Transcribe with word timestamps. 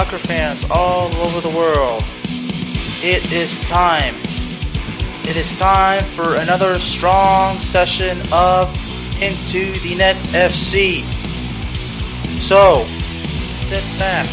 Soccer 0.00 0.18
fans 0.18 0.64
all 0.70 1.14
over 1.18 1.42
the 1.42 1.54
world, 1.54 2.02
it 3.02 3.30
is 3.34 3.58
time. 3.68 4.14
It 5.28 5.36
is 5.36 5.58
time 5.58 6.02
for 6.06 6.36
another 6.36 6.78
strong 6.78 7.60
session 7.60 8.18
of 8.32 8.74
Into 9.20 9.78
the 9.80 9.94
Net 9.96 10.16
FC. 10.32 11.04
So, 12.40 12.86
sit 13.66 13.84
back, 13.98 14.26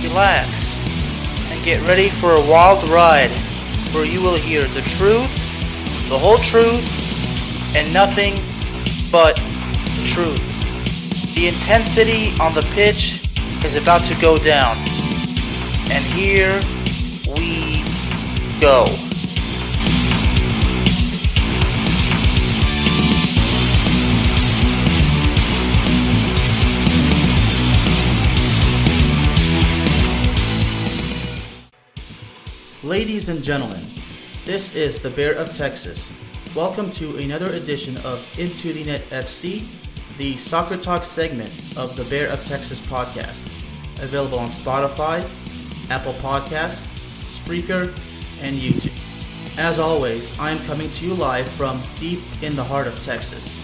relax, 0.00 0.80
and 1.50 1.64
get 1.64 1.84
ready 1.88 2.08
for 2.08 2.36
a 2.36 2.40
wild 2.40 2.88
ride 2.88 3.32
where 3.92 4.04
you 4.04 4.22
will 4.22 4.36
hear 4.36 4.68
the 4.68 4.82
truth, 4.82 5.34
the 6.08 6.16
whole 6.16 6.38
truth, 6.38 6.86
and 7.74 7.92
nothing 7.92 8.40
but 9.10 9.34
truth. 10.04 10.46
The 11.34 11.48
intensity 11.48 12.38
on 12.38 12.54
the 12.54 12.62
pitch 12.70 13.21
is 13.64 13.76
about 13.76 14.04
to 14.04 14.14
go 14.16 14.38
down. 14.38 14.76
And 15.88 16.04
here 16.04 16.60
we 17.36 17.84
go. 18.60 18.86
Ladies 32.82 33.28
and 33.28 33.44
gentlemen, 33.44 33.86
this 34.44 34.74
is 34.74 35.00
the 35.00 35.08
Bear 35.08 35.34
of 35.34 35.56
Texas. 35.56 36.10
Welcome 36.56 36.90
to 36.92 37.16
another 37.18 37.46
edition 37.52 37.96
of 37.98 38.26
Into 38.36 38.72
the 38.72 38.84
Net 38.84 39.08
FC, 39.10 39.68
the 40.18 40.36
Soccer 40.36 40.76
Talk 40.76 41.04
segment 41.04 41.50
of 41.76 41.96
the 41.96 42.04
Bear 42.04 42.28
of 42.28 42.44
Texas 42.44 42.78
podcast. 42.80 43.46
Available 44.00 44.38
on 44.38 44.50
Spotify, 44.50 45.28
Apple 45.88 46.12
Podcasts, 46.14 46.86
Spreaker, 47.28 47.96
and 48.40 48.56
YouTube. 48.56 48.92
As 49.56 49.78
always, 49.78 50.38
I 50.38 50.50
am 50.50 50.58
coming 50.66 50.90
to 50.92 51.06
you 51.06 51.14
live 51.14 51.48
from 51.48 51.82
deep 51.98 52.20
in 52.42 52.56
the 52.56 52.64
heart 52.64 52.86
of 52.86 53.02
Texas. 53.02 53.58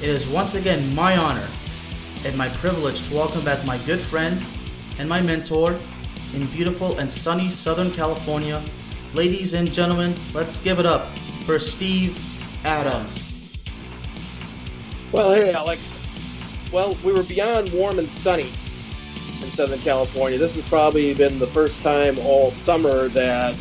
It 0.00 0.08
is 0.08 0.26
once 0.28 0.54
again 0.54 0.94
my 0.94 1.16
honor 1.16 1.48
and 2.24 2.36
my 2.36 2.48
privilege 2.48 3.06
to 3.08 3.14
welcome 3.14 3.44
back 3.44 3.64
my 3.64 3.78
good 3.78 4.00
friend 4.00 4.44
and 4.98 5.08
my 5.08 5.20
mentor 5.20 5.80
in 6.34 6.46
beautiful 6.46 6.98
and 6.98 7.10
sunny 7.10 7.50
Southern 7.50 7.92
California. 7.92 8.64
Ladies 9.14 9.54
and 9.54 9.72
gentlemen, 9.72 10.16
let's 10.32 10.60
give 10.60 10.78
it 10.78 10.86
up 10.86 11.18
for 11.44 11.58
Steve 11.58 12.18
Adams. 12.64 13.31
Well, 15.12 15.34
hey, 15.34 15.52
Alex. 15.52 15.98
Well, 16.72 16.96
we 17.04 17.12
were 17.12 17.22
beyond 17.22 17.70
warm 17.70 17.98
and 17.98 18.10
sunny 18.10 18.50
in 19.42 19.50
Southern 19.50 19.80
California. 19.80 20.38
This 20.38 20.54
has 20.54 20.62
probably 20.62 21.12
been 21.12 21.38
the 21.38 21.46
first 21.46 21.82
time 21.82 22.18
all 22.20 22.50
summer 22.50 23.08
that 23.08 23.54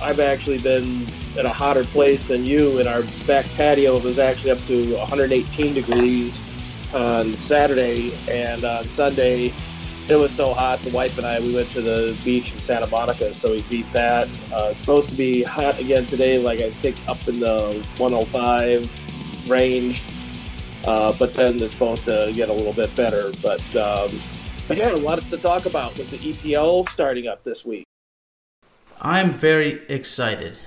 I've 0.00 0.18
actually 0.18 0.58
been 0.58 1.06
at 1.36 1.44
a 1.44 1.50
hotter 1.50 1.84
place 1.84 2.28
than 2.28 2.46
you. 2.46 2.78
In 2.78 2.86
our 2.88 3.02
back 3.26 3.44
patio, 3.50 3.98
it 3.98 4.02
was 4.02 4.18
actually 4.18 4.52
up 4.52 4.64
to 4.64 4.96
118 4.96 5.74
degrees 5.74 6.34
on 6.94 7.34
Saturday, 7.34 8.16
and 8.26 8.64
on 8.64 8.88
Sunday, 8.88 9.52
it 10.08 10.16
was 10.16 10.34
so 10.34 10.54
hot. 10.54 10.78
The 10.80 10.90
wife 10.90 11.18
and 11.18 11.26
I 11.26 11.38
we 11.38 11.54
went 11.54 11.70
to 11.72 11.82
the 11.82 12.16
beach 12.24 12.50
in 12.50 12.58
Santa 12.60 12.86
Monica, 12.86 13.34
so 13.34 13.50
we 13.50 13.60
beat 13.62 13.92
that. 13.92 14.28
Uh, 14.50 14.68
it's 14.70 14.80
supposed 14.80 15.10
to 15.10 15.14
be 15.14 15.42
hot 15.42 15.78
again 15.78 16.06
today, 16.06 16.38
like 16.38 16.62
I 16.62 16.70
think 16.70 16.96
up 17.06 17.28
in 17.28 17.40
the 17.40 17.84
105 17.98 19.50
range. 19.50 20.02
Uh, 20.86 21.12
but 21.18 21.34
then 21.34 21.60
it's 21.60 21.74
supposed 21.74 22.04
to 22.04 22.30
get 22.34 22.48
a 22.48 22.52
little 22.52 22.72
bit 22.72 22.94
better. 22.94 23.32
But, 23.42 23.76
um, 23.76 24.20
but 24.68 24.76
yeah, 24.76 24.94
a 24.94 24.96
lot 24.96 25.18
to 25.30 25.36
talk 25.36 25.66
about 25.66 25.96
with 25.96 26.10
the 26.10 26.18
EPL 26.18 26.88
starting 26.88 27.26
up 27.26 27.42
this 27.44 27.64
week. 27.64 27.84
I'm 29.00 29.30
very 29.32 29.82
excited. 29.88 30.58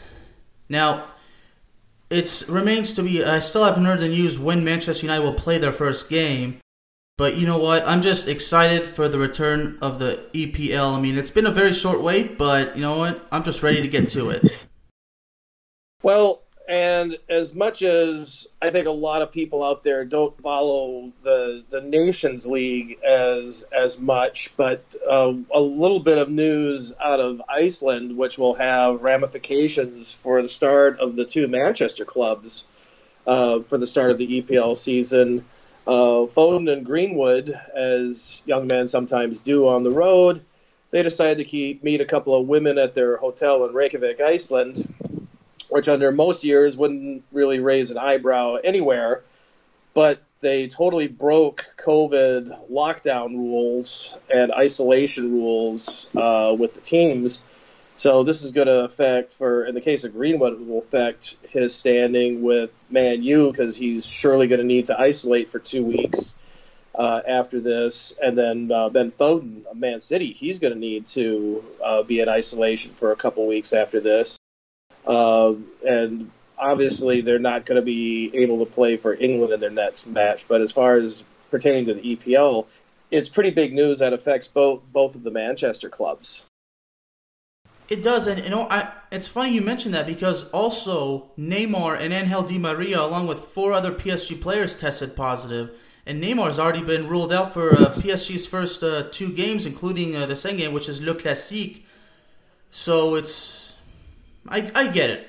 Now, 0.69 1.05
it 2.09 2.43
remains 2.47 2.93
to 2.95 3.03
be. 3.03 3.23
I 3.23 3.39
still 3.39 3.65
haven't 3.65 3.85
heard 3.85 3.99
the 3.99 4.07
news 4.07 4.39
when 4.39 4.63
Manchester 4.63 5.05
United 5.05 5.23
will 5.23 5.33
play 5.33 5.57
their 5.57 5.73
first 5.73 6.09
game. 6.09 6.59
But 7.17 7.35
you 7.35 7.47
know 7.47 7.57
what? 7.57 7.87
I'm 7.87 8.03
just 8.03 8.27
excited 8.27 8.89
for 8.89 9.09
the 9.09 9.17
return 9.17 9.79
of 9.81 9.97
the 9.97 10.19
EPL. 10.33 10.95
I 10.95 11.01
mean, 11.01 11.17
it's 11.17 11.31
been 11.31 11.47
a 11.47 11.51
very 11.51 11.73
short 11.73 12.01
wait, 12.01 12.37
but 12.37 12.75
you 12.75 12.81
know 12.81 12.97
what? 12.97 13.27
I'm 13.31 13.43
just 13.43 13.63
ready 13.63 13.81
to 13.81 13.87
get 13.87 14.09
to 14.09 14.29
it. 14.29 14.45
Well, 16.03 16.43
and 16.67 17.17
as 17.29 17.55
much 17.55 17.81
as 17.81 18.47
I 18.61 18.71
think 18.71 18.87
a 18.87 18.91
lot 18.91 19.21
of 19.21 19.31
people 19.31 19.63
out 19.63 19.83
there 19.83 20.03
don't 20.03 20.39
follow 20.41 21.13
the 21.23 21.63
the 21.69 21.81
Nations 21.81 22.45
League 22.45 22.99
as 23.03 23.63
as 23.71 24.01
much, 24.01 24.51
but 24.57 24.95
uh, 25.09 25.33
a 25.53 25.61
little 25.61 26.01
bit 26.01 26.17
of 26.17 26.29
news 26.29 26.93
out 26.99 27.21
of 27.21 27.41
Iceland, 27.47 28.17
which 28.17 28.37
will 28.37 28.55
have 28.55 29.01
ramifications 29.01 30.15
for 30.15 30.41
the 30.41 30.49
start 30.49 30.99
of 30.99 31.15
the 31.15 31.23
two 31.23 31.47
Manchester 31.47 32.03
clubs 32.03 32.67
uh, 33.25 33.59
for 33.61 33.77
the 33.77 33.87
start 33.87 34.11
of 34.11 34.17
the 34.17 34.41
EPL 34.41 34.75
season. 34.77 35.45
Uh, 35.85 36.27
Foden 36.27 36.69
and 36.69 36.85
Greenwood, 36.85 37.57
as 37.73 38.43
young 38.45 38.67
men 38.67 38.89
sometimes 38.89 39.39
do 39.39 39.69
on 39.69 39.83
the 39.83 39.91
road, 39.91 40.43
they 40.91 41.01
decided 41.01 41.37
to 41.37 41.45
keep, 41.45 41.81
meet 41.81 42.01
a 42.01 42.05
couple 42.05 42.37
of 42.37 42.45
women 42.45 42.77
at 42.77 42.93
their 42.93 43.15
hotel 43.15 43.65
in 43.65 43.73
Reykjavik, 43.73 44.19
Iceland, 44.19 44.85
which 45.69 45.87
under 45.87 46.11
most 46.11 46.43
years 46.43 46.75
wouldn't 46.77 47.23
really 47.31 47.59
raise 47.59 47.91
an 47.91 47.97
eyebrow 47.97 48.55
anywhere. 48.55 49.23
But 49.93 50.21
they 50.41 50.67
totally 50.67 51.07
broke 51.07 51.65
COVID 51.77 52.69
lockdown 52.71 53.29
rules 53.29 54.15
and 54.33 54.51
isolation 54.51 55.31
rules 55.31 55.87
uh, 56.15 56.55
with 56.57 56.75
the 56.75 56.81
teams. 56.81 57.41
So 57.95 58.21
this 58.21 58.43
is 58.43 58.51
going 58.51 58.67
to 58.67 58.81
affect, 58.81 59.33
for 59.33 59.65
in 59.65 59.73
the 59.73 59.81
case 59.81 60.03
of 60.03 60.13
Greenwood, 60.13 60.53
it 60.53 60.67
will 60.67 60.79
affect 60.79 61.35
his 61.49 61.75
standing 61.75 62.43
with 62.43 62.71
Man 62.91 63.23
U 63.23 63.51
because 63.51 63.75
he's 63.75 64.05
surely 64.05 64.47
going 64.47 64.59
to 64.59 64.65
need 64.65 64.87
to 64.87 64.99
isolate 64.99 65.49
for 65.49 65.57
two 65.57 65.83
weeks 65.83 66.37
uh, 66.97 67.21
after 67.27 67.59
this, 67.59 68.17
and 68.21 68.37
then 68.37 68.71
uh, 68.71 68.89
Ben 68.89 69.11
Foden 69.11 69.65
of 69.67 69.77
Man 69.77 69.99
City, 69.99 70.33
he's 70.33 70.59
going 70.59 70.73
to 70.73 70.79
need 70.79 71.05
to 71.07 71.63
uh, 71.83 72.03
be 72.03 72.19
in 72.19 72.27
isolation 72.27 72.91
for 72.91 73.11
a 73.11 73.15
couple 73.15 73.45
weeks 73.47 73.71
after 73.71 73.99
this. 73.99 74.35
Uh, 75.07 75.53
and 75.85 76.29
obviously 76.57 77.21
they're 77.21 77.39
not 77.39 77.65
going 77.65 77.77
to 77.77 77.85
be 77.85 78.31
able 78.33 78.65
to 78.65 78.71
play 78.71 78.97
for 78.97 79.13
England 79.13 79.53
in 79.53 79.59
their 79.59 79.69
next 79.69 80.05
match. 80.05 80.47
But 80.47 80.61
as 80.61 80.71
far 80.71 80.95
as 80.95 81.23
pertaining 81.49 81.85
to 81.85 81.93
the 81.93 82.15
EPL, 82.15 82.65
it's 83.09 83.29
pretty 83.29 83.51
big 83.51 83.73
news 83.73 83.99
that 83.99 84.13
affects 84.13 84.47
both 84.47 84.81
both 84.91 85.15
of 85.15 85.23
the 85.23 85.31
Manchester 85.31 85.89
clubs. 85.89 86.43
It 87.89 88.03
does, 88.03 88.27
and 88.27 88.43
you 88.43 88.49
know, 88.49 88.67
I, 88.69 88.91
it's 89.11 89.27
funny 89.27 89.53
you 89.53 89.61
mentioned 89.61 89.93
that 89.93 90.05
because 90.05 90.49
also 90.49 91.31
Neymar 91.39 91.97
and 92.01 92.11
Angel 92.11 92.43
Di 92.43 92.57
Maria, 92.57 93.01
along 93.01 93.27
with 93.27 93.39
four 93.39 93.71
other 93.71 93.93
PSG 93.93 94.41
players, 94.41 94.77
tested 94.77 95.15
positive, 95.15 95.71
and 96.05 96.21
Neymar 96.21 96.47
has 96.47 96.59
already 96.59 96.83
been 96.83 97.07
ruled 97.07 97.31
out 97.31 97.53
for 97.53 97.73
uh, 97.73 97.95
PSG's 97.95 98.45
first 98.45 98.83
uh, 98.83 99.03
two 99.11 99.31
games, 99.31 99.65
including 99.65 100.17
uh, 100.17 100.25
the 100.25 100.35
second 100.35 100.57
game, 100.57 100.73
which 100.73 100.89
is 100.89 101.01
Le 101.01 101.15
Classique. 101.15 101.85
So 102.71 103.15
it's, 103.15 103.66
I, 104.49 104.71
I 104.73 104.87
get 104.87 105.09
it. 105.09 105.27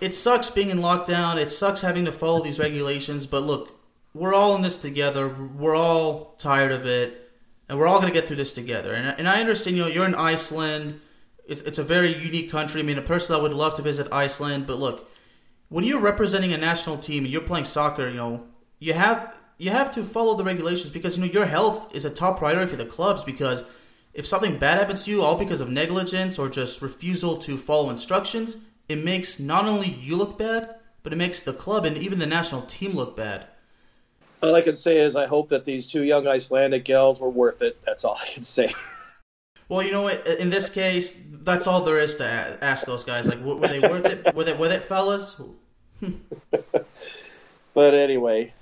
It 0.00 0.14
sucks 0.14 0.50
being 0.50 0.70
in 0.70 0.78
lockdown. 0.78 1.36
It 1.36 1.50
sucks 1.50 1.80
having 1.80 2.04
to 2.04 2.12
follow 2.12 2.42
these 2.42 2.58
regulations. 2.58 3.26
But 3.26 3.42
look, 3.44 3.78
we're 4.12 4.34
all 4.34 4.54
in 4.56 4.62
this 4.62 4.78
together. 4.78 5.28
We're 5.28 5.76
all 5.76 6.34
tired 6.38 6.72
of 6.72 6.86
it, 6.86 7.30
and 7.68 7.78
we're 7.78 7.86
all 7.86 8.00
gonna 8.00 8.12
get 8.12 8.26
through 8.26 8.36
this 8.36 8.54
together. 8.54 8.92
And 8.92 9.18
and 9.18 9.28
I 9.28 9.40
understand, 9.40 9.76
you 9.76 9.82
know, 9.82 9.88
you're 9.88 10.06
in 10.06 10.14
Iceland 10.14 11.00
it's 11.46 11.78
a 11.78 11.84
very 11.84 12.16
unique 12.16 12.50
country. 12.50 12.80
I 12.80 12.84
mean, 12.84 12.98
a 12.98 13.02
person 13.02 13.34
that 13.34 13.42
would 13.42 13.52
love 13.52 13.76
to 13.76 13.82
visit 13.82 14.08
Iceland, 14.10 14.66
but 14.66 14.78
look, 14.78 15.10
when 15.68 15.84
you're 15.84 16.00
representing 16.00 16.52
a 16.52 16.58
national 16.58 16.98
team 16.98 17.24
and 17.24 17.32
you're 17.32 17.42
playing 17.42 17.66
soccer, 17.66 18.08
you 18.08 18.16
know, 18.16 18.44
you 18.78 18.94
have 18.94 19.34
you 19.58 19.70
have 19.70 19.92
to 19.94 20.04
follow 20.04 20.36
the 20.36 20.44
regulations 20.44 20.90
because 20.90 21.16
you 21.16 21.24
know 21.24 21.32
your 21.32 21.46
health 21.46 21.94
is 21.94 22.04
a 22.04 22.10
top 22.10 22.38
priority 22.38 22.70
for 22.70 22.76
the 22.76 22.86
clubs 22.86 23.22
because 23.24 23.62
if 24.14 24.26
something 24.26 24.58
bad 24.58 24.78
happens 24.78 25.04
to 25.04 25.10
you 25.10 25.22
all 25.22 25.36
because 25.36 25.60
of 25.60 25.68
negligence 25.68 26.38
or 26.38 26.48
just 26.48 26.80
refusal 26.80 27.36
to 27.38 27.58
follow 27.58 27.90
instructions, 27.90 28.56
it 28.88 29.04
makes 29.04 29.40
not 29.40 29.66
only 29.66 29.88
you 29.88 30.16
look 30.16 30.38
bad, 30.38 30.76
but 31.02 31.12
it 31.12 31.16
makes 31.16 31.42
the 31.42 31.52
club 31.52 31.84
and 31.84 31.96
even 31.98 32.20
the 32.20 32.26
national 32.26 32.62
team 32.62 32.92
look 32.92 33.16
bad. 33.16 33.48
All 34.42 34.54
I 34.54 34.60
can 34.60 34.76
say 34.76 35.00
is 35.00 35.16
I 35.16 35.26
hope 35.26 35.48
that 35.48 35.64
these 35.64 35.86
two 35.86 36.04
young 36.04 36.28
Icelandic 36.28 36.84
gals 36.84 37.18
were 37.18 37.30
worth 37.30 37.60
it. 37.60 37.82
That's 37.84 38.04
all 38.04 38.16
I 38.20 38.26
can 38.26 38.44
say. 38.44 38.74
Well, 39.66 39.82
you 39.82 39.92
know 39.92 40.02
what? 40.02 40.26
In 40.26 40.50
this 40.50 40.68
case, 40.68 41.18
that's 41.26 41.66
all 41.66 41.84
there 41.84 41.98
is 41.98 42.16
to 42.16 42.58
ask 42.60 42.84
those 42.84 43.02
guys. 43.02 43.26
Like, 43.26 43.40
were 43.40 43.66
they 43.66 43.80
worth 43.80 44.04
it? 44.04 44.34
Were 44.34 44.44
they 44.44 44.52
with 44.52 44.70
it, 44.70 44.82
fellas? 44.82 45.40
but 47.74 47.94
anyway. 47.94 48.52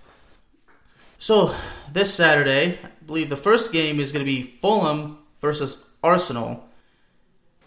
So 1.18 1.56
this 1.92 2.14
Saturday, 2.14 2.78
I 2.84 2.88
believe 3.04 3.30
the 3.30 3.36
first 3.36 3.72
game 3.72 3.98
is 3.98 4.12
going 4.12 4.24
to 4.24 4.30
be 4.30 4.44
Fulham 4.44 5.18
versus 5.42 5.84
Arsenal. 6.02 6.64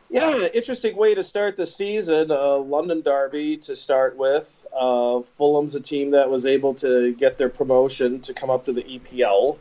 Yeah, 0.09 0.47
interesting 0.53 0.95
way 0.95 1.13
to 1.13 1.23
start 1.23 1.57
the 1.57 1.65
season. 1.65 2.31
Uh, 2.31 2.57
London 2.57 3.01
Derby 3.01 3.57
to 3.57 3.75
start 3.75 4.15
with. 4.15 4.65
Uh, 4.73 5.21
Fulham's 5.21 5.75
a 5.75 5.81
team 5.81 6.11
that 6.11 6.29
was 6.29 6.45
able 6.45 6.75
to 6.75 7.13
get 7.13 7.37
their 7.37 7.49
promotion 7.49 8.21
to 8.21 8.33
come 8.33 8.49
up 8.49 8.65
to 8.65 8.73
the 8.73 8.83
EPL. 8.83 9.57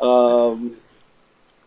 Um, 0.00 0.76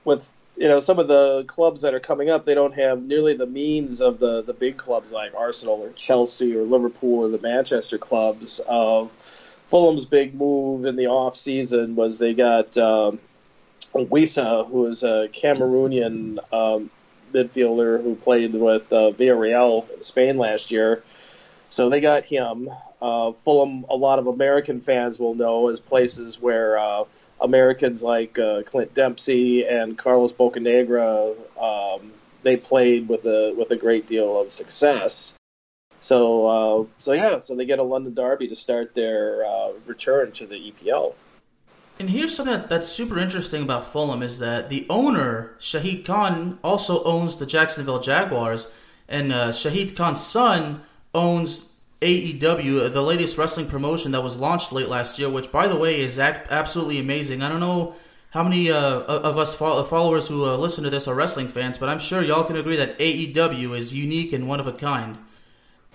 with 0.04 0.32
you 0.58 0.70
know 0.70 0.80
some 0.80 0.98
of 0.98 1.08
the 1.08 1.44
clubs 1.44 1.84
that 1.84 1.94
are 1.94 2.00
coming 2.00 2.30
up, 2.30 2.46
they 2.46 2.56
don't 2.56 2.74
have 2.74 3.04
nearly 3.04 3.36
the 3.36 3.46
means 3.46 4.02
of 4.02 4.20
the 4.20 4.42
the 4.42 4.54
big 4.54 4.78
clubs 4.78 5.14
like 5.14 5.36
Arsenal 5.36 5.76
or 5.76 5.92
Chelsea 5.92 6.56
or 6.56 6.64
Liverpool 6.64 7.26
or 7.26 7.30
the 7.30 7.40
Manchester 7.40 7.98
clubs. 7.98 8.60
Uh, 8.68 9.06
Fulham's 9.70 10.06
big 10.06 10.34
move 10.34 10.86
in 10.86 10.96
the 10.96 11.08
off 11.08 11.36
season 11.36 11.96
was 11.96 12.18
they 12.18 12.34
got 12.34 12.78
um, 12.78 13.20
Wissa, 14.04 14.70
who 14.70 14.88
is 14.88 15.04
a 15.04 15.30
Cameroonian 15.32 16.40
um, 16.54 16.90
midfielder 17.34 18.02
who 18.02 18.16
played 18.16 18.54
with 18.54 18.92
uh, 18.92 19.12
Villarreal 19.12 19.90
in 19.96 20.04
Spain 20.04 20.38
last 20.38 20.72
year. 20.72 21.04
So 21.70 21.90
they 21.90 22.00
got 22.00 22.26
him. 22.26 22.70
Uh, 23.02 23.34
Fulham, 23.34 23.86
a 23.90 23.96
lot 23.96 24.20
of 24.20 24.28
American 24.28 24.82
fans 24.82 25.20
will 25.20 25.36
know 25.36 25.70
as 25.70 25.80
places 25.80 26.40
where 26.40 26.78
uh, 26.78 27.04
Americans 27.42 28.02
like 28.02 28.40
uh, 28.40 28.64
Clint 28.64 28.94
Dempsey 28.94 29.66
and 29.66 29.98
Carlos 29.98 30.34
Bocanegra, 30.34 31.36
um, 31.62 32.12
they 32.44 32.58
played 32.58 33.10
with 33.10 33.26
a 33.26 33.54
with 33.58 33.72
a 33.72 33.76
great 33.76 34.08
deal 34.08 34.40
of 34.40 34.52
success. 34.52 35.34
So 36.00 36.48
uh, 36.48 36.86
so 37.00 37.14
yeah, 37.14 37.40
so 37.42 37.56
they 37.56 37.66
get 37.66 37.80
a 37.80 37.84
London 37.84 38.14
Derby 38.14 38.48
to 38.48 38.56
start 38.56 38.96
their 38.96 39.46
uh, 39.46 39.74
return 39.86 40.32
to 40.34 40.46
the 40.46 40.56
EPL. 40.56 41.16
And 41.98 42.10
here's 42.10 42.36
something 42.36 42.66
that's 42.68 42.90
super 42.90 43.18
interesting 43.18 43.64
about 43.64 43.92
Fulham 43.92 44.22
is 44.22 44.40
that 44.40 44.70
the 44.70 44.86
owner 44.90 45.56
Shahid 45.60 46.06
Khan 46.06 46.60
also 46.62 47.04
owns 47.04 47.38
the 47.38 47.46
Jacksonville 47.46 48.02
Jaguars, 48.02 48.68
and 49.08 49.32
uh, 49.32 49.52
Shahid 49.52 49.96
Khan's 49.96 50.22
son 50.22 50.82
owns 51.14 51.72
AEW, 52.02 52.92
the 52.92 53.02
latest 53.02 53.38
wrestling 53.38 53.68
promotion 53.68 54.12
that 54.12 54.22
was 54.22 54.36
launched 54.36 54.74
late 54.74 54.90
last 54.90 55.18
year, 55.18 55.30
which, 55.30 55.52
by 55.52 55.68
the 55.68 55.78
way, 55.78 56.00
is 56.02 56.20
absolutely 56.20 57.00
amazing. 57.00 57.42
I 57.42 57.50
don't 57.50 57.62
know 57.62 57.96
how 58.32 58.44
many 58.44 58.70
uh, 58.70 58.78
of 58.78 59.38
us 59.38 59.56
followers 59.56 60.28
who 60.28 60.44
uh, 60.44 60.58
listen 60.58 60.84
to 60.84 60.90
this 60.90 61.08
are 61.08 61.16
wrestling 61.16 61.48
fans, 61.48 61.78
but 61.78 61.88
I'm 61.88 62.00
sure 62.00 62.22
y'all 62.22 62.44
can 62.44 62.58
agree 62.58 62.76
that 62.76 63.00
AEW 63.00 63.78
is 63.78 63.94
unique 63.94 64.34
and 64.34 64.48
one 64.48 64.60
of 64.60 64.68
a 64.68 64.74
kind. 64.74 65.18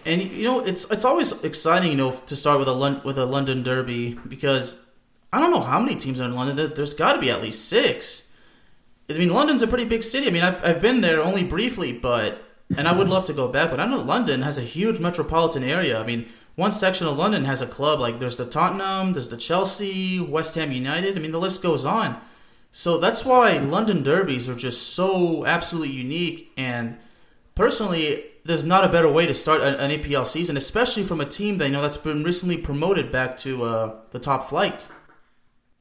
And 0.07 0.23
you 0.23 0.45
know, 0.45 0.61
it's 0.61 0.91
it's 0.91 1.05
always 1.05 1.45
exciting, 1.45 1.91
you 1.91 1.97
know, 1.99 2.13
to 2.27 2.35
start 2.35 2.59
with 2.59 2.69
a 2.69 2.73
Lon- 2.73 3.03
with 3.05 3.19
a 3.19 3.27
London 3.27 3.63
Derby 3.63 4.19
because 4.27 4.81
I 5.33 5.41
don't 5.41 5.51
know 5.51 5.61
how 5.61 5.81
many 5.81 5.97
teams 5.97 6.21
are 6.21 6.25
in 6.25 6.35
London. 6.35 6.73
There's 6.75 6.95
got 6.95 7.15
to 7.15 7.21
be 7.21 7.31
at 7.31 7.43
least 7.43 7.69
six. 7.69 8.29
I 9.09 9.15
mean, 9.15 9.31
London's 9.31 9.63
a 9.63 9.67
pretty 9.67 9.85
big 9.85 10.05
city. 10.05 10.27
I 10.27 10.31
mean, 10.31 10.43
I've 10.43 10.65
I've 10.65 10.83
been 10.83 11.01
there 11.01 11.23
only 11.23 11.45
briefly, 11.45 11.93
but 11.93 12.43
and 12.77 12.87
I 12.87 12.97
would 12.97 13.09
love 13.09 13.27
to 13.27 13.33
go 13.33 13.49
back, 13.49 13.71
but 13.71 13.81
I 13.81 13.87
know 13.87 14.01
London 14.01 14.43
has 14.43 14.57
a 14.59 14.63
huge 14.63 15.01
metropolitan 15.01 15.65
area. 15.65 16.01
I 16.01 16.07
mean, 16.07 16.29
one 16.55 16.73
section 16.73 17.07
of 17.07 17.17
London 17.17 17.45
has 17.45 17.63
a 17.63 17.67
club 17.67 18.01
like 18.01 18.21
there's 18.21 18.37
the 18.37 18.47
Tottenham, 18.47 19.13
there's 19.13 19.29
the 19.29 19.37
Chelsea, 19.37 20.21
West 20.21 20.55
Ham 20.55 20.73
United. 20.73 21.17
I 21.17 21.21
mean, 21.21 21.33
the 21.33 21.41
list 21.41 21.63
goes 21.63 21.85
on. 21.85 22.21
So 22.73 22.99
that's 22.99 23.25
why 23.25 23.59
London 23.59 24.03
derbies 24.03 24.49
are 24.49 24.55
just 24.55 24.95
so 24.95 25.45
absolutely 25.45 25.95
unique. 25.95 26.53
And 26.57 26.99
personally, 27.55 28.25
there's 28.45 28.63
not 28.63 28.85
a 28.85 28.89
better 28.89 29.11
way 29.11 29.27
to 29.27 29.35
start 29.35 29.61
an, 29.63 29.91
APL 29.91 30.27
season, 30.27 30.57
especially 30.57 31.03
from 31.03 31.21
a 31.21 31.27
team 31.27 31.59
that 31.59 31.67
you 31.67 31.73
know 31.73 31.83
that's 31.83 31.97
been 31.97 32.23
recently 32.23 32.57
promoted 32.57 33.11
back 33.11 33.37
to 33.39 33.65
uh, 33.65 33.97
the 34.13 34.19
top 34.21 34.49
flight. 34.49 34.87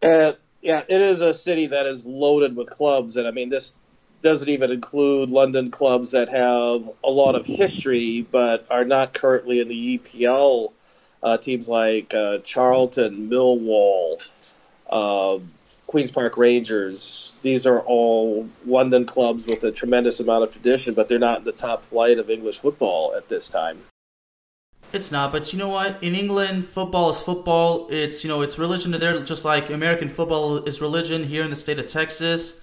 Uh, 0.01 0.33
yeah, 0.61 0.83
it 0.87 1.01
is 1.01 1.21
a 1.21 1.33
city 1.33 1.67
that 1.67 1.85
is 1.85 2.05
loaded 2.05 2.55
with 2.55 2.69
clubs, 2.69 3.17
and 3.17 3.27
I 3.27 3.31
mean 3.31 3.49
this 3.49 3.73
doesn't 4.21 4.49
even 4.49 4.71
include 4.71 5.29
London 5.29 5.71
clubs 5.71 6.11
that 6.11 6.29
have 6.29 6.89
a 7.03 7.09
lot 7.09 7.35
of 7.35 7.45
history 7.45 8.21
but 8.29 8.65
are 8.69 8.83
not 8.83 9.13
currently 9.13 9.61
in 9.61 9.67
the 9.69 9.97
EPL. 9.97 10.73
Uh, 11.21 11.37
teams 11.37 11.67
like 11.67 12.13
uh, 12.13 12.37
Charlton, 12.39 13.29
Millwall, 13.29 14.21
uh, 14.89 15.39
Queens 15.85 16.11
Park 16.11 16.37
Rangers. 16.37 17.37
These 17.41 17.65
are 17.65 17.79
all 17.81 18.49
London 18.65 19.05
clubs 19.05 19.45
with 19.45 19.63
a 19.63 19.71
tremendous 19.71 20.19
amount 20.19 20.43
of 20.43 20.51
tradition, 20.51 20.93
but 20.93 21.09
they're 21.09 21.19
not 21.19 21.39
in 21.39 21.43
the 21.43 21.51
top 21.51 21.83
flight 21.83 22.19
of 22.19 22.29
English 22.29 22.59
football 22.59 23.15
at 23.17 23.27
this 23.27 23.49
time. 23.49 23.81
It's 24.91 25.11
not, 25.11 25.31
but 25.31 25.53
you 25.53 25.59
know 25.59 25.69
what? 25.69 26.01
In 26.01 26.15
England, 26.15 26.67
football 26.67 27.11
is 27.11 27.19
football. 27.19 27.87
It's 27.91 28.23
you 28.23 28.27
know 28.27 28.41
it's 28.41 28.57
religion 28.57 28.91
there, 28.91 29.19
just 29.23 29.45
like 29.45 29.69
American 29.69 30.09
football 30.09 30.57
is 30.63 30.81
religion 30.81 31.25
here 31.25 31.43
in 31.43 31.51
the 31.51 31.55
state 31.55 31.77
of 31.77 31.85
Texas. 31.87 32.59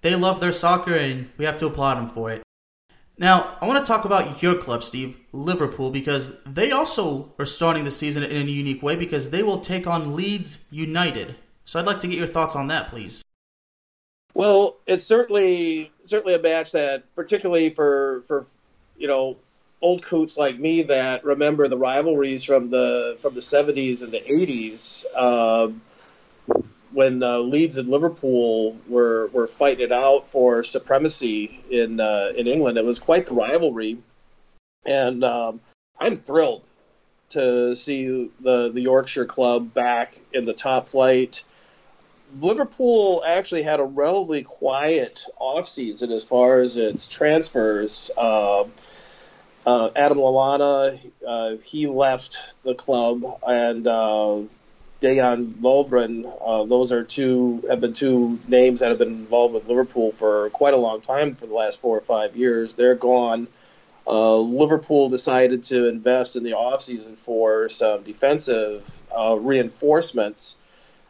They 0.00 0.16
love 0.16 0.40
their 0.40 0.52
soccer, 0.52 0.96
and 0.96 1.30
we 1.36 1.44
have 1.44 1.60
to 1.60 1.66
applaud 1.66 1.96
them 1.96 2.10
for 2.10 2.32
it. 2.32 2.42
Now, 3.18 3.56
I 3.60 3.68
want 3.68 3.84
to 3.84 3.88
talk 3.88 4.04
about 4.04 4.42
your 4.42 4.56
club, 4.56 4.82
Steve, 4.82 5.16
Liverpool, 5.30 5.90
because 5.90 6.42
they 6.44 6.72
also 6.72 7.34
are 7.38 7.46
starting 7.46 7.84
the 7.84 7.90
season 7.90 8.22
in 8.22 8.48
a 8.48 8.50
unique 8.50 8.82
way 8.82 8.96
because 8.96 9.28
they 9.28 9.42
will 9.42 9.60
take 9.60 9.86
on 9.86 10.16
Leeds 10.16 10.64
United. 10.70 11.36
So 11.66 11.78
I'd 11.78 11.86
like 11.86 12.00
to 12.00 12.08
get 12.08 12.18
your 12.18 12.26
thoughts 12.26 12.56
on 12.56 12.68
that, 12.68 12.88
please. 12.88 13.22
Well, 14.34 14.78
it's 14.86 15.04
certainly 15.04 15.92
certainly 16.02 16.34
a 16.34 16.38
match 16.40 16.72
that, 16.72 17.14
particularly 17.14 17.70
for 17.70 18.24
for 18.26 18.46
you 18.96 19.06
know 19.06 19.36
old 19.82 20.02
coots 20.02 20.36
like 20.36 20.58
me 20.58 20.82
that 20.82 21.24
remember 21.24 21.68
the 21.68 21.78
rivalries 21.78 22.44
from 22.44 22.70
the 22.70 23.16
from 23.20 23.34
the 23.34 23.42
seventies 23.42 24.02
and 24.02 24.12
the 24.12 24.32
eighties. 24.32 25.06
Um, 25.16 25.82
when 26.92 27.22
uh, 27.22 27.38
Leeds 27.38 27.76
and 27.76 27.88
Liverpool 27.88 28.76
were 28.88 29.28
were 29.28 29.46
fighting 29.46 29.84
it 29.84 29.92
out 29.92 30.28
for 30.28 30.62
supremacy 30.62 31.60
in 31.70 32.00
uh, 32.00 32.32
in 32.36 32.46
England. 32.46 32.78
It 32.78 32.84
was 32.84 32.98
quite 32.98 33.26
the 33.26 33.34
rivalry, 33.34 33.98
and 34.84 35.24
um, 35.24 35.60
I'm 35.98 36.16
thrilled 36.16 36.62
to 37.30 37.74
see 37.76 38.30
the 38.40 38.70
the 38.70 38.80
Yorkshire 38.80 39.26
club 39.26 39.72
back 39.72 40.18
in 40.32 40.44
the 40.44 40.54
top 40.54 40.88
flight. 40.88 41.44
Liverpool 42.40 43.22
actually 43.26 43.62
had 43.62 43.80
a 43.80 43.84
relatively 43.84 44.42
quiet 44.42 45.24
offseason 45.40 46.12
as 46.12 46.22
far 46.22 46.58
as 46.58 46.76
its 46.76 47.08
transfers. 47.08 48.10
Uh, 48.16 48.64
uh, 49.66 49.90
Adam 49.94 50.18
Lallana, 50.18 50.98
uh, 51.26 51.56
he 51.64 51.86
left 51.86 52.38
the 52.62 52.74
club, 52.74 53.22
and 53.46 53.86
uh, 53.86 54.38
Dejan 55.00 55.54
Lovren. 55.60 56.24
Uh, 56.44 56.64
those 56.64 56.92
are 56.92 57.04
two 57.04 57.64
have 57.68 57.80
been 57.80 57.92
two 57.92 58.38
names 58.48 58.80
that 58.80 58.88
have 58.90 58.98
been 58.98 59.08
involved 59.08 59.54
with 59.54 59.68
Liverpool 59.68 60.12
for 60.12 60.50
quite 60.50 60.74
a 60.74 60.78
long 60.78 61.00
time 61.00 61.32
for 61.32 61.46
the 61.46 61.54
last 61.54 61.80
four 61.80 61.96
or 61.96 62.00
five 62.00 62.36
years. 62.36 62.74
They're 62.74 62.94
gone. 62.94 63.48
uh, 64.06 64.36
Liverpool 64.36 65.08
decided 65.08 65.64
to 65.64 65.88
invest 65.88 66.36
in 66.36 66.42
the 66.42 66.52
offseason 66.52 67.18
for 67.18 67.68
some 67.68 68.02
defensive 68.02 69.02
uh, 69.16 69.36
reinforcements. 69.36 70.56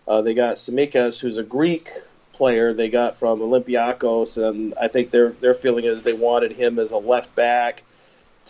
They 0.06 0.34
got 0.34 0.56
Tsimikas, 0.56 1.20
who's 1.20 1.36
a 1.36 1.44
Greek 1.44 1.88
player 2.32 2.72
they 2.72 2.88
got 2.88 3.16
from 3.16 3.38
Olympiacos, 3.40 4.36
and 4.42 4.74
I 4.74 4.88
think 4.88 5.12
their 5.12 5.30
their 5.30 5.54
feeling 5.54 5.84
is 5.84 6.02
they 6.02 6.14
wanted 6.14 6.52
him 6.52 6.80
as 6.80 6.90
a 6.90 6.98
left 6.98 7.34
back 7.36 7.84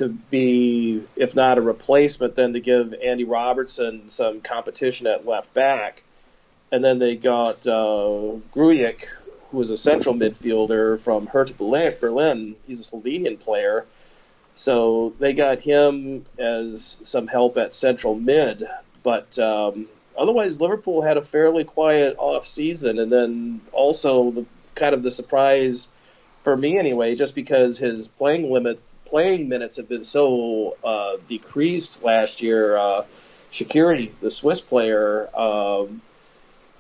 to 0.01 0.09
be, 0.09 1.03
if 1.15 1.37
not 1.37 1.59
a 1.59 1.61
replacement, 1.61 2.35
then 2.35 2.55
to 2.55 2.61
give 2.61 2.95
Andy 2.95 3.25
Robertson 3.25 4.09
some 4.09 4.41
competition 4.41 5.07
at 5.07 5.27
left 5.27 5.53
back. 5.53 6.03
And 6.73 6.83
then 6.83 6.99
they 6.99 7.17
got 7.17 7.67
uh, 7.67 8.41
Grujic, 8.55 9.05
who 9.51 9.59
was 9.59 9.71
a 9.71 9.77
central 9.77 10.15
midfielder 10.15 10.99
from 10.99 11.27
Hertha 11.27 11.53
Berlin. 11.55 12.57
He's 12.67 12.81
a 12.81 12.91
Slovenian 12.91 13.39
player. 13.39 13.85
So 14.55 15.13
they 15.19 15.35
got 15.35 15.61
him 15.61 16.25
as 16.39 16.99
some 17.05 17.27
help 17.27 17.59
at 17.59 17.75
central 17.75 18.15
mid. 18.15 18.65
But 19.03 19.39
um, 19.39 19.87
otherwise, 20.17 20.63
Liverpool 20.63 21.03
had 21.03 21.19
a 21.19 21.23
fairly 21.23 21.65
quiet 21.65 22.17
off 22.19 22.47
season. 22.47 22.99
And 22.99 23.13
then 23.13 23.61
also 23.73 24.31
the 24.31 24.47
kind 24.75 24.95
of 24.95 25.03
the 25.03 25.11
surprise 25.11 25.89
for 26.41 26.57
me 26.57 26.79
anyway, 26.79 27.17
just 27.17 27.35
because 27.35 27.77
his 27.77 28.09
playing 28.09 28.51
limit 28.51 28.81
playing 29.11 29.49
minutes 29.49 29.77
have 29.77 29.89
been 29.89 30.05
so 30.05 30.77
uh, 30.83 31.17
decreased 31.29 32.03
last 32.03 32.43
year. 32.43 32.77
Uh, 32.77 33.05
Shaqiri, 33.53 34.13
the 34.21 34.31
Swiss 34.31 34.61
player, 34.61 35.29
um, 35.37 36.01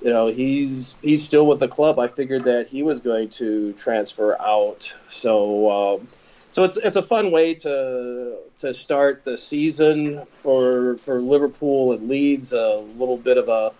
you 0.02 0.10
know, 0.10 0.26
he's 0.26 0.96
he's 1.02 1.26
still 1.26 1.46
with 1.46 1.60
the 1.60 1.68
club. 1.68 1.98
I 1.98 2.08
figured 2.08 2.44
that 2.44 2.68
he 2.68 2.82
was 2.82 3.00
going 3.00 3.30
to 3.30 3.72
transfer 3.74 4.40
out. 4.40 4.94
So, 5.08 5.70
um, 5.98 6.08
so 6.50 6.64
it's 6.64 6.76
it's 6.78 6.96
a 6.96 7.02
fun 7.02 7.30
way 7.30 7.54
to 7.54 8.36
to 8.60 8.72
start 8.72 9.24
the 9.24 9.36
season 9.36 10.22
for 10.32 10.96
for 10.98 11.20
Liverpool 11.20 11.92
and 11.92 12.08
Leeds. 12.08 12.52
A 12.52 12.76
little 12.96 13.18
bit 13.18 13.36
of 13.36 13.48
a, 13.48 13.72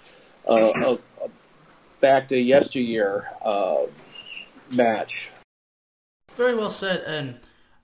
a, 0.47 0.55
a, 0.55 0.93
a 1.25 1.29
back 2.01 2.29
to 2.29 2.39
yesteryear 2.39 3.29
uh, 3.43 3.85
match. 4.71 5.31
Very 6.37 6.55
well 6.55 6.71
said, 6.71 7.03
and 7.07 7.39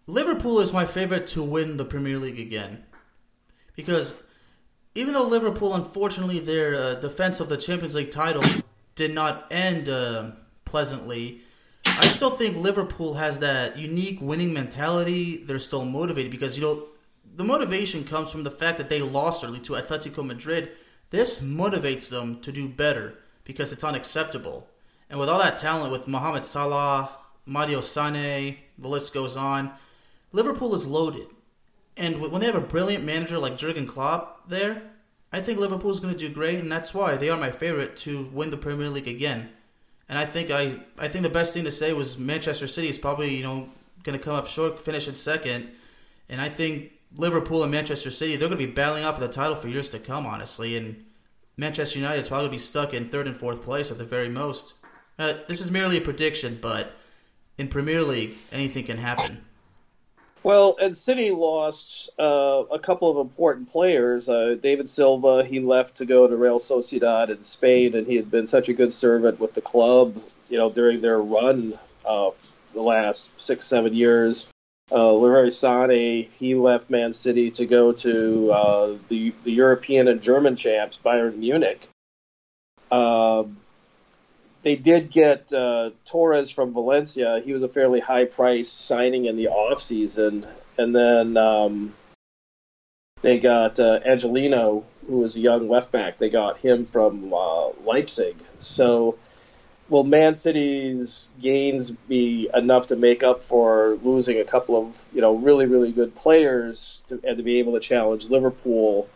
Liverpool 0.09 0.61
is 0.61 0.73
my 0.73 0.87
favorite 0.87 1.27
to 1.27 1.43
win 1.43 1.77
the 1.77 1.85
Premier 1.85 2.19
League 2.19 2.39
again. 2.39 2.85
Because 3.75 4.15
even 4.95 5.15
though 5.15 5.27
Liverpool, 5.27 5.75
unfortunately, 5.75 6.39
their 6.39 6.75
uh, 6.77 6.95
defense 6.95 7.41
of 7.41 7.49
the 7.49 7.57
Champions 7.57 7.97
League 7.97 8.13
title 8.13 8.45
did 8.95 9.13
not 9.13 9.47
end 9.51 9.89
uh, 9.89 10.31
pleasantly, 10.65 11.43
I 11.85 12.07
still 12.07 12.31
think 12.31 12.57
Liverpool 12.57 13.15
has 13.15 13.41
that 13.41 13.77
unique 13.79 14.21
winning 14.21 14.53
mentality. 14.53 15.39
They're 15.39 15.59
still 15.59 15.85
motivated 15.85 16.31
because, 16.31 16.57
you 16.57 16.63
know, 16.63 16.85
the 17.35 17.45
motivation 17.45 18.05
comes 18.05 18.31
from 18.31 18.45
the 18.45 18.51
fact 18.51 18.79
that 18.79 18.89
they 18.89 19.03
lost 19.03 19.45
early 19.45 19.61
to 19.61 19.73
Atletico 19.73 20.25
Madrid. 20.25 20.71
This 21.11 21.41
motivates 21.41 22.09
them 22.09 22.41
to 22.43 22.53
do 22.53 22.69
better 22.69 23.15
because 23.43 23.73
it's 23.73 23.85
unacceptable. 23.85 24.69
And 25.11 25.19
with 25.19 25.29
all 25.29 25.41
that 25.41 25.59
talent, 25.59 25.91
with 25.91 26.07
Mohamed 26.07 26.47
Salah, 26.47 27.11
Mario 27.45 27.81
Sane, 27.81 28.59
the 28.79 28.89
list 28.89 29.13
goes 29.13 29.37
on 29.37 29.73
Liverpool 30.37 30.75
is 30.75 30.87
loaded, 30.87 31.29
and 31.97 32.21
when 32.21 32.43
they 32.43 32.47
have 32.47 32.55
a 32.55 32.61
brilliant 32.61 33.03
manager 33.03 33.39
like 33.39 33.57
Jurgen 33.57 33.87
Klopp 33.87 34.47
there, 34.51 34.83
I 35.33 35.41
think 35.41 35.59
Liverpool 35.59 35.91
is 35.91 35.99
going 35.99 36.13
to 36.13 36.19
do 36.19 36.29
great, 36.29 36.59
and 36.59 36.71
that's 36.71 36.93
why 36.93 37.17
they 37.17 37.31
are 37.31 37.39
my 37.39 37.51
favorite 37.51 37.97
to 37.99 38.29
win 38.35 38.51
the 38.51 38.59
Premier 38.59 38.91
League 38.91 39.09
again. 39.09 39.49
And 40.11 40.19
I 40.19 40.27
think 40.27 40.51
I, 40.51 40.81
I 40.99 41.09
think 41.09 41.23
the 41.23 41.31
best 41.31 41.55
thing 41.55 41.65
to 41.65 41.73
say 41.73 41.95
was 41.95 42.19
Manchester 42.19 42.69
City 42.69 42.91
is 42.91 42.99
probably 42.99 43.35
you 43.35 43.43
know 43.43 43.71
going 44.03 44.19
to 44.19 44.23
come 44.23 44.35
up 44.35 44.47
short, 44.47 44.79
finish 44.79 45.09
in 45.09 45.15
second, 45.15 45.71
and 46.29 46.39
I 46.39 46.51
think 46.51 46.93
Liverpool 47.17 47.63
and 47.63 47.73
Manchester 47.73 48.11
City 48.11 48.37
they're 48.37 48.51
going 48.51 48.61
to 48.61 48.67
be 48.67 48.71
battling 48.71 49.05
out 49.05 49.15
for 49.15 49.27
the 49.27 49.33
title 49.33 49.57
for 49.57 49.69
years 49.69 49.89
to 49.93 49.99
come, 49.99 50.27
honestly. 50.27 50.77
And 50.77 51.03
Manchester 51.57 51.99
United 51.99 52.21
is 52.21 52.29
probably 52.29 52.49
going 52.49 52.59
to 52.59 52.63
be 52.63 52.69
stuck 52.69 52.93
in 52.93 53.09
third 53.09 53.27
and 53.27 53.39
fourth 53.39 53.63
place 53.63 53.91
at 53.91 53.97
the 53.97 54.05
very 54.05 54.29
most. 54.29 54.75
Uh, 55.19 55.33
this 55.49 55.63
is 55.63 55.71
merely 55.71 55.97
a 55.97 56.03
prediction, 56.03 56.59
but 56.61 56.93
in 57.57 57.69
Premier 57.69 58.03
League 58.03 58.35
anything 58.53 58.85
can 58.85 58.99
happen. 58.99 59.46
Well, 60.47 60.77
and 60.81 60.97
City 60.97 61.33
lost 61.33 62.09
uh, 62.21 62.63
a 62.71 62.79
couple 62.79 63.11
of 63.11 63.17
important 63.17 63.69
players. 63.69 64.29
Uh, 64.29 64.55
David 64.63 64.89
Silva, 64.89 65.45
he 65.45 65.59
left 65.59 65.97
to 65.97 66.07
go 66.07 66.29
to 66.29 66.37
Real 66.37 66.61
Sociedad 66.61 67.31
in 67.31 67.43
Spain, 67.43 67.97
and 67.97 68.07
he 68.07 68.15
had 68.15 68.31
been 68.31 68.47
such 68.47 68.69
a 68.69 68.73
good 68.73 68.93
servant 68.93 69.41
with 69.41 69.55
the 69.55 69.61
club, 69.61 70.23
you 70.49 70.57
know, 70.57 70.71
during 70.71 71.01
their 71.01 71.21
run 71.21 71.77
uh, 72.05 72.31
the 72.75 72.81
last 72.81 73.43
six, 73.43 73.67
seven 73.67 73.93
years. 73.93 74.49
Uh, 74.89 75.15
Leroy 75.15 75.49
Sané, 75.49 76.29
he 76.39 76.55
left 76.55 76.91
Man 76.91 77.13
City 77.13 77.51
to 77.51 77.67
go 77.67 77.91
to 77.91 78.53
uh, 78.53 78.97
the, 79.09 79.35
the 79.43 79.51
European 79.51 80.07
and 80.07 80.23
German 80.23 80.55
champs, 80.55 80.97
Bayern 80.97 81.39
Munich. 81.39 81.89
Uh, 82.89 83.43
they 84.67 84.75
did 84.75 85.13
get 85.13 85.53
uh, 85.53 85.91
Torres 86.07 86.51
from 86.51 86.73
Valencia. 86.73 87.41
He 87.45 87.53
was 87.53 87.63
a 87.63 87.69
fairly 87.69 88.01
high 88.01 88.25
price 88.25 88.69
signing 88.69 89.27
in 89.27 89.37
the 89.37 89.47
off 89.47 89.81
season, 89.81 90.45
and 90.77 90.93
then 90.93 91.37
um, 91.37 91.95
they 93.23 93.39
got 93.39 93.79
uh, 93.79 94.01
Angelino, 94.05 94.85
who 95.07 95.19
was 95.21 95.37
a 95.37 95.41
young 95.41 95.69
left 95.69 95.93
back. 95.93 96.19
They 96.19 96.31
got 96.31 96.59
him 96.59 96.85
from 96.85 97.33
uh, 97.33 97.69
Leipzig. 97.85 98.35
So, 98.59 99.17
will 99.89 100.03
Man 100.03 100.35
City's 100.35 101.29
gains 101.41 101.93
be 101.93 102.51
enough 102.53 102.89
to 102.89 102.97
make 102.97 103.23
up 103.23 103.45
for 103.45 103.97
losing 104.03 104.41
a 104.41 104.45
couple 104.45 104.77
of 104.77 105.01
you 105.15 105.21
know 105.21 105.37
really 105.37 105.67
really 105.67 105.93
good 105.93 106.17
players 106.17 107.05
to, 107.07 107.21
and 107.23 107.37
to 107.37 107.45
be 107.45 107.61
able 107.61 107.75
to 107.75 107.81
challenge 107.81 108.31
Liverpool? 108.31 109.09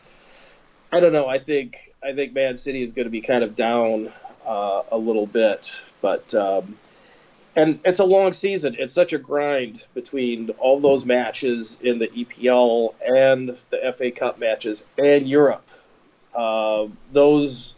I 0.92 1.00
don't 1.00 1.12
know. 1.12 1.26
I 1.26 1.40
think 1.40 1.92
I 2.04 2.12
think 2.12 2.34
Man 2.34 2.56
City 2.56 2.84
is 2.84 2.92
going 2.92 3.06
to 3.06 3.10
be 3.10 3.20
kind 3.20 3.42
of 3.42 3.56
down 3.56 4.12
uh, 4.50 4.82
a 4.90 4.98
little 4.98 5.26
bit. 5.26 5.72
But 6.02 6.34
um, 6.34 6.76
and 7.54 7.78
it's 7.84 8.00
a 8.00 8.04
long 8.04 8.32
season. 8.32 8.76
It's 8.78 8.92
such 8.92 9.12
a 9.12 9.18
grind 9.18 9.84
between 9.94 10.50
all 10.50 10.80
those 10.80 11.04
matches 11.04 11.78
in 11.80 11.98
the 11.98 12.08
EPL 12.08 12.94
and 13.00 13.56
the 13.70 13.94
FA 13.96 14.10
Cup 14.10 14.38
matches 14.38 14.86
and 14.98 15.28
Europe. 15.28 15.66
Uh, 16.34 16.88
those 17.12 17.76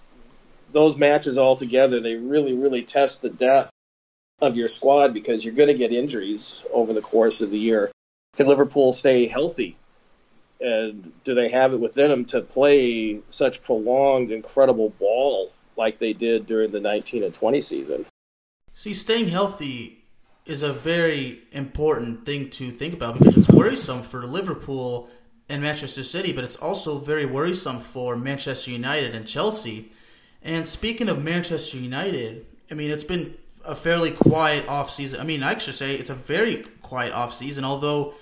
those 0.73 0.97
matches 0.97 1.37
all 1.37 1.57
together, 1.57 2.01
they 2.01 2.15
really 2.15 2.55
really 2.55 2.83
test 2.83 3.21
the 3.21 3.31
depth 3.31 3.71
of 4.41 4.57
your 4.57 4.69
squad 4.69 5.15
because 5.15 5.45
you're 5.45 5.55
going 5.55 5.69
to 5.69 5.75
get 5.75 5.93
injuries 5.93 6.65
over 6.73 6.93
the 6.93 7.03
course 7.03 7.41
of 7.41 7.51
the 7.51 7.59
year. 7.59 7.93
Can 8.37 8.47
Liverpool 8.47 8.93
stay 8.93 9.27
healthy? 9.27 9.77
And 10.61 11.13
do 11.25 11.35
they 11.35 11.49
have 11.51 11.73
it 11.75 11.81
within 11.81 12.09
them 12.09 12.25
to 12.27 12.41
play 12.41 13.21
such 13.31 13.63
prolonged, 13.63 14.31
incredible 14.31 14.91
ball 14.91 15.51
like 15.77 15.99
they 15.99 16.13
did 16.13 16.47
during 16.47 16.71
the 16.71 16.81
19 16.81 17.25
and 17.25 17.35
20 17.35 17.61
season. 17.61 18.07
See, 18.75 18.95
staying 18.95 19.29
healthy 19.29 20.05
is 20.45 20.63
a 20.63 20.73
very 20.73 21.43
important 21.53 22.27
thing 22.27 22.51
to 22.51 22.71
think 22.71 22.95
about 22.95 23.19
because 23.19 23.37
it's 23.37 23.49
worrisome 23.49 24.03
for 24.03 24.27
Liverpool 24.27 25.09
and 25.49 25.63
Manchester 25.63 26.03
City, 26.03 26.33
but 26.33 26.45
it's 26.45 26.57
also 26.57 26.99
very 26.99 27.27
worrisome 27.27 27.81
for 27.81 28.17
Manchester 28.17 28.71
United 28.71 29.15
and 29.15 29.27
Chelsea. 29.27 29.93
And 30.43 30.67
speaking 30.67 31.09
of 31.09 31.23
Manchester 31.23 31.77
United, 31.77 32.47
I 32.71 32.75
mean, 32.75 32.91
it's 32.91 33.05
been 33.05 33.37
a 33.65 33.75
fairly 33.77 34.11
quiet 34.11 34.67
offseason. 34.67 35.21
I 35.21 35.25
mean, 35.25 35.43
I 35.43 35.57
should 35.59 35.75
say 35.75 35.95
it's 35.95 36.11
a 36.11 36.15
very 36.15 36.65
quiet 36.83 37.13
offseason. 37.13 37.63
Although 37.65 38.15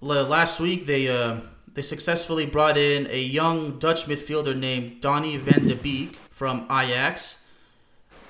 last 0.00 0.58
week 0.58 0.86
they 0.86 1.08
uh, 1.08 1.40
they 1.74 1.82
successfully 1.82 2.46
brought 2.46 2.76
in 2.76 3.06
a 3.08 3.20
young 3.20 3.78
Dutch 3.78 4.06
midfielder 4.06 4.56
named 4.56 5.00
Donny 5.00 5.36
van 5.36 5.66
de 5.66 5.76
Beek, 5.76 6.18
from 6.34 6.64
Ajax. 6.64 7.38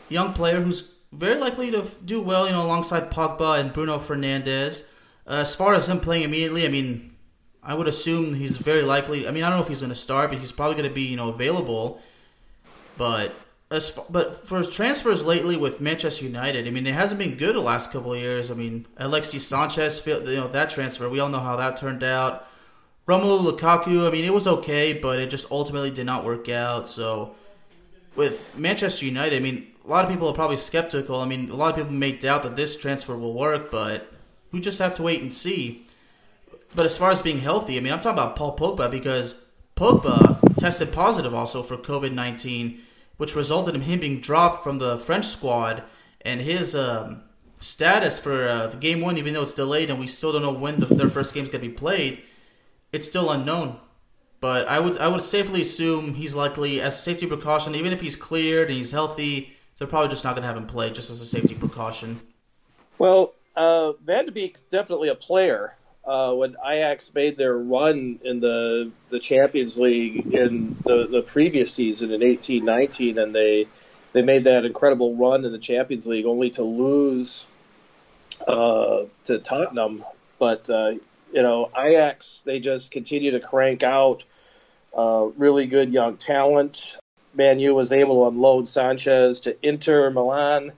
Young 0.08 0.34
player 0.34 0.61
who's 0.61 0.90
very 1.11 1.40
likely 1.40 1.70
to 1.70 1.87
do 2.04 2.20
well, 2.20 2.46
you 2.46 2.52
know, 2.52 2.64
alongside 2.64 3.11
Pogba 3.11 3.58
and 3.58 3.73
Bruno 3.73 3.99
Fernandes. 3.99 4.82
Uh, 5.26 5.37
as 5.37 5.54
far 5.54 5.75
as 5.75 5.88
him 5.88 6.00
playing 6.00 6.25
immediately, 6.25 6.66
I 6.66 6.68
mean, 6.68 7.16
I 7.62 7.73
would 7.73 7.88
assume 7.88 8.34
he's 8.34 8.58
very 8.58 8.82
likely. 8.82 9.26
I 9.26 9.30
mean, 9.30 9.42
I 9.42 9.49
don't 9.49 9.58
know 9.58 9.62
if 9.62 9.68
he's 9.68 9.80
going 9.80 9.92
to 9.92 9.96
start, 9.99 10.30
but 10.30 10.38
he's 10.38 10.52
probably 10.52 10.76
going 10.76 10.88
to 10.88 10.94
be, 10.94 11.04
you 11.04 11.16
know, 11.16 11.30
available. 11.30 12.02
But 12.99 13.32
as 13.70 13.99
but 14.11 14.46
for 14.46 14.58
his 14.58 14.68
transfers 14.68 15.25
lately 15.25 15.56
with 15.56 15.80
Manchester 15.80 16.26
United, 16.26 16.66
I 16.66 16.70
mean, 16.70 16.87
it 16.87 16.94
hasn't 16.94 17.18
been 17.18 17.37
good 17.37 17.54
the 17.54 17.61
last 17.61 17.90
couple 17.90 18.12
of 18.12 18.20
years. 18.20 18.50
I 18.50 18.54
mean, 18.54 18.87
Alexis 18.99 19.46
Sanchez, 19.46 20.06
you 20.06 20.20
know, 20.20 20.49
that 20.49 20.68
transfer, 20.68 21.08
we 21.08 21.20
all 21.20 21.30
know 21.30 21.40
how 21.40 21.56
that 21.56 21.78
turned 21.78 22.04
out. 22.04 22.46
Romelu 23.08 23.40
Lukaku, 23.40 24.06
I 24.06 24.11
mean, 24.11 24.25
it 24.26 24.32
was 24.32 24.46
okay, 24.46 24.92
but 24.92 25.18
it 25.18 25.30
just 25.30 25.50
ultimately 25.50 25.90
did 25.90 26.06
not 26.06 26.25
work 26.25 26.50
out. 26.50 26.88
So 26.88 27.34
with 28.16 28.56
Manchester 28.56 29.04
United, 29.04 29.37
I 29.37 29.40
mean, 29.40 29.66
a 29.85 29.88
lot 29.88 30.04
of 30.04 30.11
people 30.11 30.28
are 30.28 30.35
probably 30.35 30.56
skeptical. 30.56 31.21
I 31.21 31.26
mean, 31.26 31.50
a 31.50 31.56
lot 31.56 31.71
of 31.71 31.76
people 31.76 31.92
may 31.92 32.12
doubt 32.12 32.42
that 32.42 32.56
this 32.56 32.76
transfer 32.78 33.16
will 33.16 33.35
work, 33.35 33.71
but 33.71 34.12
we 34.50 34.61
just 34.61 34.78
have 34.78 34.94
to 34.97 35.02
wait 35.02 35.23
and 35.23 35.33
see. 35.33 35.87
But 36.75 36.87
as 36.87 36.97
far 36.97 37.11
as 37.11 37.23
being 37.23 37.40
healthy, 37.40 37.76
I 37.76 37.80
mean, 37.80 37.92
I'm 37.92 38.00
talking 38.00 38.18
about 38.18 38.37
Paul 38.37 38.56
Pogba 38.56 38.90
because 38.90 39.40
Pogba 39.76 40.56
tested 40.59 40.92
positive 40.92 41.35
also 41.35 41.62
for 41.62 41.76
COVID 41.76 42.12
19, 42.12 42.80
which 43.16 43.37
resulted 43.37 43.75
in 43.75 43.83
him 43.83 44.00
being 44.00 44.21
dropped 44.21 44.64
from 44.64 44.78
the 44.78 44.99
French 44.99 45.26
squad, 45.26 45.83
and 46.23 46.40
his 46.40 46.75
um, 46.75 47.23
status 47.61 48.18
for 48.18 48.49
uh, 48.49 48.66
the 48.68 48.76
game 48.76 49.00
one, 49.00 49.18
even 49.18 49.35
though 49.35 49.42
it's 49.42 49.54
delayed 49.54 49.90
and 49.90 49.99
we 49.99 50.06
still 50.06 50.33
don't 50.33 50.42
know 50.42 50.52
when 50.52 50.80
the, 50.80 50.87
their 50.87 51.11
first 51.11 51.35
game 51.35 51.44
is 51.44 51.50
gonna 51.50 51.62
be 51.62 51.68
played, 51.68 52.23
it's 52.92 53.09
still 53.09 53.30
unknown. 53.30 53.78
But 54.45 54.69
I 54.69 54.79
would 54.79 54.99
I 54.99 55.09
would 55.09 55.23
safely 55.23 55.63
assume 55.63 56.13
he's 56.13 56.35
likely 56.35 56.79
as 56.79 56.97
a 56.97 57.01
safety 57.01 57.25
precaution, 57.25 57.75
even 57.75 57.95
if 57.95 58.03
he's 58.03 58.15
cleared 58.15 58.69
and 58.69 58.77
he's 58.77 58.91
healthy, 58.91 59.57
they're 59.79 59.89
probably 59.89 60.11
just 60.11 60.23
not 60.23 60.35
gonna 60.35 60.47
have 60.47 60.59
him 60.59 60.67
play 60.67 60.91
just 60.91 61.09
as 61.11 61.23
a 61.23 61.25
safety 61.25 61.55
precaution. 61.55 62.21
Well, 62.99 63.33
uh, 63.57 63.93
Van 64.05 64.27
de 64.27 64.33
Beek's 64.33 64.61
definitely 64.61 65.09
a 65.09 65.15
player. 65.15 65.75
Uh, 66.05 66.35
when 66.35 66.57
Ajax 66.63 67.15
made 67.15 67.39
their 67.39 67.57
run 67.57 68.19
in 68.23 68.41
the 68.41 68.91
the 69.09 69.19
Champions 69.19 69.79
League 69.79 70.35
in 70.35 70.77
the, 70.85 71.07
the 71.07 71.23
previous 71.23 71.73
season 71.73 72.13
in 72.13 72.23
eighteen 72.23 72.67
nineteen, 72.67 73.17
and 73.17 73.35
they 73.35 73.67
they 74.13 74.21
made 74.21 74.45
that 74.45 74.67
incredible 74.67 75.17
run 75.17 75.47
in 75.47 75.53
the 75.53 75.59
Champions 75.59 76.07
League, 76.07 76.27
only 76.27 76.51
to 76.51 76.65
lose 76.65 77.49
uh, 78.47 79.05
to 79.25 79.39
Tottenham. 79.39 80.05
But 80.39 80.69
uh, 80.69 80.97
you 81.33 81.43
know, 81.43 81.71
Ajax 81.75 82.43
they 82.43 82.61
just 82.61 82.91
continue 82.91 83.31
to 83.31 83.41
crank 83.41 83.83
out 83.83 84.25
uh, 84.97 85.29
really 85.37 85.67
good 85.67 85.93
young 85.93 86.17
talent. 86.17 86.97
Man 87.35 87.59
U 87.59 87.75
was 87.75 87.91
able 87.93 88.23
to 88.23 88.29
unload 88.29 88.69
Sanchez 88.69 89.41
to 89.41 89.57
Inter 89.67 90.11
Milan. 90.11 90.73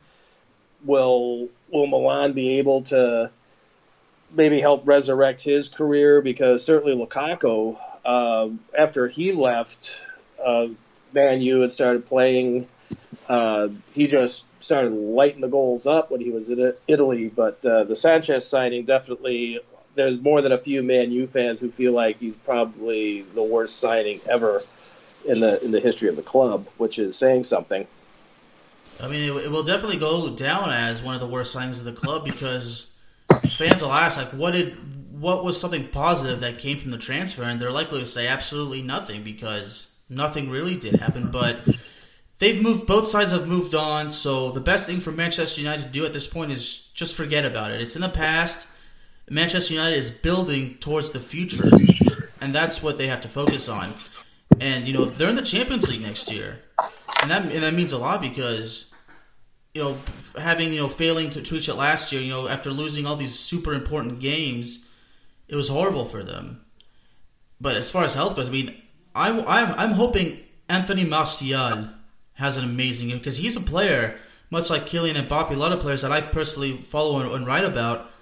Will 0.85 1.49
will 1.71 1.87
Milan 1.87 2.33
be 2.33 2.59
able 2.59 2.83
to 2.83 3.31
maybe 4.33 4.61
help 4.61 4.87
resurrect 4.87 5.43
his 5.43 5.69
career? 5.69 6.21
Because 6.23 6.65
certainly 6.65 6.97
Lukaku, 6.97 7.79
uh, 8.05 8.49
after 8.77 9.09
he 9.09 9.33
left 9.33 10.07
uh, 10.45 10.69
Man 11.13 11.41
U 11.43 11.63
and 11.63 11.73
started 11.73 12.07
playing, 12.07 12.69
uh, 13.29 13.69
he 13.93 14.07
just 14.07 14.45
started 14.63 14.93
lighting 14.93 15.41
the 15.41 15.49
goals 15.49 15.87
up 15.87 16.11
when 16.11 16.21
he 16.21 16.31
was 16.31 16.49
in 16.49 16.73
Italy. 16.89 17.29
But 17.29 17.65
uh, 17.67 17.85
the 17.85 17.97
Sanchez 17.97 18.49
signing 18.49 18.85
definitely 18.85 19.61
there's 19.97 20.21
more 20.21 20.43
than 20.43 20.53
a 20.53 20.59
few 20.59 20.83
Man 20.83 21.11
U 21.11 21.26
fans 21.26 21.61
who 21.61 21.71
feel 21.71 21.93
like 21.93 22.19
he's 22.19 22.35
probably 22.45 23.23
the 23.23 23.43
worst 23.43 23.81
signing 23.81 24.21
ever 24.31 24.62
in 25.26 25.41
the 25.41 25.62
in 25.65 25.73
the 25.73 25.81
history 25.81 26.09
of 26.09 26.17
the 26.17 26.23
club, 26.23 26.69
which 26.76 26.99
is 26.99 27.17
saying 27.17 27.45
something. 27.45 27.87
I 29.00 29.09
mean, 29.09 29.31
it, 29.31 29.45
it 29.47 29.50
will 29.50 29.65
definitely 29.65 29.99
go 29.99 30.35
down 30.35 30.71
as 30.71 31.03
one 31.03 31.15
of 31.15 31.21
the 31.21 31.26
worst 31.26 31.55
signings 31.55 31.79
of 31.79 31.85
the 31.85 31.93
club 31.93 32.25
because 32.25 32.95
fans 33.50 33.83
will 33.83 33.93
ask, 33.93 34.17
like, 34.17 34.29
what 34.29 34.53
did 34.53 34.76
what 35.21 35.45
was 35.45 35.59
something 35.59 35.88
positive 35.88 36.41
that 36.41 36.59
came 36.59 36.79
from 36.79 36.91
the 36.91 36.99
transfer, 36.99 37.43
and 37.43 37.61
they're 37.61 37.73
likely 37.73 38.00
to 38.00 38.07
say 38.07 38.29
absolutely 38.29 38.83
nothing 38.83 39.23
because 39.23 39.95
nothing 40.09 40.50
really 40.50 40.76
did 40.76 40.97
happen. 40.97 41.31
But 41.31 41.57
they've 42.38 42.62
moved, 42.62 42.87
both 42.87 43.07
sides 43.07 43.33
have 43.33 43.49
moved 43.49 43.75
on. 43.75 44.11
So 44.11 44.50
the 44.50 44.61
best 44.61 44.87
thing 44.87 45.00
for 45.00 45.12
Manchester 45.12 45.61
United 45.61 45.85
to 45.85 45.88
do 45.88 46.05
at 46.05 46.12
this 46.12 46.26
point 46.26 46.53
is 46.53 46.91
just 46.95 47.15
forget 47.15 47.47
about 47.47 47.73
it. 47.73 47.81
It's 47.81 47.97
in 47.97 48.03
the 48.03 48.11
past. 48.11 48.69
Manchester 49.28 49.75
United 49.75 49.97
is 49.97 50.11
building 50.18 50.76
towards 50.76 51.11
the 51.11 51.18
future, 51.18 51.68
and 52.40 52.54
that's 52.54 52.83
what 52.83 52.97
they 52.97 53.09
have 53.09 53.23
to 53.23 53.28
focus 53.28 53.68
on. 53.68 53.92
And 54.61 54.87
you 54.87 54.95
know 54.95 55.04
they're 55.04 55.28
in 55.28 55.37
the 55.37 55.42
Champions 55.42 55.88
League 55.88 56.02
next 56.02 56.33
year, 56.33 56.61
and 57.21 57.30
that 57.30 57.42
and 57.42 57.62
that 57.62 57.75
means 57.75 57.92
a 57.92 57.99
lot 57.99 58.21
because 58.21 58.95
you 59.75 59.83
know 59.83 59.97
having 60.38 60.73
you 60.73 60.80
know 60.80 60.88
failing 60.88 61.30
to, 61.30 61.40
reach 61.54 61.68
it 61.68 61.75
last 61.75 62.12
year, 62.12 62.23
you 62.23 62.30
know 62.30 62.47
after 62.47 62.71
losing 62.71 63.04
all 63.04 63.16
these 63.16 63.37
super 63.37 63.75
important 63.75 64.21
games, 64.21 64.88
it 65.49 65.56
was 65.56 65.68
horrible 65.68 66.04
for 66.04 66.23
them. 66.23 66.64
But 67.61 67.76
as 67.76 67.90
far 67.90 68.04
as 68.04 68.14
health 68.14 68.37
goes, 68.37 68.49
I 68.49 68.52
mean, 68.52 68.80
I'm 69.14 69.40
I'm, 69.40 69.73
I'm 69.75 69.92
hoping 69.92 70.38
Anthony 70.68 71.04
Martial 71.04 71.88
has 72.35 72.56
an 72.56 72.64
amazing 72.64 73.11
because 73.11 73.38
he's 73.38 73.56
a 73.56 73.61
player 73.61 74.18
much 74.50 74.71
like 74.71 74.87
Kylian 74.87 75.14
Mbappe, 75.14 75.50
a 75.50 75.54
lot 75.54 75.73
of 75.73 75.80
players 75.80 76.02
that 76.02 76.12
I 76.12 76.21
personally 76.21 76.73
follow 76.73 77.21
and, 77.21 77.33
and 77.33 77.47
write 77.47 77.64
about 77.64 78.12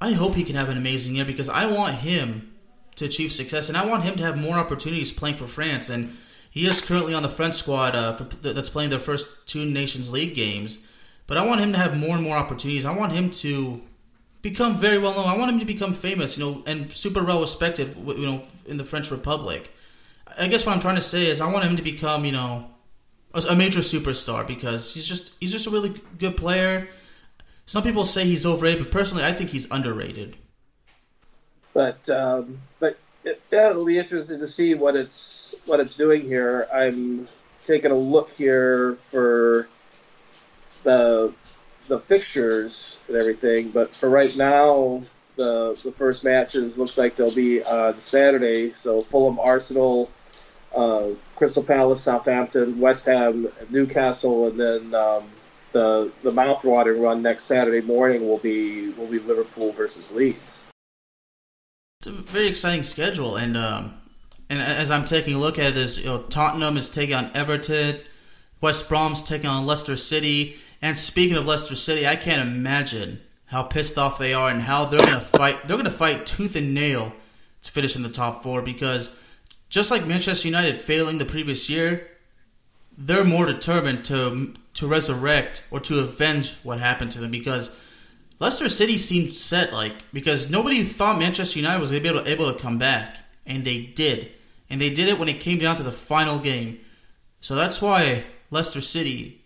I 0.00 0.12
hope 0.12 0.34
he 0.34 0.44
can 0.44 0.56
have 0.56 0.68
an 0.68 0.78
amazing 0.78 1.14
year 1.14 1.24
because 1.24 1.48
I 1.48 1.66
want 1.66 1.96
him 1.96 2.52
to 2.96 3.04
achieve 3.04 3.32
success 3.32 3.68
and 3.68 3.76
I 3.76 3.86
want 3.86 4.04
him 4.04 4.16
to 4.16 4.22
have 4.22 4.38
more 4.38 4.56
opportunities 4.56 5.12
playing 5.12 5.36
for 5.36 5.46
France. 5.46 5.90
And 5.90 6.16
he 6.50 6.66
is 6.66 6.80
currently 6.80 7.14
on 7.14 7.22
the 7.22 7.28
French 7.28 7.56
squad 7.56 7.94
uh, 7.94 8.14
for, 8.14 8.24
that's 8.24 8.68
playing 8.68 8.90
their 8.90 8.98
first 8.98 9.46
two 9.46 9.64
Nations 9.64 10.10
League 10.10 10.34
games. 10.34 10.86
But 11.26 11.36
I 11.36 11.46
want 11.46 11.60
him 11.60 11.72
to 11.72 11.78
have 11.78 11.96
more 11.96 12.16
and 12.16 12.24
more 12.24 12.36
opportunities. 12.36 12.84
I 12.84 12.96
want 12.96 13.12
him 13.12 13.30
to 13.30 13.82
become 14.42 14.78
very 14.78 14.98
well 14.98 15.14
known. 15.14 15.28
I 15.28 15.36
want 15.36 15.52
him 15.52 15.60
to 15.60 15.64
become 15.64 15.94
famous, 15.94 16.36
you 16.36 16.44
know, 16.44 16.62
and 16.66 16.92
super 16.92 17.24
well 17.24 17.40
respected, 17.40 17.94
you 17.96 18.26
know, 18.26 18.42
in 18.66 18.78
the 18.78 18.84
French 18.84 19.10
Republic. 19.10 19.72
I 20.38 20.48
guess 20.48 20.64
what 20.64 20.74
I'm 20.74 20.80
trying 20.80 20.96
to 20.96 21.02
say 21.02 21.26
is 21.26 21.40
I 21.40 21.52
want 21.52 21.64
him 21.64 21.76
to 21.76 21.82
become, 21.82 22.24
you 22.24 22.32
know, 22.32 22.70
a 23.32 23.54
major 23.54 23.80
superstar 23.80 24.46
because 24.46 24.94
he's 24.94 25.06
just 25.06 25.34
he's 25.40 25.52
just 25.52 25.66
a 25.66 25.70
really 25.70 25.94
good 26.18 26.36
player. 26.36 26.88
Some 27.70 27.84
people 27.84 28.04
say 28.04 28.24
he's 28.24 28.44
overrated, 28.44 28.82
but 28.82 28.90
personally, 28.90 29.22
I 29.22 29.32
think 29.32 29.50
he's 29.50 29.70
underrated. 29.70 30.34
But 31.72 32.10
um, 32.10 32.58
but 32.80 32.98
it, 33.22 33.40
yeah, 33.52 33.70
it'll 33.70 33.86
be 33.86 33.96
interesting 33.96 34.40
to 34.40 34.46
see 34.48 34.74
what 34.74 34.96
it's 34.96 35.54
what 35.66 35.78
it's 35.78 35.94
doing 35.94 36.22
here. 36.22 36.66
I'm 36.74 37.28
taking 37.64 37.92
a 37.92 37.96
look 37.96 38.30
here 38.30 38.96
for 39.02 39.68
the 40.82 41.32
the 41.86 42.00
fixtures 42.00 42.98
and 43.06 43.16
everything, 43.16 43.70
but 43.70 43.94
for 43.94 44.10
right 44.10 44.36
now, 44.36 45.02
the 45.36 45.80
the 45.84 45.92
first 45.92 46.24
matches 46.24 46.76
looks 46.76 46.98
like 46.98 47.14
they'll 47.14 47.32
be 47.32 47.62
on 47.62 48.00
Saturday. 48.00 48.72
So 48.72 49.00
Fulham, 49.00 49.38
Arsenal, 49.38 50.10
uh, 50.74 51.10
Crystal 51.36 51.62
Palace, 51.62 52.02
Southampton, 52.02 52.80
West 52.80 53.06
Ham, 53.06 53.46
Newcastle, 53.68 54.48
and 54.48 54.58
then 54.58 54.92
um, 54.92 55.30
the 55.72 56.10
the 56.22 56.30
mouthwatering 56.30 57.02
run 57.02 57.22
next 57.22 57.44
Saturday 57.44 57.84
morning 57.84 58.26
will 58.26 58.38
be 58.38 58.90
will 58.90 59.06
be 59.06 59.18
Liverpool 59.18 59.72
versus 59.72 60.10
Leeds. 60.10 60.64
It's 62.00 62.06
a 62.06 62.12
very 62.12 62.46
exciting 62.46 62.82
schedule, 62.82 63.36
and 63.36 63.56
um, 63.56 63.94
and 64.48 64.60
as 64.60 64.90
I'm 64.90 65.04
taking 65.04 65.34
a 65.34 65.38
look 65.38 65.58
at 65.58 65.68
it, 65.68 65.74
there's 65.74 65.98
you 65.98 66.06
know, 66.06 66.22
Tottenham 66.22 66.76
is 66.76 66.88
taking 66.88 67.14
on 67.14 67.30
Everton, 67.34 67.98
West 68.60 68.88
Brom's 68.88 69.22
taking 69.22 69.48
on 69.48 69.66
Leicester 69.66 69.96
City, 69.96 70.56
and 70.80 70.96
speaking 70.96 71.36
of 71.36 71.46
Leicester 71.46 71.76
City, 71.76 72.06
I 72.06 72.16
can't 72.16 72.48
imagine 72.48 73.20
how 73.46 73.64
pissed 73.64 73.98
off 73.98 74.18
they 74.18 74.32
are 74.32 74.48
and 74.48 74.62
how 74.62 74.84
they're 74.84 75.00
gonna 75.00 75.20
fight. 75.20 75.66
They're 75.66 75.76
gonna 75.76 75.90
fight 75.90 76.26
tooth 76.26 76.56
and 76.56 76.72
nail 76.72 77.12
to 77.62 77.70
finish 77.70 77.96
in 77.96 78.02
the 78.02 78.08
top 78.08 78.42
four 78.42 78.62
because 78.62 79.20
just 79.68 79.90
like 79.90 80.06
Manchester 80.06 80.48
United 80.48 80.80
failing 80.80 81.18
the 81.18 81.24
previous 81.24 81.68
year, 81.68 82.08
they're 82.96 83.24
more 83.24 83.46
determined 83.46 84.04
to 84.06 84.54
to 84.74 84.86
resurrect 84.86 85.64
or 85.70 85.80
to 85.80 86.00
avenge 86.00 86.56
what 86.62 86.80
happened 86.80 87.12
to 87.12 87.18
them 87.18 87.30
because 87.30 87.78
Leicester 88.38 88.68
City 88.68 88.96
seemed 88.96 89.36
set 89.36 89.72
like 89.72 89.92
because 90.12 90.50
nobody 90.50 90.82
thought 90.82 91.18
Manchester 91.18 91.58
United 91.58 91.80
was 91.80 91.90
going 91.90 92.02
to 92.02 92.08
be 92.08 92.14
able 92.14 92.24
to, 92.24 92.30
able 92.30 92.52
to 92.52 92.58
come 92.58 92.78
back 92.78 93.18
and 93.46 93.64
they 93.64 93.82
did. 93.82 94.30
And 94.70 94.80
they 94.80 94.94
did 94.94 95.08
it 95.08 95.18
when 95.18 95.28
it 95.28 95.40
came 95.40 95.58
down 95.58 95.76
to 95.76 95.82
the 95.82 95.92
final 95.92 96.38
game. 96.38 96.80
So 97.40 97.54
that's 97.54 97.82
why 97.82 98.24
Leicester 98.50 98.80
City 98.80 99.44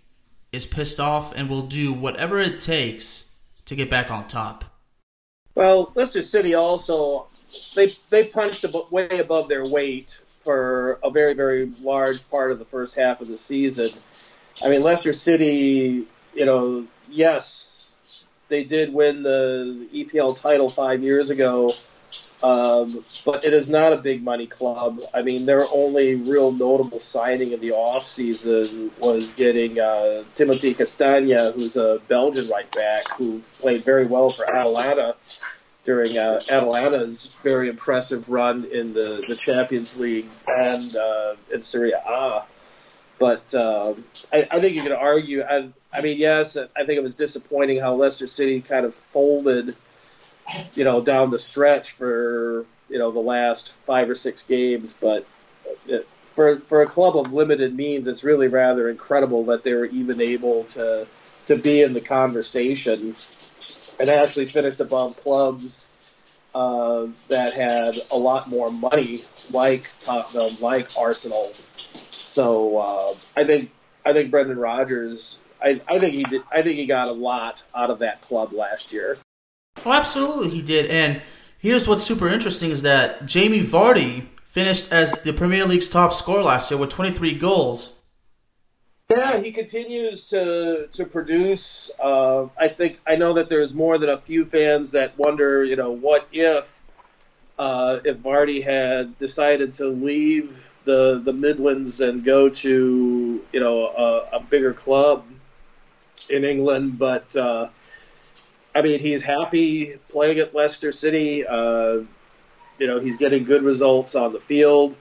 is 0.52 0.66
pissed 0.66 1.00
off 1.00 1.32
and 1.34 1.48
will 1.48 1.62
do 1.62 1.92
whatever 1.92 2.38
it 2.38 2.60
takes 2.60 3.34
to 3.64 3.74
get 3.74 3.90
back 3.90 4.10
on 4.10 4.28
top. 4.28 4.64
Well, 5.54 5.92
Leicester 5.94 6.22
City 6.22 6.54
also 6.54 7.26
they 7.74 7.88
they 8.10 8.26
punched 8.26 8.64
way 8.90 9.08
above 9.18 9.48
their 9.48 9.64
weight 9.64 10.20
for 10.40 10.98
a 11.02 11.10
very 11.10 11.34
very 11.34 11.72
large 11.82 12.28
part 12.30 12.52
of 12.52 12.58
the 12.58 12.64
first 12.64 12.96
half 12.96 13.20
of 13.20 13.28
the 13.28 13.38
season 13.38 13.88
I 14.62 14.68
mean, 14.68 14.82
Leicester 14.82 15.12
City, 15.12 16.06
you 16.34 16.44
know, 16.44 16.86
yes, 17.10 18.24
they 18.48 18.64
did 18.64 18.92
win 18.92 19.22
the 19.22 19.88
EPL 19.92 20.40
title 20.40 20.68
five 20.68 21.02
years 21.02 21.30
ago, 21.30 21.72
um, 22.42 23.04
but 23.24 23.44
it 23.44 23.52
is 23.52 23.68
not 23.68 23.92
a 23.92 23.96
big 23.96 24.22
money 24.22 24.46
club. 24.46 25.00
I 25.12 25.22
mean, 25.22 25.46
their 25.46 25.64
only 25.72 26.16
real 26.16 26.52
notable 26.52 26.98
signing 26.98 27.52
in 27.52 27.60
the 27.60 27.72
off 27.72 28.14
season 28.14 28.90
was 29.00 29.30
getting 29.30 29.80
uh, 29.80 30.24
Timothy 30.34 30.74
Castagne, 30.74 31.54
who's 31.54 31.76
a 31.76 32.00
Belgian 32.06 32.48
right 32.48 32.70
back 32.70 33.08
who 33.16 33.40
played 33.60 33.82
very 33.82 34.06
well 34.06 34.28
for 34.28 34.48
Atalanta 34.48 35.16
during 35.84 36.16
uh, 36.16 36.40
Atalanta's 36.50 37.34
very 37.42 37.68
impressive 37.68 38.28
run 38.28 38.64
in 38.64 38.94
the, 38.94 39.24
the 39.28 39.36
Champions 39.36 39.98
League 39.98 40.28
and 40.46 40.94
uh, 40.96 41.34
in 41.52 41.62
Serie 41.62 41.92
A. 41.92 42.44
But 43.24 43.54
uh, 43.54 43.94
I, 44.30 44.46
I, 44.50 44.60
think 44.60 44.74
you 44.74 44.82
can 44.82 44.92
argue. 44.92 45.40
I, 45.40 45.70
I, 45.90 46.02
mean, 46.02 46.18
yes, 46.18 46.58
I 46.58 46.84
think 46.84 46.98
it 46.98 47.02
was 47.02 47.14
disappointing 47.14 47.80
how 47.80 47.94
Leicester 47.94 48.26
City 48.26 48.60
kind 48.60 48.84
of 48.84 48.94
folded, 48.94 49.74
you 50.74 50.84
know, 50.84 51.00
down 51.00 51.30
the 51.30 51.38
stretch 51.38 51.92
for 51.92 52.66
you 52.90 52.98
know 52.98 53.12
the 53.12 53.20
last 53.20 53.72
five 53.86 54.10
or 54.10 54.14
six 54.14 54.42
games. 54.42 54.98
But 55.00 55.26
it, 55.86 56.06
for 56.24 56.58
for 56.58 56.82
a 56.82 56.86
club 56.86 57.16
of 57.16 57.32
limited 57.32 57.74
means, 57.74 58.08
it's 58.08 58.24
really 58.24 58.48
rather 58.48 58.90
incredible 58.90 59.44
that 59.44 59.62
they 59.64 59.72
were 59.72 59.86
even 59.86 60.20
able 60.20 60.64
to 60.64 61.06
to 61.46 61.56
be 61.56 61.80
in 61.80 61.94
the 61.94 62.02
conversation 62.02 63.16
and 64.00 64.10
actually 64.10 64.44
finished 64.44 64.80
above 64.80 65.16
clubs 65.16 65.88
uh, 66.54 67.06
that 67.28 67.54
had 67.54 67.94
a 68.12 68.18
lot 68.18 68.50
more 68.50 68.70
money, 68.70 69.20
like 69.50 69.90
Tottenham, 70.04 70.60
like 70.60 70.90
Arsenal, 70.98 71.54
so 72.34 72.78
uh, 72.78 73.14
I 73.36 73.44
think 73.44 73.70
I 74.04 74.12
think 74.12 74.30
Brendan 74.30 74.58
Rodgers. 74.58 75.40
I, 75.62 75.80
I 75.88 75.98
think 75.98 76.14
he 76.14 76.24
did. 76.24 76.42
I 76.50 76.62
think 76.62 76.76
he 76.76 76.86
got 76.86 77.08
a 77.08 77.12
lot 77.12 77.62
out 77.74 77.90
of 77.90 78.00
that 78.00 78.20
club 78.20 78.52
last 78.52 78.92
year. 78.92 79.18
Oh, 79.86 79.92
absolutely, 79.92 80.50
he 80.50 80.60
did. 80.60 80.86
And 80.90 81.22
here's 81.58 81.88
what's 81.88 82.04
super 82.04 82.28
interesting 82.28 82.70
is 82.70 82.82
that 82.82 83.24
Jamie 83.26 83.62
Vardy 83.62 84.26
finished 84.48 84.92
as 84.92 85.12
the 85.22 85.32
Premier 85.32 85.64
League's 85.64 85.88
top 85.88 86.12
scorer 86.12 86.42
last 86.42 86.70
year 86.70 86.78
with 86.78 86.90
23 86.90 87.38
goals. 87.38 87.92
Yeah, 89.10 89.38
he 89.40 89.52
continues 89.52 90.30
to 90.30 90.88
to 90.92 91.04
produce. 91.04 91.90
Uh, 92.02 92.48
I 92.58 92.68
think 92.68 92.98
I 93.06 93.16
know 93.16 93.34
that 93.34 93.48
there's 93.48 93.74
more 93.74 93.96
than 93.98 94.10
a 94.10 94.18
few 94.18 94.44
fans 94.44 94.92
that 94.92 95.16
wonder, 95.16 95.64
you 95.64 95.76
know, 95.76 95.92
what 95.92 96.26
if 96.32 96.72
uh, 97.58 98.00
if 98.04 98.18
Vardy 98.18 98.64
had 98.64 99.18
decided 99.18 99.74
to 99.74 99.88
leave 99.88 100.58
the 100.84 101.20
the 101.24 101.32
Midlands 101.32 102.00
and 102.00 102.24
go 102.24 102.48
to 102.48 103.44
you 103.52 103.60
know 103.60 103.86
a, 103.86 104.36
a 104.36 104.40
bigger 104.40 104.72
club 104.72 105.24
in 106.28 106.44
England, 106.44 106.98
but 106.98 107.34
uh, 107.36 107.68
I 108.74 108.82
mean 108.82 109.00
he's 109.00 109.22
happy 109.22 109.98
playing 110.08 110.38
at 110.38 110.54
Leicester 110.54 110.92
City. 110.92 111.46
Uh, 111.46 112.02
you 112.78 112.86
know 112.86 113.00
he's 113.00 113.16
getting 113.16 113.44
good 113.44 113.62
results 113.62 114.14
on 114.14 114.32
the 114.32 114.40
field, 114.40 114.96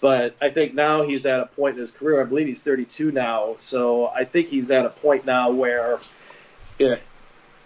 but 0.00 0.36
I 0.40 0.50
think 0.50 0.74
now 0.74 1.02
he's 1.02 1.26
at 1.26 1.40
a 1.40 1.46
point 1.46 1.76
in 1.76 1.80
his 1.80 1.90
career. 1.90 2.20
I 2.20 2.24
believe 2.24 2.46
he's 2.46 2.62
32 2.62 3.12
now, 3.12 3.56
so 3.58 4.06
I 4.08 4.24
think 4.24 4.48
he's 4.48 4.70
at 4.70 4.86
a 4.86 4.90
point 4.90 5.26
now 5.26 5.50
where 5.50 5.98
it 6.78 7.02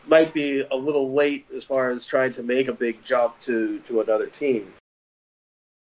might 0.07 0.33
be 0.33 0.65
a 0.71 0.77
little 0.77 1.13
late 1.13 1.47
as 1.55 1.65
far 1.65 1.91
as 1.91 2.07
trying 2.07 2.33
to 2.33 2.43
make 2.43 2.69
a 2.69 2.73
big 2.73 3.03
jump 3.03 3.39
to 3.41 3.79
to 3.81 4.01
another 4.01 4.27
team. 4.27 4.73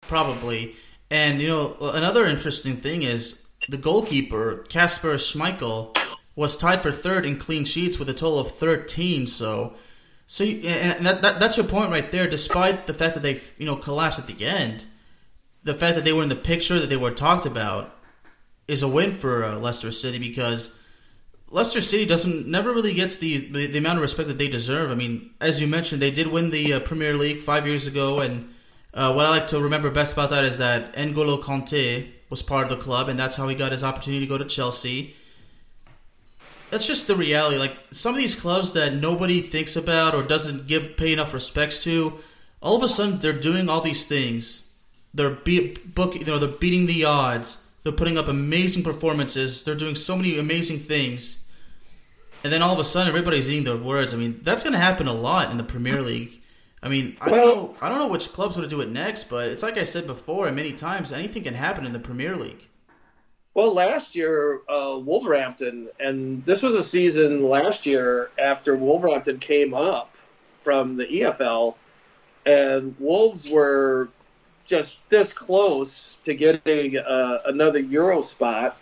Probably. 0.03 0.77
And 1.13 1.43
you 1.43 1.49
know, 1.49 1.77
another 1.93 2.25
interesting 2.25 2.75
thing 2.75 3.03
is 3.03 3.47
the 3.69 3.77
goalkeeper 3.77 4.65
Kasper 4.71 5.17
Schmeichel 5.17 5.95
was 6.35 6.57
tied 6.57 6.81
for 6.81 6.91
third 6.91 7.27
in 7.27 7.37
clean 7.37 7.67
sheets 7.67 7.99
with 7.99 8.09
a 8.09 8.15
total 8.15 8.39
of 8.39 8.53
13. 8.53 9.27
So, 9.27 9.75
so 10.27 10.43
and 10.43 11.05
that, 11.05 11.21
that, 11.21 11.39
that's 11.39 11.59
your 11.59 11.67
point 11.67 11.91
right 11.91 12.11
there. 12.11 12.27
Despite 12.27 12.87
the 12.87 12.95
fact 12.95 13.13
that 13.13 13.23
they 13.23 13.43
you 13.59 13.67
know 13.67 13.77
collapsed 13.77 14.21
at 14.21 14.27
the 14.27 14.47
end, 14.47 14.87
the 15.63 15.75
fact 15.75 15.97
that 15.97 16.07
they 16.07 16.15
were 16.15 16.23
in 16.23 16.31
the 16.31 16.35
picture 16.35 16.79
that 16.79 16.89
they 16.89 16.97
were 16.97 17.11
talked 17.11 17.45
about 17.45 17.95
is 18.67 18.83
a 18.83 18.89
win 18.89 19.13
for 19.13 19.45
uh, 19.45 19.59
Leicester 19.59 19.93
City 19.93 20.19
because 20.19 20.81
Leicester 21.51 21.83
City 21.83 22.07
doesn't 22.07 22.47
never 22.47 22.73
really 22.73 22.95
gets 22.95 23.19
the, 23.19 23.37
the, 23.37 23.67
the 23.67 23.79
amount 23.79 23.99
of 23.99 24.03
respect 24.03 24.29
that 24.29 24.39
they 24.39 24.49
deserve. 24.49 24.91
I 24.91 24.95
mean, 24.95 25.35
as 25.43 25.61
you 25.61 25.67
mentioned, 25.67 26.01
they 26.01 26.11
did 26.11 26.29
win 26.29 26.53
the 26.53 26.73
uh, 26.73 26.81
Premier 26.81 27.15
League 27.15 27.41
five 27.41 27.67
years 27.67 27.87
ago, 27.87 28.21
and 28.21 28.52
uh, 28.95 29.13
what 29.15 29.27
I 29.27 29.31
like 29.31 29.49
to 29.49 29.61
remember 29.61 29.91
best 29.91 30.13
about 30.13 30.31
that 30.31 30.45
is 30.45 30.59
that 30.59 30.95
N'Golo 30.95 31.43
Kante 31.43 32.09
was 32.29 32.43
part 32.43 32.71
of 32.71 32.77
the 32.77 32.83
club, 32.83 33.09
and 33.09 33.19
that's 33.19 33.37
how 33.37 33.49
he 33.49 33.55
got 33.55 33.73
his 33.73 33.85
opportunity 33.85 34.21
to 34.21 34.29
go 34.29 34.39
to 34.39 34.45
Chelsea. 34.45 35.15
That's 36.71 36.87
just 36.87 37.07
the 37.07 37.17
reality. 37.17 37.59
Like 37.59 37.77
some 37.91 38.15
of 38.15 38.21
these 38.21 38.39
clubs 38.39 38.73
that 38.73 38.95
nobody 38.95 39.41
thinks 39.41 39.77
about 39.77 40.15
or 40.15 40.23
doesn't 40.23 40.67
give 40.67 40.97
pay 40.97 41.13
enough 41.13 41.35
respects 41.35 41.83
to, 41.85 42.21
all 42.63 42.77
of 42.77 42.83
a 42.83 42.89
sudden 42.89 43.19
they're 43.19 43.33
doing 43.33 43.69
all 43.69 43.81
these 43.81 44.07
things. 44.07 44.71
They're 45.13 45.31
be- 45.31 45.77
book, 45.95 46.15
you 46.15 46.25
know, 46.25 46.39
they're 46.39 46.49
beating 46.49 46.87
the 46.87 47.05
odds. 47.05 47.69
They're 47.83 47.93
putting 47.93 48.17
up 48.17 48.29
amazing 48.29 48.85
performances. 48.85 49.65
They're 49.65 49.75
doing 49.75 49.95
so 49.95 50.17
many 50.17 50.39
amazing 50.39 50.79
things, 50.79 51.49
and 52.45 52.53
then 52.53 52.63
all 52.63 52.73
of 52.73 52.79
a 52.79 52.85
sudden 52.85 53.09
everybody's 53.09 53.51
eating 53.51 53.65
their 53.65 53.77
words. 53.77 54.15
I 54.15 54.17
mean, 54.17 54.41
that's 54.43 54.63
going 54.63 54.75
to 54.75 54.79
happen 54.79 55.09
a 55.09 55.13
lot 55.13 55.51
in 55.51 55.57
the 55.57 55.65
Premier 55.65 56.01
League. 56.01 56.42
I 56.83 56.89
mean, 56.89 57.17
I 57.21 57.29
don't 57.29 57.39
know. 57.39 57.75
I 57.81 57.89
don't 57.89 57.99
know 57.99 58.09
which 58.09 58.33
club's 58.33 58.57
to 58.57 58.67
do 58.67 58.81
it 58.81 58.91
next, 58.91 59.25
but 59.31 59.49
it's 59.49 59.63
like 59.63 59.79
I 59.79 59.85
said 59.85 60.07
before, 60.07 60.49
and 60.49 60.57
many 60.57 60.73
times, 60.73 61.13
anything 61.13 61.45
can 61.45 61.55
happen 61.55 61.87
in 61.87 61.93
the 61.93 62.01
Premier 62.01 62.37
League. 62.37 62.67
Well, 63.55 63.73
last 63.73 64.17
year, 64.17 64.63
uh, 64.69 64.99
Wolverhampton, 64.99 65.89
and 66.01 66.45
this 66.45 66.63
was 66.63 66.75
a 66.75 66.83
season 66.83 67.49
last 67.49 67.87
year 67.87 68.31
after 68.39 68.75
Wolverhampton 68.75 69.39
came 69.39 69.75
up 69.75 70.17
from 70.61 70.97
the 70.97 71.05
EFL, 71.05 71.75
and 72.47 72.97
Wolves 72.99 73.49
were 73.49 74.09
just 74.65 75.09
this 75.11 75.33
close 75.33 76.15
to 76.25 76.35
getting 76.35 76.97
uh, 76.97 77.43
another 77.45 77.79
Euro 77.79 78.23
spot. 78.23 78.81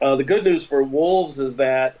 Uh, 0.00 0.16
the 0.16 0.24
good 0.24 0.42
news 0.42 0.64
for 0.64 0.82
Wolves 0.82 1.38
is 1.38 1.56
that 1.56 1.98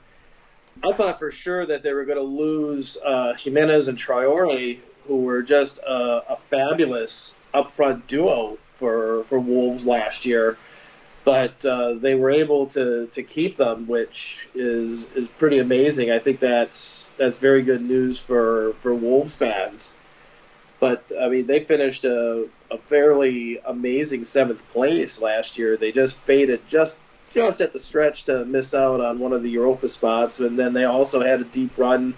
I 0.82 0.92
thought 0.92 1.18
for 1.18 1.30
sure 1.30 1.66
that 1.66 1.82
they 1.82 1.92
were 1.92 2.04
going 2.04 2.18
to 2.18 2.24
lose 2.24 2.96
uh, 3.04 3.34
Jimenez 3.38 3.88
and 3.88 3.98
Traore, 3.98 4.78
who 5.06 5.22
were 5.22 5.42
just 5.42 5.78
a, 5.78 6.32
a 6.32 6.38
fabulous 6.50 7.34
upfront 7.54 8.06
duo 8.06 8.58
for 8.74 9.24
for 9.24 9.38
Wolves 9.38 9.86
last 9.86 10.24
year. 10.24 10.56
But 11.24 11.64
uh, 11.64 11.94
they 11.94 12.16
were 12.16 12.32
able 12.32 12.66
to, 12.68 13.06
to 13.12 13.22
keep 13.22 13.56
them, 13.56 13.86
which 13.86 14.48
is 14.54 15.04
is 15.14 15.28
pretty 15.28 15.58
amazing. 15.58 16.10
I 16.10 16.18
think 16.18 16.40
that's 16.40 17.02
that's 17.16 17.38
very 17.38 17.62
good 17.62 17.82
news 17.82 18.18
for, 18.18 18.74
for 18.80 18.94
Wolves 18.94 19.36
fans. 19.36 19.92
But 20.80 21.12
I 21.16 21.28
mean, 21.28 21.46
they 21.46 21.62
finished 21.62 22.04
a, 22.04 22.48
a 22.70 22.78
fairly 22.78 23.60
amazing 23.64 24.24
seventh 24.24 24.68
place 24.70 25.20
last 25.22 25.56
year. 25.56 25.76
They 25.76 25.92
just 25.92 26.16
faded 26.16 26.68
just 26.68 26.98
just 27.32 27.60
at 27.60 27.72
the 27.72 27.78
stretch 27.78 28.24
to 28.24 28.44
miss 28.44 28.74
out 28.74 29.00
on 29.00 29.18
one 29.20 29.32
of 29.32 29.42
the 29.42 29.50
Europa 29.50 29.88
spots, 29.88 30.40
and 30.40 30.58
then 30.58 30.72
they 30.72 30.84
also 30.84 31.22
had 31.22 31.40
a 31.40 31.44
deep 31.44 31.78
run 31.78 32.14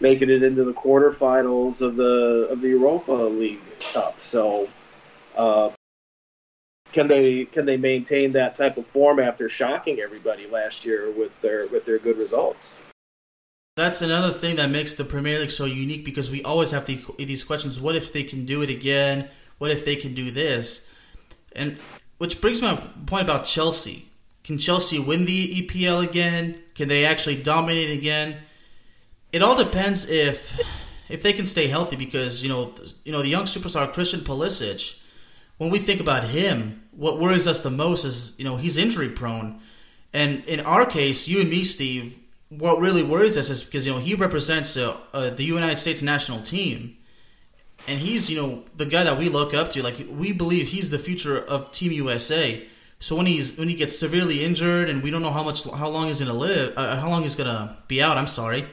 making 0.00 0.30
it 0.30 0.42
into 0.42 0.64
the 0.64 0.72
quarterfinals 0.72 1.80
of 1.80 1.96
the 1.96 2.48
of 2.50 2.60
the 2.60 2.68
Europa 2.68 3.12
League 3.12 3.60
Cup. 3.80 4.20
So, 4.20 4.68
uh, 5.36 5.70
can 6.92 7.08
they 7.08 7.44
can 7.46 7.66
they 7.66 7.76
maintain 7.76 8.32
that 8.32 8.54
type 8.54 8.76
of 8.76 8.86
form 8.88 9.18
after 9.18 9.48
shocking 9.48 10.00
everybody 10.00 10.46
last 10.46 10.84
year 10.84 11.10
with 11.10 11.38
their 11.40 11.66
with 11.68 11.84
their 11.84 11.98
good 11.98 12.18
results? 12.18 12.78
That's 13.76 14.02
another 14.02 14.32
thing 14.32 14.56
that 14.56 14.70
makes 14.70 14.94
the 14.94 15.04
Premier 15.04 15.40
League 15.40 15.50
so 15.50 15.64
unique 15.64 16.04
because 16.04 16.30
we 16.30 16.44
always 16.44 16.70
have 16.70 16.86
the, 16.86 17.04
these 17.18 17.42
questions: 17.42 17.80
What 17.80 17.96
if 17.96 18.12
they 18.12 18.22
can 18.22 18.46
do 18.46 18.62
it 18.62 18.70
again? 18.70 19.28
What 19.58 19.70
if 19.70 19.84
they 19.84 19.96
can 19.96 20.14
do 20.14 20.30
this? 20.30 20.90
And 21.56 21.78
which 22.18 22.40
brings 22.40 22.62
my 22.62 22.76
point 23.06 23.24
about 23.24 23.46
Chelsea. 23.46 24.08
Can 24.44 24.58
Chelsea 24.58 24.98
win 24.98 25.24
the 25.24 25.62
EPL 25.62 26.06
again? 26.06 26.60
Can 26.74 26.88
they 26.88 27.04
actually 27.04 27.42
dominate 27.42 27.96
again? 27.96 28.36
It 29.34 29.42
all 29.42 29.56
depends 29.56 30.08
if 30.08 30.60
if 31.08 31.24
they 31.24 31.32
can 31.32 31.46
stay 31.46 31.66
healthy 31.66 31.96
because 31.96 32.40
you 32.44 32.48
know 32.48 32.72
you 33.04 33.10
know 33.10 33.20
the 33.20 33.28
young 33.28 33.46
superstar 33.46 33.92
Christian 33.92 34.20
Pulisic. 34.20 35.02
When 35.58 35.70
we 35.70 35.80
think 35.80 36.00
about 36.00 36.28
him, 36.28 36.84
what 36.92 37.18
worries 37.18 37.48
us 37.48 37.60
the 37.60 37.70
most 37.70 38.04
is 38.04 38.38
you 38.38 38.44
know 38.44 38.58
he's 38.58 38.76
injury 38.76 39.08
prone, 39.08 39.60
and 40.12 40.44
in 40.44 40.60
our 40.60 40.86
case, 40.86 41.26
you 41.26 41.40
and 41.40 41.50
me, 41.50 41.64
Steve, 41.64 42.16
what 42.48 42.78
really 42.78 43.02
worries 43.02 43.36
us 43.36 43.50
is 43.50 43.64
because 43.64 43.84
you 43.84 43.92
know 43.92 43.98
he 43.98 44.14
represents 44.14 44.76
uh, 44.76 44.96
the 45.12 45.42
United 45.42 45.78
States 45.78 46.00
national 46.00 46.40
team, 46.42 46.96
and 47.88 47.98
he's 47.98 48.30
you 48.30 48.40
know 48.40 48.62
the 48.76 48.86
guy 48.86 49.02
that 49.02 49.18
we 49.18 49.28
look 49.28 49.52
up 49.52 49.72
to. 49.72 49.82
Like 49.82 49.96
we 50.08 50.30
believe 50.30 50.68
he's 50.68 50.90
the 50.90 50.98
future 51.00 51.38
of 51.44 51.72
Team 51.72 51.90
USA. 51.90 52.64
So 53.00 53.16
when 53.16 53.26
he's 53.26 53.58
when 53.58 53.68
he 53.68 53.74
gets 53.74 53.98
severely 53.98 54.44
injured 54.44 54.88
and 54.88 55.02
we 55.02 55.10
don't 55.10 55.22
know 55.22 55.32
how 55.32 55.42
much 55.42 55.64
how 55.64 55.88
long 55.88 56.06
he's 56.06 56.20
gonna 56.20 56.32
live, 56.32 56.78
uh, 56.78 57.00
how 57.00 57.10
long 57.10 57.22
he's 57.22 57.34
gonna 57.34 57.78
be 57.88 58.00
out. 58.00 58.16
I'm 58.16 58.28
sorry 58.28 58.68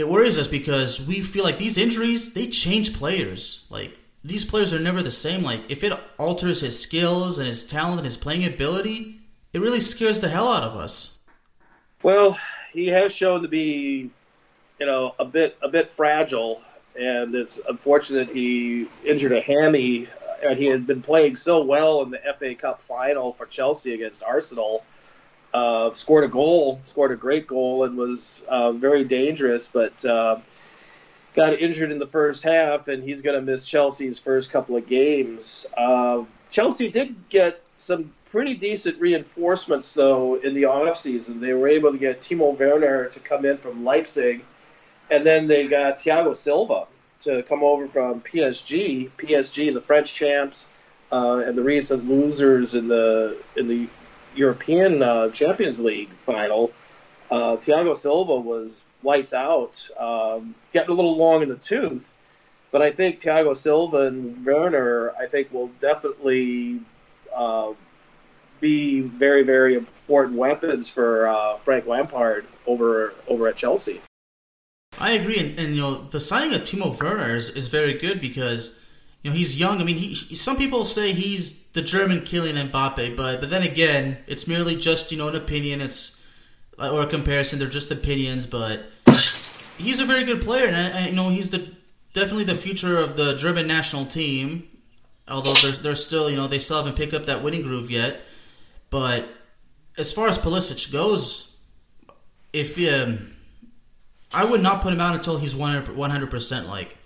it 0.00 0.08
worries 0.08 0.38
us 0.38 0.48
because 0.48 1.06
we 1.06 1.20
feel 1.20 1.44
like 1.44 1.58
these 1.58 1.76
injuries 1.76 2.32
they 2.32 2.48
change 2.48 2.96
players. 2.96 3.66
Like 3.68 3.98
these 4.24 4.46
players 4.46 4.72
are 4.72 4.80
never 4.80 5.02
the 5.02 5.10
same. 5.10 5.42
Like 5.42 5.60
if 5.68 5.84
it 5.84 5.92
alters 6.18 6.62
his 6.62 6.80
skills 6.80 7.38
and 7.38 7.46
his 7.46 7.66
talent 7.66 7.98
and 7.98 8.06
his 8.06 8.16
playing 8.16 8.46
ability, 8.46 9.20
it 9.52 9.60
really 9.60 9.80
scares 9.80 10.20
the 10.20 10.30
hell 10.30 10.50
out 10.50 10.62
of 10.62 10.74
us. 10.74 11.20
Well, 12.02 12.38
he 12.72 12.88
has 12.88 13.14
shown 13.14 13.42
to 13.42 13.48
be, 13.48 14.10
you 14.78 14.86
know, 14.86 15.14
a 15.18 15.24
bit 15.24 15.58
a 15.62 15.68
bit 15.68 15.90
fragile, 15.90 16.62
and 16.98 17.34
it's 17.34 17.60
unfortunate 17.68 18.30
he 18.30 18.88
injured 19.04 19.32
a 19.32 19.40
hammy. 19.40 20.08
And 20.42 20.56
he 20.56 20.64
had 20.64 20.86
been 20.86 21.02
playing 21.02 21.36
so 21.36 21.62
well 21.62 22.00
in 22.00 22.08
the 22.08 22.20
FA 22.38 22.54
Cup 22.54 22.80
final 22.80 23.34
for 23.34 23.44
Chelsea 23.44 23.92
against 23.92 24.22
Arsenal 24.22 24.82
uh, 25.52 25.92
scored 25.92 26.24
a 26.24 26.28
goal, 26.28 26.80
scored 26.84 27.12
a 27.12 27.16
great 27.16 27.46
goal, 27.46 27.84
and 27.84 27.96
was 27.96 28.42
uh, 28.48 28.72
very 28.72 29.04
dangerous, 29.04 29.68
but 29.68 30.04
uh, 30.04 30.38
got 31.34 31.52
injured 31.54 31.90
in 31.90 31.98
the 31.98 32.06
first 32.06 32.42
half, 32.42 32.88
and 32.88 33.02
he's 33.02 33.22
going 33.22 33.38
to 33.38 33.42
miss 33.42 33.66
Chelsea's 33.66 34.18
first 34.18 34.50
couple 34.50 34.76
of 34.76 34.86
games. 34.86 35.66
Uh, 35.76 36.24
Chelsea 36.50 36.90
did 36.90 37.28
get 37.28 37.62
some 37.76 38.12
pretty 38.26 38.54
decent 38.54 39.00
reinforcements, 39.00 39.92
though, 39.92 40.36
in 40.36 40.54
the 40.54 40.62
offseason. 40.62 41.40
They 41.40 41.52
were 41.52 41.68
able 41.68 41.92
to 41.92 41.98
get 41.98 42.20
Timo 42.20 42.56
Werner 42.56 43.06
to 43.06 43.20
come 43.20 43.44
in 43.44 43.58
from 43.58 43.84
Leipzig, 43.84 44.44
and 45.10 45.26
then 45.26 45.48
they 45.48 45.66
got 45.66 45.98
Thiago 45.98 46.34
Silva 46.36 46.86
to 47.22 47.42
come 47.42 47.62
over 47.62 47.88
from 47.88 48.20
PSG. 48.20 49.10
PSG, 49.18 49.74
the 49.74 49.80
French 49.80 50.14
champs, 50.14 50.68
uh, 51.12 51.42
and 51.44 51.56
the 51.56 51.62
recent 51.62 52.08
losers 52.08 52.74
in 52.74 52.88
the 52.88 53.36
in 53.56 53.66
the 53.66 53.88
European 54.34 55.02
uh, 55.02 55.30
Champions 55.30 55.80
League 55.80 56.10
final, 56.26 56.72
uh, 57.30 57.56
Thiago 57.56 57.94
Silva 57.94 58.36
was 58.36 58.84
lights 59.02 59.32
out, 59.32 59.88
um, 59.98 60.54
getting 60.72 60.90
a 60.90 60.94
little 60.94 61.16
long 61.16 61.42
in 61.42 61.48
the 61.48 61.56
tooth. 61.56 62.10
But 62.70 62.82
I 62.82 62.92
think 62.92 63.20
Thiago 63.20 63.56
Silva 63.56 64.06
and 64.06 64.44
Werner, 64.44 65.12
I 65.18 65.26
think, 65.26 65.52
will 65.52 65.68
definitely 65.80 66.80
uh, 67.34 67.72
be 68.60 69.00
very, 69.00 69.42
very 69.42 69.74
important 69.74 70.36
weapons 70.36 70.88
for 70.88 71.28
uh, 71.28 71.58
Frank 71.58 71.86
Lampard 71.86 72.46
over 72.66 73.14
over 73.26 73.48
at 73.48 73.56
Chelsea. 73.56 74.00
I 74.98 75.12
agree, 75.12 75.38
and, 75.38 75.58
and, 75.58 75.74
you 75.74 75.82
know 75.82 75.94
the 75.94 76.20
signing 76.20 76.54
of 76.54 76.62
Timo 76.62 77.00
Werner 77.00 77.34
is, 77.34 77.50
is 77.56 77.68
very 77.68 77.94
good 77.94 78.20
because 78.20 78.79
you 79.22 79.30
know 79.30 79.36
he's 79.36 79.58
young. 79.58 79.80
I 79.80 79.84
mean, 79.84 79.96
he, 79.96 80.34
some 80.34 80.56
people 80.56 80.84
say 80.84 81.12
he's 81.12 81.68
the 81.70 81.82
German 81.82 82.20
Kylian 82.20 82.70
Mbappe, 82.70 83.16
but 83.16 83.40
but 83.40 83.50
then 83.50 83.62
again, 83.62 84.18
it's 84.26 84.48
merely 84.48 84.76
just 84.76 85.12
you 85.12 85.18
know 85.18 85.28
an 85.28 85.36
opinion. 85.36 85.80
It's 85.80 86.20
or 86.78 87.02
a 87.02 87.06
comparison. 87.06 87.58
They're 87.58 87.68
just 87.68 87.90
opinions, 87.90 88.46
but 88.46 88.84
he's 89.76 90.00
a 90.00 90.04
very 90.04 90.24
good 90.24 90.40
player, 90.40 90.66
and, 90.66 90.76
and 90.76 91.10
you 91.10 91.16
know 91.16 91.28
he's 91.28 91.50
the 91.50 91.70
definitely 92.14 92.44
the 92.44 92.54
future 92.54 92.98
of 92.98 93.16
the 93.16 93.36
German 93.36 93.66
national 93.66 94.06
team. 94.06 94.66
Although 95.28 95.52
they're, 95.54 95.72
they're 95.72 95.94
still 95.94 96.30
you 96.30 96.36
know 96.36 96.48
they 96.48 96.58
still 96.58 96.78
haven't 96.78 96.96
picked 96.96 97.14
up 97.14 97.26
that 97.26 97.42
winning 97.42 97.62
groove 97.62 97.90
yet, 97.90 98.20
but 98.88 99.28
as 99.98 100.12
far 100.12 100.28
as 100.28 100.38
Pulisic 100.38 100.90
goes, 100.92 101.56
if 102.52 102.78
um, 102.78 103.34
I 104.32 104.44
would 104.44 104.62
not 104.62 104.82
put 104.82 104.92
him 104.92 105.00
out 105.00 105.14
until 105.14 105.38
he's 105.38 105.54
100 105.54 106.30
percent. 106.30 106.68
Like 106.68 106.96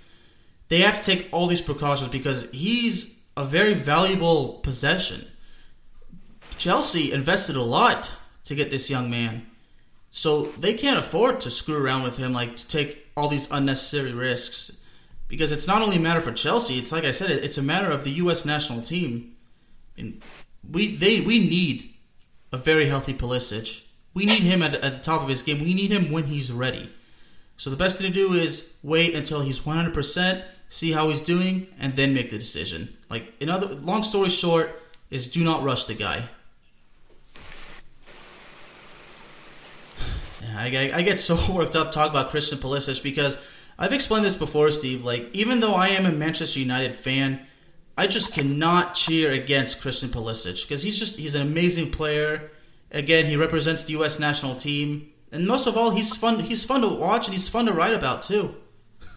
they 0.69 0.81
have 0.81 1.03
to 1.03 1.17
take 1.17 1.29
all 1.33 1.47
these 1.47 1.61
precautions 1.61 2.11
because 2.11 2.51
he's 2.51 3.23
a 3.37 3.45
very 3.45 3.75
valuable 3.75 4.61
possession. 4.63 5.27
Chelsea 6.57 7.13
invested 7.13 7.57
a 7.57 7.63
lot 7.63 8.13
to 8.45 8.55
get 8.55 8.71
this 8.71 8.91
young 8.91 9.11
man, 9.11 9.47
so 10.11 10.45
they 10.59 10.75
can't 10.75 10.99
afford 10.99 11.41
to 11.41 11.51
screw 11.51 11.83
around 11.83 12.05
with 12.05 12.17
him, 12.17 12.33
like 12.33 12.57
to 12.57 12.69
take 12.69 13.07
all 13.17 13.29
these 13.29 13.51
unnecessary 13.51 14.13
risks. 14.13 14.79
Because 15.27 15.53
it's 15.53 15.67
not 15.67 15.83
only 15.83 15.97
a 15.97 16.01
matter 16.01 16.21
for 16.21 16.33
Chelsea; 16.33 16.79
it's 16.79 16.93
like 16.93 17.05
I 17.05 17.11
said, 17.11 17.31
it's 17.31 17.59
a 17.59 17.63
matter 17.63 17.91
of 17.91 18.05
the 18.05 18.13
U.S. 18.13 18.45
national 18.45 18.83
team. 18.83 19.35
And 19.97 20.23
we 20.71 20.97
they 20.97 21.21
we 21.21 21.39
need 21.39 21.91
a 22.53 22.57
very 22.57 22.87
healthy 22.87 23.15
Pulisic. 23.15 23.87
We 24.15 24.27
need 24.27 24.43
him 24.43 24.63
at, 24.63 24.75
at 24.75 24.93
the 24.93 25.03
top 25.03 25.23
of 25.23 25.29
his 25.29 25.43
game. 25.43 25.65
We 25.65 25.75
need 25.75 25.91
him 25.91 26.13
when 26.13 26.25
he's 26.25 26.53
ready. 26.53 26.91
So 27.57 27.71
the 27.71 27.77
best 27.77 27.99
thing 27.99 28.13
to 28.13 28.15
do 28.15 28.35
is 28.35 28.79
wait 28.83 29.15
until 29.15 29.41
he's 29.41 29.61
100%, 29.61 30.45
see 30.75 30.93
how 30.93 31.09
he's 31.09 31.21
doing, 31.21 31.69
and 31.79 31.95
then 31.95 32.13
make 32.15 32.31
the 32.31 32.39
decision. 32.39 32.97
Like, 33.09 33.33
in 33.41 33.49
other, 33.49 33.67
long 33.67 34.03
story 34.03 34.29
short, 34.29 34.83
is 35.11 35.31
do 35.31 35.45
not 35.45 35.63
rush 35.63 35.85
the 35.85 35.95
guy. 35.95 36.25
I, 40.57 40.93
I 40.95 41.03
get 41.03 41.21
so 41.21 41.39
worked 41.53 41.77
up 41.77 41.93
talking 41.93 42.11
about 42.11 42.31
Christian 42.31 42.59
Pulisic 42.59 43.03
because 43.03 43.41
I've 43.79 43.93
explained 43.93 44.25
this 44.25 44.37
before, 44.37 44.71
Steve. 44.73 45.05
Like, 45.05 45.29
even 45.33 45.61
though 45.61 45.75
I 45.75 45.89
am 45.89 46.07
a 46.07 46.13
Manchester 46.13 46.59
United 46.59 46.97
fan, 46.97 47.47
I 47.97 48.09
just 48.09 48.35
cannot 48.35 48.97
cheer 48.97 49.33
against 49.33 49.81
Christian 49.81 50.09
Pulisic 50.09 50.63
because 50.63 50.83
he's 50.83 50.99
just 50.99 51.19
he's 51.19 51.37
an 51.37 51.43
amazing 51.43 51.93
player. 51.93 52.51
Again, 52.91 53.27
he 53.27 53.37
represents 53.37 53.85
the 53.85 53.93
U.S. 53.93 54.19
national 54.19 54.57
team 54.57 55.13
and 55.35 55.49
most 55.49 55.67
of 55.67 55.77
all, 55.77 55.91
he's 55.91 56.15
fun. 56.15 56.39
He's 56.39 56.65
fun 56.65 56.83
to 56.83 56.89
watch, 56.89 57.27
and 57.27 57.35
he's 57.35 57.49
fun 57.49 57.67
to 57.67 57.73
write 57.73 57.93
about 57.93 58.23
too. 58.23 58.55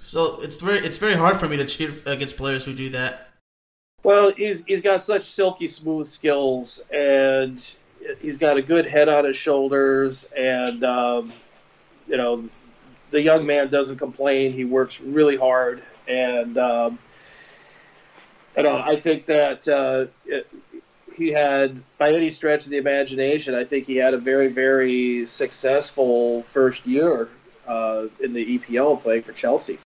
So 0.08 0.40
it's 0.40 0.62
very 0.62 0.80
it's 0.86 0.98
very 0.98 1.16
hard 1.16 1.38
for 1.38 1.50
me 1.50 1.58
to 1.58 1.66
cheer 1.66 1.94
against 2.06 2.38
players 2.38 2.64
who 2.64 2.74
do 2.74 2.90
that. 2.92 3.28
Well, 4.04 4.32
he's 4.32 4.64
he's 4.64 4.82
got 4.82 5.02
such 5.02 5.24
silky 5.24 5.68
smooth 5.68 6.08
skills, 6.08 6.82
and 6.94 7.62
he's 8.22 8.38
got 8.38 8.56
a 8.56 8.62
good 8.62 8.86
head 8.86 9.10
on 9.10 9.26
his 9.26 9.36
shoulders, 9.36 10.24
and 10.34 10.82
um, 10.86 11.34
you 12.08 12.16
know, 12.16 12.48
the 13.12 13.22
young 13.22 13.46
man 13.46 13.70
doesn't 13.70 13.98
complain. 13.98 14.54
He 14.54 14.64
works 14.64 15.02
really 15.02 15.36
hard, 15.36 15.84
and 16.08 16.58
um, 16.58 17.00
you 18.56 18.64
know, 18.64 18.78
I 18.78 19.02
think 19.02 19.26
that 19.26 19.68
uh, 19.68 20.06
he 21.16 21.34
had, 21.34 21.84
by 21.98 22.14
any 22.14 22.30
stretch 22.30 22.64
of 22.64 22.72
the 22.72 22.78
imagination, 22.78 23.56
I 23.56 23.66
think 23.66 23.88
he 23.88 23.98
had 23.98 24.14
a 24.14 24.18
very, 24.18 24.48
very 24.48 25.26
successful 25.26 26.44
first 26.44 26.88
year 26.88 27.28
uh, 27.68 28.06
in 28.22 28.32
the 28.32 28.58
EPL 28.58 29.02
playing 29.02 29.24
for 29.24 29.34
Chelsea. 29.34 29.80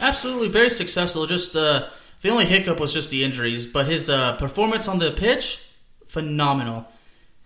Absolutely, 0.00 0.48
very 0.48 0.70
successful. 0.70 1.26
Just 1.26 1.54
uh, 1.54 1.88
the 2.22 2.30
only 2.30 2.46
hiccup 2.46 2.80
was 2.80 2.92
just 2.92 3.10
the 3.10 3.22
injuries, 3.22 3.66
but 3.66 3.86
his 3.86 4.08
uh, 4.08 4.36
performance 4.36 4.88
on 4.88 4.98
the 4.98 5.10
pitch, 5.10 5.68
phenomenal. 6.06 6.86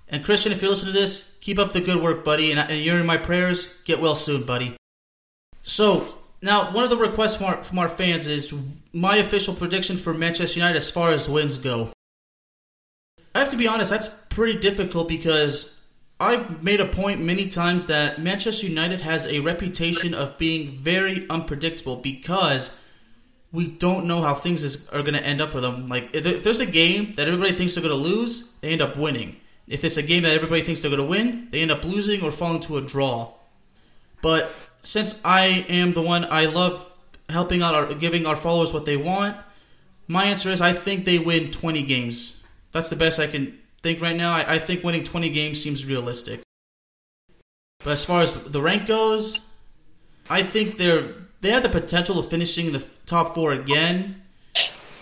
And 0.08 0.24
Christian, 0.24 0.52
if 0.52 0.62
you're 0.62 0.70
listening 0.70 0.94
to 0.94 1.00
this, 1.00 1.38
keep 1.40 1.58
up 1.58 1.72
the 1.72 1.80
good 1.80 2.02
work, 2.02 2.24
buddy. 2.24 2.52
And, 2.52 2.60
and 2.60 2.80
you're 2.80 3.00
in 3.00 3.06
my 3.06 3.16
prayers. 3.16 3.82
Get 3.82 4.00
well 4.00 4.14
soon, 4.14 4.44
buddy. 4.44 4.76
So 5.62 6.06
now, 6.42 6.70
one 6.72 6.84
of 6.84 6.90
the 6.90 6.96
requests 6.96 7.36
from 7.36 7.46
our, 7.46 7.64
from 7.64 7.78
our 7.78 7.88
fans 7.88 8.26
is 8.26 8.54
my 8.92 9.16
official 9.16 9.54
prediction 9.54 9.96
for 9.96 10.12
Manchester 10.12 10.60
United 10.60 10.76
as 10.76 10.90
far 10.90 11.12
as 11.12 11.28
wins 11.28 11.56
go. 11.56 11.90
I 13.34 13.40
have 13.40 13.50
to 13.50 13.56
be 13.56 13.66
honest, 13.66 13.90
that's 13.90 14.26
pretty 14.30 14.60
difficult 14.60 15.08
because 15.08 15.73
I've 16.20 16.62
made 16.62 16.81
a 16.81 16.87
point 16.87 17.20
many 17.20 17.48
times 17.48 17.88
that 17.88 18.20
Manchester 18.20 18.66
United 18.66 19.00
has 19.00 19.27
a 19.27 19.40
reputation 19.40 20.14
of 20.14 20.38
being 20.38 20.70
very 20.70 21.29
unpredictable 21.29 21.96
because 21.96 22.77
we 23.50 23.66
don't 23.66 24.07
know 24.07 24.22
how 24.22 24.35
things 24.35 24.62
is, 24.62 24.88
are 24.90 25.03
going 25.03 25.14
to 25.14 25.24
end 25.24 25.40
up 25.40 25.50
for 25.50 25.61
them. 25.61 25.88
Like, 25.88 26.14
if 26.14 26.44
there's 26.44 26.61
a 26.61 26.66
game 26.66 27.14
that 27.16 27.27
everybody 27.27 27.53
thinks 27.53 27.74
they're 27.74 27.83
going 27.83 27.96
to 27.96 28.09
lose, 28.09 28.53
they 28.61 28.70
end 28.70 28.83
up 28.83 28.96
winning. 28.96 29.37
If 29.66 29.85
it's 29.85 29.96
a 29.96 30.03
game 30.03 30.22
that 30.24 30.33
everybody 30.33 30.62
thinks 30.62 30.81
they're 30.81 30.90
going 30.90 31.03
to 31.03 31.09
win, 31.09 31.48
they 31.50 31.62
end 31.62 31.70
up 31.70 31.85
losing 31.85 32.22
or 32.22 32.31
falling 32.31 32.61
to 32.62 32.77
a 32.77 32.83
draw. 32.83 33.33
But 34.22 34.50
since 34.83 35.20
I 35.24 35.66
am 35.68 35.94
the 35.94 36.03
one 36.03 36.24
I 36.24 36.46
love 36.46 36.90
helping 37.29 37.62
out, 37.62 37.74
our, 37.74 37.92
giving 37.94 38.27
our 38.27 38.37
followers 38.37 38.72
what 38.72 38.85
they 38.85 38.96
want, 38.96 39.37
my 40.07 40.24
answer 40.24 40.50
is 40.50 40.61
I 40.61 40.72
think 40.72 41.05
they 41.05 41.18
win 41.18 41.50
20 41.50 41.83
games. 41.83 42.42
That's 42.72 42.90
the 42.90 42.96
best 42.96 43.18
I 43.18 43.27
can 43.27 43.59
think 43.84 44.00
right 44.00 44.16
now. 44.16 44.32
I, 44.32 44.54
I 44.54 44.58
think 44.58 44.82
winning 44.82 45.04
20 45.04 45.28
games 45.28 45.62
seems 45.62 45.84
realistic. 45.84 46.40
But 47.80 47.92
as 47.92 48.04
far 48.04 48.22
as 48.22 48.42
the 48.44 48.62
rank 48.62 48.86
goes, 48.86 49.46
I 50.30 50.42
think 50.42 50.78
they're 50.78 51.14
they 51.42 51.50
have 51.50 51.62
the 51.62 51.68
potential 51.68 52.18
of 52.18 52.30
finishing 52.30 52.72
the 52.72 52.82
top 53.04 53.34
four 53.34 53.52
again. 53.52 54.22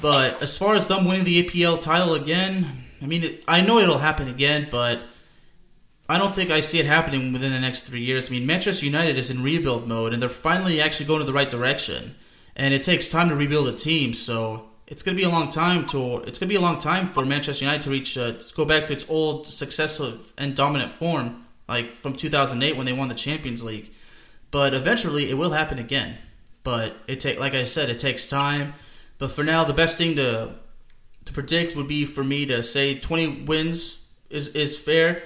But 0.00 0.42
as 0.42 0.58
far 0.58 0.74
as 0.74 0.88
them 0.88 1.04
winning 1.04 1.22
the 1.22 1.44
APL 1.44 1.80
title 1.80 2.14
again, 2.14 2.82
I 3.00 3.06
mean, 3.06 3.22
it, 3.22 3.44
I 3.46 3.60
know 3.60 3.78
it'll 3.78 3.98
happen 3.98 4.26
again, 4.26 4.66
but 4.68 5.00
I 6.08 6.18
don't 6.18 6.34
think 6.34 6.50
I 6.50 6.58
see 6.58 6.80
it 6.80 6.86
happening 6.86 7.32
within 7.32 7.52
the 7.52 7.60
next 7.60 7.84
three 7.84 8.00
years. 8.00 8.28
I 8.28 8.32
mean, 8.32 8.44
Manchester 8.44 8.84
United 8.84 9.16
is 9.16 9.30
in 9.30 9.44
rebuild 9.44 9.86
mode, 9.86 10.12
and 10.12 10.20
they're 10.20 10.28
finally 10.28 10.80
actually 10.80 11.06
going 11.06 11.20
in 11.20 11.28
the 11.28 11.32
right 11.32 11.48
direction. 11.48 12.16
And 12.56 12.74
it 12.74 12.82
takes 12.82 13.08
time 13.08 13.28
to 13.28 13.36
rebuild 13.36 13.68
a 13.68 13.76
team, 13.76 14.12
so 14.12 14.71
it's 14.92 15.02
going 15.02 15.16
to 15.16 15.22
be 15.22 15.26
a 15.26 15.30
long 15.30 15.50
time 15.50 15.86
to 15.86 16.18
it's 16.26 16.38
going 16.38 16.48
to 16.48 16.54
be 16.54 16.56
a 16.56 16.60
long 16.60 16.78
time 16.78 17.08
for 17.08 17.24
Manchester 17.24 17.64
United 17.64 17.80
to 17.84 17.90
reach 17.90 18.18
uh, 18.18 18.32
to 18.32 18.54
go 18.54 18.66
back 18.66 18.84
to 18.84 18.92
its 18.92 19.08
old 19.08 19.46
successive 19.46 20.34
and 20.36 20.54
dominant 20.54 20.92
form 20.92 21.46
like 21.66 21.90
from 21.90 22.12
2008 22.12 22.76
when 22.76 22.84
they 22.84 22.92
won 22.92 23.08
the 23.08 23.14
Champions 23.14 23.64
League. 23.64 23.90
But 24.50 24.74
eventually 24.74 25.30
it 25.30 25.38
will 25.38 25.52
happen 25.52 25.78
again. 25.78 26.18
But 26.62 26.94
it 27.06 27.20
take 27.20 27.40
like 27.40 27.54
I 27.54 27.64
said 27.64 27.88
it 27.88 28.00
takes 28.00 28.28
time. 28.28 28.74
But 29.16 29.30
for 29.30 29.42
now 29.42 29.64
the 29.64 29.72
best 29.72 29.96
thing 29.96 30.14
to 30.16 30.56
to 31.24 31.32
predict 31.32 31.74
would 31.74 31.88
be 31.88 32.04
for 32.04 32.22
me 32.22 32.44
to 32.44 32.62
say 32.62 32.98
20 32.98 33.44
wins 33.44 34.10
is 34.28 34.48
is 34.48 34.78
fair. 34.78 35.22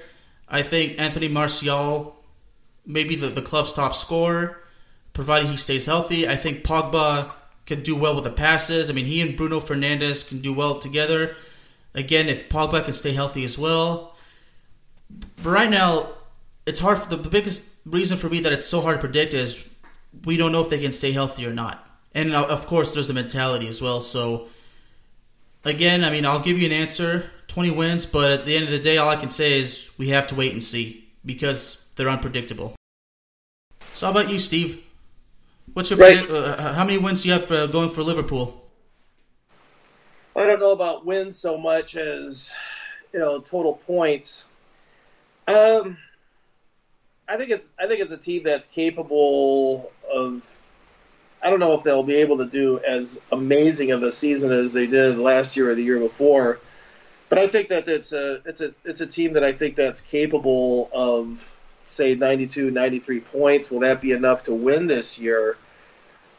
I 0.49 0.63
think 0.63 1.01
Anthony 1.01 1.27
Martial 1.27 2.23
maybe 2.87 3.17
the, 3.17 3.27
the 3.27 3.43
club's 3.43 3.73
top 3.73 3.97
scorer 3.97 4.63
provided 5.13 5.51
he 5.51 5.57
stays 5.57 5.87
healthy. 5.87 6.29
I 6.29 6.37
think 6.37 6.63
Pogba 6.63 7.33
can 7.67 7.83
do 7.83 7.97
well 7.97 8.15
with 8.15 8.25
the 8.25 8.31
passes. 8.31 8.89
I 8.89 8.93
mean, 8.93 9.07
he 9.07 9.21
and 9.21 9.37
Bruno 9.37 9.61
Fernandes 9.61 10.27
can 10.27 10.41
do 10.41 10.53
well 10.53 10.79
together. 10.79 11.37
Again, 11.95 12.29
if 12.29 12.49
Paul 12.49 12.69
Pogba 12.69 12.85
can 12.85 12.93
stay 12.93 13.13
healthy 13.13 13.45
as 13.45 13.59
well. 13.59 14.17
But 15.11 15.51
right 15.51 15.71
now, 15.71 16.11
it's 16.65 16.81
hard. 16.81 16.99
For, 16.99 17.17
the 17.17 17.29
biggest 17.29 17.73
reason 17.85 18.17
for 18.17 18.29
me 18.29 18.41
that 18.41 18.53
it's 18.53 18.67
so 18.67 18.81
hard 18.81 18.97
to 18.97 19.01
predict 19.01 19.35
is 19.35 19.69
we 20.25 20.37
don't 20.37 20.53
know 20.53 20.63
if 20.63 20.71
they 20.71 20.81
can 20.81 20.93
stay 20.93 21.13
healthy 21.13 21.47
or 21.47 21.53
not. 21.53 21.85
And 22.15 22.33
uh, 22.33 22.47
of 22.47 22.67
course, 22.67 22.93
there's 22.93 23.09
the 23.09 23.15
mentality 23.15 23.69
as 23.69 23.83
well. 23.83 24.01
So, 24.01 24.49
again, 25.65 26.05
I 26.05 26.11
mean, 26.11 26.25
I'll 26.25 26.41
give 26.41 26.59
you 26.59 26.67
an 26.67 26.73
answer 26.73 27.31
20 27.49 27.71
wins, 27.71 28.07
but 28.07 28.31
at 28.31 28.47
the 28.47 28.55
end 28.57 28.65
of 28.65 28.71
the 28.71 28.83
day, 28.83 28.99
all 28.99 29.09
I 29.09 29.17
can 29.17 29.31
say 29.31 29.59
is 29.59 29.93
we 29.99 30.11
have 30.11 30.29
to 30.29 30.35
wait 30.35 30.53
and 30.53 30.63
see 30.63 31.09
because 31.25 31.91
they're 31.97 32.09
unpredictable. 32.09 32.75
So, 33.95 34.07
how 34.07 34.13
about 34.13 34.31
you, 34.31 34.39
Steve? 34.39 34.86
What's 35.77 35.91
your 35.91 35.99
right. 35.99 36.31
uh, 36.31 36.73
how 36.73 36.85
many 36.85 36.97
wins 36.97 37.23
do 37.23 37.29
you 37.29 37.35
have 37.35 37.45
for, 37.45 37.67
going 37.67 37.91
for 37.91 38.03
Liverpool? 38.03 38.65
I 40.35 40.47
don't 40.47 40.59
know 40.59 40.71
about 40.71 41.05
wins 41.05 41.37
so 41.39 41.59
much 41.59 41.97
as 41.97 42.55
you 43.13 43.19
know 43.19 43.41
total 43.41 43.75
points. 43.75 44.47
Um, 45.47 45.99
I 47.29 47.37
think 47.37 47.51
it's 47.51 47.71
I 47.79 47.89
think 47.89 48.01
it's 48.01 48.11
a 48.11 48.17
team 48.17 48.43
that's 48.45 48.67
capable 48.67 49.93
of. 50.11 50.51
I 51.43 51.51
don't 51.51 51.61
know 51.61 51.75
if 51.75 51.83
they'll 51.83 52.03
be 52.03 52.17
able 52.17 52.39
to 52.39 52.47
do 52.47 52.79
as 52.79 53.21
amazing 53.31 53.91
of 53.91 54.03
a 54.03 54.13
season 54.13 54.53
as 54.53 54.73
they 54.73 54.87
did 54.87 55.19
last 55.19 55.59
year 55.59 55.73
or 55.73 55.75
the 55.75 55.83
year 55.83 55.99
before, 55.99 56.59
but 57.29 57.39
I 57.39 57.49
think 57.49 57.69
that 57.69 57.87
it's 57.87 58.15
a 58.15 58.41
it's 58.47 58.63
a 58.63 58.73
it's 58.87 59.03
a 59.03 59.07
team 59.07 59.35
that 59.35 59.45
I 59.45 59.53
think 59.53 59.77
that's 59.77 60.01
capable 60.01 60.89
of 60.91 61.55
say 61.91 62.15
92, 62.15 62.71
93 62.71 63.21
points. 63.21 63.71
Will 63.71 63.81
that 63.81 64.01
be 64.01 64.13
enough 64.13 64.45
to 64.45 64.55
win 64.55 64.87
this 64.87 65.19
year? 65.19 65.59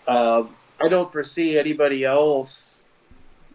Uh, 0.08 0.46
I 0.80 0.88
don't 0.88 1.12
foresee 1.12 1.58
anybody 1.58 2.06
else 2.06 2.82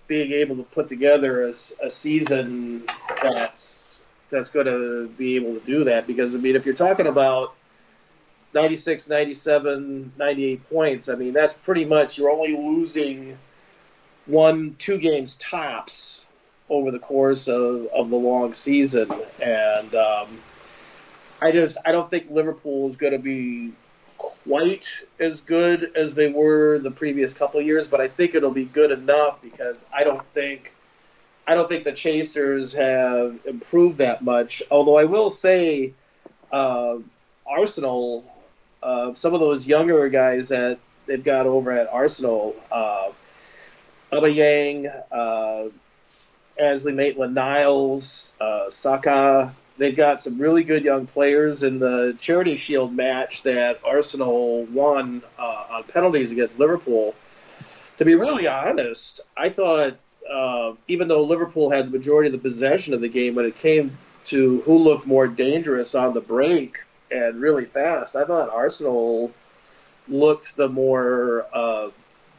being 0.06 0.32
able 0.32 0.56
to 0.56 0.64
put 0.64 0.88
together 0.88 1.42
a, 1.42 1.48
a 1.48 1.90
season 1.90 2.84
that's 3.22 4.02
that's 4.30 4.50
going 4.50 4.66
to 4.66 5.08
be 5.08 5.36
able 5.36 5.54
to 5.54 5.64
do 5.64 5.84
that 5.84 6.06
because 6.06 6.34
I 6.34 6.38
mean, 6.38 6.56
if 6.56 6.66
you're 6.66 6.74
talking 6.74 7.06
about 7.06 7.54
96, 8.54 9.08
97, 9.08 10.12
98 10.18 10.70
points, 10.70 11.08
I 11.08 11.14
mean, 11.14 11.32
that's 11.32 11.54
pretty 11.54 11.84
much 11.84 12.18
you're 12.18 12.30
only 12.30 12.56
losing 12.56 13.38
one, 14.26 14.76
two 14.78 14.98
games 14.98 15.36
tops 15.36 16.24
over 16.68 16.90
the 16.90 16.98
course 16.98 17.48
of, 17.48 17.86
of 17.86 18.10
the 18.10 18.16
long 18.16 18.54
season, 18.54 19.10
and 19.40 19.94
um, 19.94 20.38
I 21.40 21.52
just 21.52 21.76
I 21.84 21.92
don't 21.92 22.10
think 22.10 22.30
Liverpool 22.30 22.90
is 22.90 22.96
going 22.96 23.12
to 23.12 23.18
be 23.18 23.72
quite 24.44 24.88
as 25.20 25.40
good 25.40 25.92
as 25.96 26.14
they 26.14 26.28
were 26.28 26.78
the 26.78 26.90
previous 26.90 27.34
couple 27.34 27.60
years, 27.60 27.86
but 27.88 28.00
I 28.00 28.08
think 28.08 28.34
it'll 28.34 28.50
be 28.50 28.64
good 28.64 28.90
enough 28.90 29.40
because 29.42 29.86
I 29.92 30.04
don't 30.04 30.24
think 30.34 30.74
I 31.46 31.54
don't 31.54 31.68
think 31.68 31.84
the 31.84 31.92
Chasers 31.92 32.72
have 32.74 33.38
improved 33.44 33.98
that 33.98 34.22
much. 34.22 34.62
Although 34.70 34.96
I 34.96 35.04
will 35.04 35.28
say, 35.28 35.92
uh, 36.52 36.98
Arsenal, 37.46 38.24
uh, 38.82 39.14
some 39.14 39.34
of 39.34 39.40
those 39.40 39.66
younger 39.66 40.08
guys 40.08 40.50
that 40.50 40.78
they've 41.06 41.22
got 41.22 41.46
over 41.46 41.72
at 41.72 41.88
Arsenal, 41.88 42.54
uh, 42.70 43.10
Aubameyang, 44.12 44.92
uh, 45.10 45.68
Ainsley 46.60 46.92
Maitland-Niles, 46.92 48.32
uh, 48.40 48.70
Saka, 48.70 49.54
they've 49.82 49.96
got 49.96 50.20
some 50.20 50.38
really 50.38 50.62
good 50.62 50.84
young 50.84 51.06
players 51.06 51.64
in 51.64 51.80
the 51.80 52.16
Charity 52.20 52.54
Shield 52.54 52.94
match 52.94 53.42
that 53.42 53.80
Arsenal 53.84 54.64
won 54.66 55.22
uh, 55.36 55.64
on 55.70 55.84
penalties 55.84 56.30
against 56.30 56.60
Liverpool. 56.60 57.16
To 57.98 58.04
be 58.04 58.14
really 58.14 58.46
honest, 58.46 59.20
I 59.36 59.48
thought 59.48 59.96
uh, 60.30 60.74
even 60.86 61.08
though 61.08 61.24
Liverpool 61.24 61.70
had 61.70 61.88
the 61.88 61.90
majority 61.90 62.28
of 62.28 62.32
the 62.32 62.38
possession 62.38 62.94
of 62.94 63.00
the 63.00 63.08
game, 63.08 63.34
when 63.34 63.44
it 63.44 63.56
came 63.56 63.98
to 64.26 64.60
who 64.60 64.78
looked 64.78 65.04
more 65.04 65.26
dangerous 65.26 65.96
on 65.96 66.14
the 66.14 66.20
break 66.20 66.84
and 67.10 67.40
really 67.40 67.64
fast, 67.64 68.14
I 68.14 68.24
thought 68.24 68.50
Arsenal 68.50 69.32
looked 70.06 70.56
the 70.56 70.68
more 70.68 71.44
uh, 71.52 71.88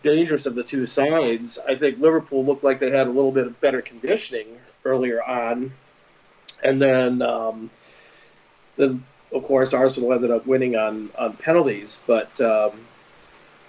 dangerous 0.02 0.46
of 0.46 0.56
the 0.56 0.64
two 0.64 0.86
sides. 0.86 1.60
I 1.60 1.76
think 1.76 2.00
Liverpool 2.00 2.46
looked 2.46 2.64
like 2.64 2.80
they 2.80 2.92
had 2.92 3.08
a 3.08 3.12
little 3.12 3.34
bit 3.34 3.48
of 3.48 3.60
better 3.60 3.82
conditioning 3.82 4.48
earlier 4.86 5.22
on, 5.22 5.74
and 6.64 6.82
then, 6.82 7.22
um, 7.22 7.70
then 8.78 9.04
of 9.34 9.44
course 9.44 9.74
Arsenal 9.74 10.14
ended 10.14 10.32
up 10.32 10.46
winning 10.46 10.76
on 10.76 11.10
on 11.18 11.34
penalties. 11.34 12.02
But 12.08 12.40
um, 12.42 12.72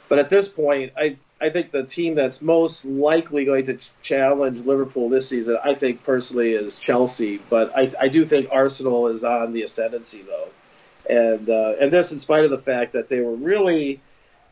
but 0.09 0.19
at 0.19 0.31
this 0.31 0.49
point, 0.49 0.93
I 0.97 1.17
I 1.41 1.51
think 1.51 1.73
the 1.73 1.85
team 1.85 2.15
that's 2.15 2.41
most 2.41 2.85
likely 2.85 3.45
going 3.45 3.67
to 3.67 3.79
challenge 4.03 4.61
Liverpool 4.61 5.09
this 5.09 5.29
season, 5.29 5.59
I 5.63 5.75
think 5.75 6.05
personally, 6.05 6.53
is 6.53 6.79
Chelsea. 6.79 7.39
But 7.51 7.77
I, 7.77 7.93
I 8.01 8.09
do 8.09 8.25
think 8.25 8.49
Arsenal 8.51 9.09
is 9.09 9.25
on 9.25 9.53
the 9.53 9.63
ascendancy, 9.63 10.23
though, 10.23 10.49
and 11.09 11.49
uh, 11.49 11.75
and 11.81 11.93
this 11.93 12.11
in 12.11 12.19
spite 12.19 12.45
of 12.45 12.51
the 12.51 12.59
fact 12.59 12.93
that 12.93 13.09
they 13.09 13.21
were 13.21 13.35
really 13.35 14.01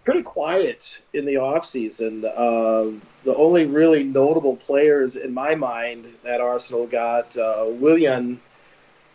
pretty 0.04 0.22
quiet 0.22 1.00
in 1.12 1.24
the 1.24 1.36
off 1.36 1.64
season. 1.64 2.24
Uh, 2.24 2.90
the 3.24 3.34
only 3.36 3.66
really 3.66 4.02
notable 4.02 4.56
players 4.56 5.16
in 5.16 5.32
my 5.32 5.54
mind 5.54 6.06
that 6.24 6.40
Arsenal 6.40 6.86
got 6.86 7.36
uh, 7.36 7.66
Willian, 7.68 8.40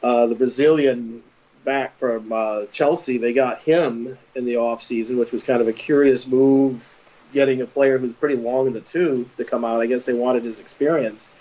uh, 0.01 0.27
the 0.27 0.35
Brazilian 0.35 1.23
back 1.65 1.97
from 1.97 2.31
uh, 2.31 2.65
Chelsea. 2.71 3.17
They 3.17 3.33
got 3.33 3.61
him 3.61 4.17
in 4.35 4.45
the 4.45 4.57
off 4.57 4.81
season, 4.81 5.17
which 5.17 5.33
was 5.33 5.43
kind 5.43 5.61
of 5.61 5.67
a 5.67 5.73
curious 5.73 6.25
move 6.25 6.97
getting 7.33 7.61
a 7.61 7.65
player 7.65 7.97
who's 7.97 8.13
pretty 8.13 8.37
long 8.37 8.67
in 8.67 8.73
the 8.73 8.79
tooth 8.79 9.35
to 9.35 9.43
come 9.43 9.65
out. 9.65 9.81
I 9.81 9.87
guess 9.87 10.05
they 10.05 10.13
wanted 10.13 10.45
his 10.45 10.61
experience. 10.61 11.33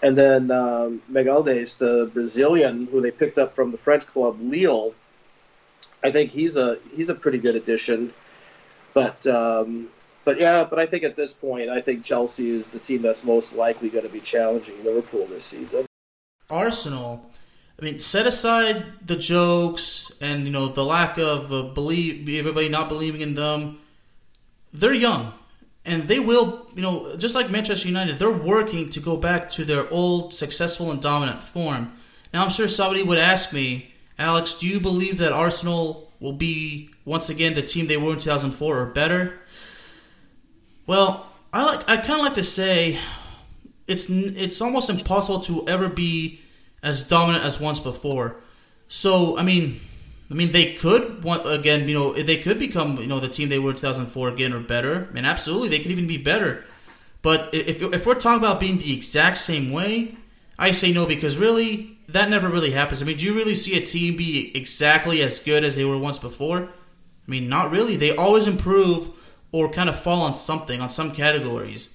And 0.00 0.16
then 0.16 0.52
um, 0.52 1.02
Magalhães, 1.10 1.78
the 1.78 2.08
Brazilian 2.12 2.86
who 2.86 3.00
they 3.00 3.10
picked 3.10 3.36
up 3.36 3.52
from 3.52 3.72
the 3.72 3.78
French 3.78 4.06
club 4.06 4.38
Lille, 4.40 4.94
I 6.04 6.12
think 6.12 6.30
he's 6.30 6.56
a 6.56 6.78
he's 6.94 7.08
a 7.08 7.14
pretty 7.16 7.38
good 7.38 7.56
addition. 7.56 8.14
But 8.98 9.28
um, 9.28 9.90
but 10.24 10.40
yeah, 10.40 10.64
but 10.64 10.80
I 10.80 10.86
think 10.86 11.04
at 11.04 11.14
this 11.14 11.32
point, 11.32 11.70
I 11.70 11.80
think 11.80 12.02
Chelsea 12.02 12.50
is 12.50 12.72
the 12.72 12.80
team 12.80 13.00
that's 13.00 13.24
most 13.24 13.54
likely 13.54 13.90
going 13.90 14.02
to 14.02 14.10
be 14.10 14.18
challenging 14.18 14.74
Liverpool 14.82 15.24
this 15.26 15.44
season. 15.44 15.86
Arsenal. 16.50 17.24
I 17.80 17.84
mean, 17.84 18.00
set 18.00 18.26
aside 18.26 19.06
the 19.06 19.14
jokes 19.14 20.10
and 20.20 20.44
you 20.46 20.50
know 20.50 20.66
the 20.66 20.84
lack 20.84 21.16
of 21.16 21.52
uh, 21.52 21.62
believe 21.74 22.28
everybody 22.40 22.68
not 22.68 22.88
believing 22.88 23.20
in 23.20 23.36
them 23.36 23.78
they're 24.72 24.92
young 24.92 25.32
and 25.84 26.08
they 26.08 26.18
will, 26.18 26.66
you 26.74 26.82
know, 26.82 27.16
just 27.18 27.36
like 27.36 27.50
Manchester 27.50 27.86
United, 27.86 28.18
they're 28.18 28.36
working 28.36 28.90
to 28.90 29.00
go 29.00 29.16
back 29.16 29.48
to 29.50 29.64
their 29.64 29.88
old 29.92 30.34
successful 30.34 30.90
and 30.90 31.00
dominant 31.00 31.44
form. 31.44 31.92
Now, 32.34 32.44
I'm 32.44 32.50
sure 32.50 32.66
somebody 32.66 33.04
would 33.04 33.18
ask 33.18 33.52
me, 33.52 33.94
Alex, 34.18 34.58
do 34.58 34.66
you 34.66 34.80
believe 34.80 35.18
that 35.18 35.32
Arsenal 35.32 36.12
will 36.18 36.32
be 36.32 36.90
once 37.08 37.30
again 37.30 37.54
the 37.54 37.62
team 37.62 37.86
they 37.86 37.96
were 37.96 38.12
in 38.12 38.18
2004 38.18 38.78
or 38.78 38.86
better? 38.86 39.40
Well, 40.86 41.26
I 41.52 41.64
like 41.64 41.88
I 41.88 41.96
kind 41.96 42.20
of 42.20 42.26
like 42.26 42.34
to 42.34 42.44
say 42.44 42.98
it's 43.86 44.10
it's 44.10 44.60
almost 44.60 44.90
impossible 44.90 45.40
to 45.40 45.66
ever 45.66 45.88
be 45.88 46.40
as 46.82 47.08
dominant 47.08 47.44
as 47.44 47.58
once 47.58 47.80
before. 47.80 48.36
So, 48.86 49.38
I 49.38 49.42
mean, 49.42 49.80
I 50.30 50.34
mean, 50.34 50.52
they 50.52 50.74
could 50.74 51.24
want 51.24 51.50
again. 51.50 51.88
You 51.88 51.94
know, 51.94 52.12
they 52.12 52.36
could 52.36 52.58
become 52.58 52.98
you 52.98 53.06
know 53.06 53.20
the 53.20 53.28
team 53.28 53.48
they 53.48 53.58
were 53.58 53.70
in 53.70 53.76
2004 53.76 54.28
again 54.28 54.52
or 54.52 54.60
better. 54.60 55.08
I 55.10 55.12
mean, 55.12 55.24
absolutely, 55.24 55.70
they 55.70 55.78
could 55.78 55.90
even 55.90 56.06
be 56.06 56.18
better. 56.18 56.64
But 57.22 57.48
if 57.52 57.82
if 57.82 58.06
we're 58.06 58.14
talking 58.14 58.44
about 58.44 58.60
being 58.60 58.78
the 58.78 58.92
exact 58.94 59.38
same 59.38 59.72
way, 59.72 60.16
I 60.58 60.72
say 60.72 60.92
no 60.92 61.06
because 61.06 61.38
really 61.38 61.96
that 62.08 62.28
never 62.28 62.48
really 62.48 62.70
happens. 62.70 63.00
I 63.00 63.06
mean, 63.06 63.16
do 63.16 63.24
you 63.24 63.34
really 63.34 63.54
see 63.54 63.76
a 63.76 63.84
team 63.84 64.16
be 64.16 64.52
exactly 64.54 65.22
as 65.22 65.38
good 65.42 65.64
as 65.64 65.74
they 65.74 65.84
were 65.86 65.98
once 65.98 66.18
before? 66.18 66.68
I 67.28 67.30
mean, 67.30 67.48
not 67.48 67.70
really. 67.70 67.96
They 67.96 68.16
always 68.16 68.46
improve 68.46 69.10
or 69.52 69.70
kind 69.70 69.90
of 69.90 70.00
fall 70.00 70.22
on 70.22 70.34
something 70.34 70.80
on 70.80 70.88
some 70.88 71.12
categories. 71.12 71.90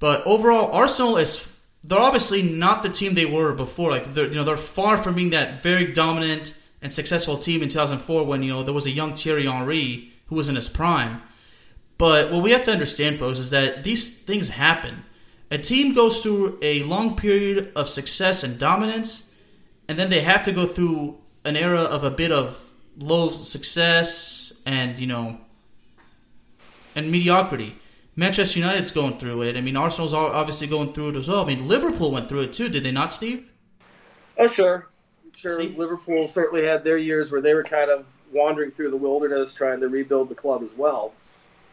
But 0.00 0.26
overall, 0.26 0.72
Arsenal 0.72 1.16
is 1.16 1.56
they're 1.84 1.98
obviously 1.98 2.42
not 2.42 2.82
the 2.82 2.88
team 2.88 3.14
they 3.14 3.24
were 3.24 3.54
before. 3.54 3.90
Like 3.90 4.12
they're 4.12 4.26
you 4.26 4.34
know 4.34 4.44
they're 4.44 4.56
far 4.56 4.98
from 4.98 5.14
being 5.14 5.30
that 5.30 5.62
very 5.62 5.92
dominant 5.92 6.60
and 6.82 6.92
successful 6.92 7.38
team 7.38 7.62
in 7.62 7.68
2004 7.68 8.24
when 8.26 8.42
you 8.42 8.52
know 8.52 8.62
there 8.64 8.74
was 8.74 8.86
a 8.86 8.90
young 8.90 9.14
Thierry 9.14 9.46
Henry 9.46 10.12
who 10.26 10.34
was 10.34 10.48
in 10.48 10.56
his 10.56 10.68
prime. 10.68 11.22
But 11.96 12.32
what 12.32 12.42
we 12.42 12.50
have 12.50 12.64
to 12.64 12.72
understand, 12.72 13.18
folks, 13.18 13.38
is 13.38 13.50
that 13.50 13.84
these 13.84 14.24
things 14.24 14.50
happen. 14.50 15.04
A 15.52 15.58
team 15.58 15.94
goes 15.94 16.20
through 16.22 16.58
a 16.60 16.82
long 16.82 17.14
period 17.14 17.70
of 17.76 17.88
success 17.88 18.42
and 18.42 18.58
dominance, 18.58 19.32
and 19.88 19.96
then 19.96 20.10
they 20.10 20.22
have 20.22 20.44
to 20.46 20.52
go 20.52 20.66
through 20.66 21.18
an 21.44 21.56
era 21.56 21.82
of 21.82 22.02
a 22.02 22.10
bit 22.10 22.32
of 22.32 22.72
low 22.98 23.28
success 23.30 24.43
and 24.64 24.98
you 24.98 25.06
know 25.06 25.38
and 26.94 27.10
mediocrity. 27.10 27.76
Manchester 28.16 28.60
United's 28.60 28.92
going 28.92 29.18
through 29.18 29.42
it. 29.42 29.56
I 29.56 29.60
mean, 29.60 29.76
Arsenal's 29.76 30.14
obviously 30.14 30.68
going 30.68 30.92
through 30.92 31.10
it 31.10 31.16
as 31.16 31.26
well. 31.26 31.42
I 31.42 31.46
mean, 31.46 31.66
Liverpool 31.66 32.12
went 32.12 32.28
through 32.28 32.42
it 32.42 32.52
too, 32.52 32.68
did 32.68 32.84
they 32.84 32.92
not, 32.92 33.12
Steve? 33.12 33.50
Oh, 34.38 34.46
sure 34.46 34.86
sure 35.36 35.60
See? 35.60 35.68
Liverpool 35.68 36.28
certainly 36.28 36.66
had 36.66 36.84
their 36.84 36.98
years 36.98 37.32
where 37.32 37.40
they 37.40 37.54
were 37.54 37.64
kind 37.64 37.90
of 37.90 38.14
wandering 38.32 38.70
through 38.70 38.90
the 38.90 38.96
wilderness 38.96 39.52
trying 39.52 39.80
to 39.80 39.88
rebuild 39.88 40.28
the 40.28 40.34
club 40.34 40.62
as 40.62 40.72
well. 40.74 41.12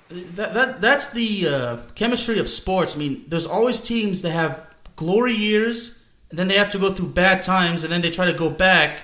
That, 0.09 0.53
that 0.53 0.81
that's 0.81 1.13
the 1.13 1.47
uh, 1.47 1.77
chemistry 1.95 2.37
of 2.37 2.49
sports. 2.49 2.95
I 2.95 2.99
mean, 2.99 3.23
there's 3.27 3.45
always 3.45 3.81
teams 3.81 4.21
that 4.23 4.31
have 4.31 4.73
glory 4.97 5.33
years, 5.33 6.05
and 6.29 6.37
then 6.37 6.49
they 6.49 6.57
have 6.57 6.71
to 6.71 6.79
go 6.79 6.91
through 6.91 7.09
bad 7.09 7.43
times, 7.43 7.83
and 7.83 7.93
then 7.93 8.01
they 8.01 8.11
try 8.11 8.29
to 8.29 8.37
go 8.37 8.49
back 8.49 9.03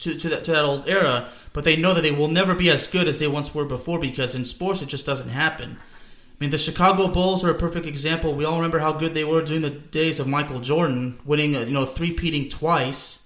to 0.00 0.18
to 0.18 0.28
that, 0.28 0.44
to 0.44 0.52
that 0.52 0.64
old 0.64 0.86
era. 0.86 1.28
But 1.54 1.64
they 1.64 1.76
know 1.76 1.94
that 1.94 2.02
they 2.02 2.12
will 2.12 2.28
never 2.28 2.54
be 2.54 2.68
as 2.68 2.86
good 2.86 3.08
as 3.08 3.18
they 3.18 3.26
once 3.26 3.54
were 3.54 3.64
before 3.64 3.98
because 3.98 4.34
in 4.34 4.44
sports 4.44 4.82
it 4.82 4.88
just 4.88 5.06
doesn't 5.06 5.30
happen. 5.30 5.78
I 5.80 6.36
mean, 6.38 6.50
the 6.50 6.58
Chicago 6.58 7.08
Bulls 7.08 7.42
are 7.42 7.50
a 7.50 7.54
perfect 7.54 7.86
example. 7.86 8.34
We 8.34 8.44
all 8.44 8.56
remember 8.56 8.80
how 8.80 8.92
good 8.92 9.14
they 9.14 9.24
were 9.24 9.42
during 9.42 9.62
the 9.62 9.70
days 9.70 10.20
of 10.20 10.28
Michael 10.28 10.60
Jordan, 10.60 11.18
winning, 11.24 11.54
you 11.54 11.66
know, 11.66 11.86
three-peating 11.86 12.50
twice 12.50 13.24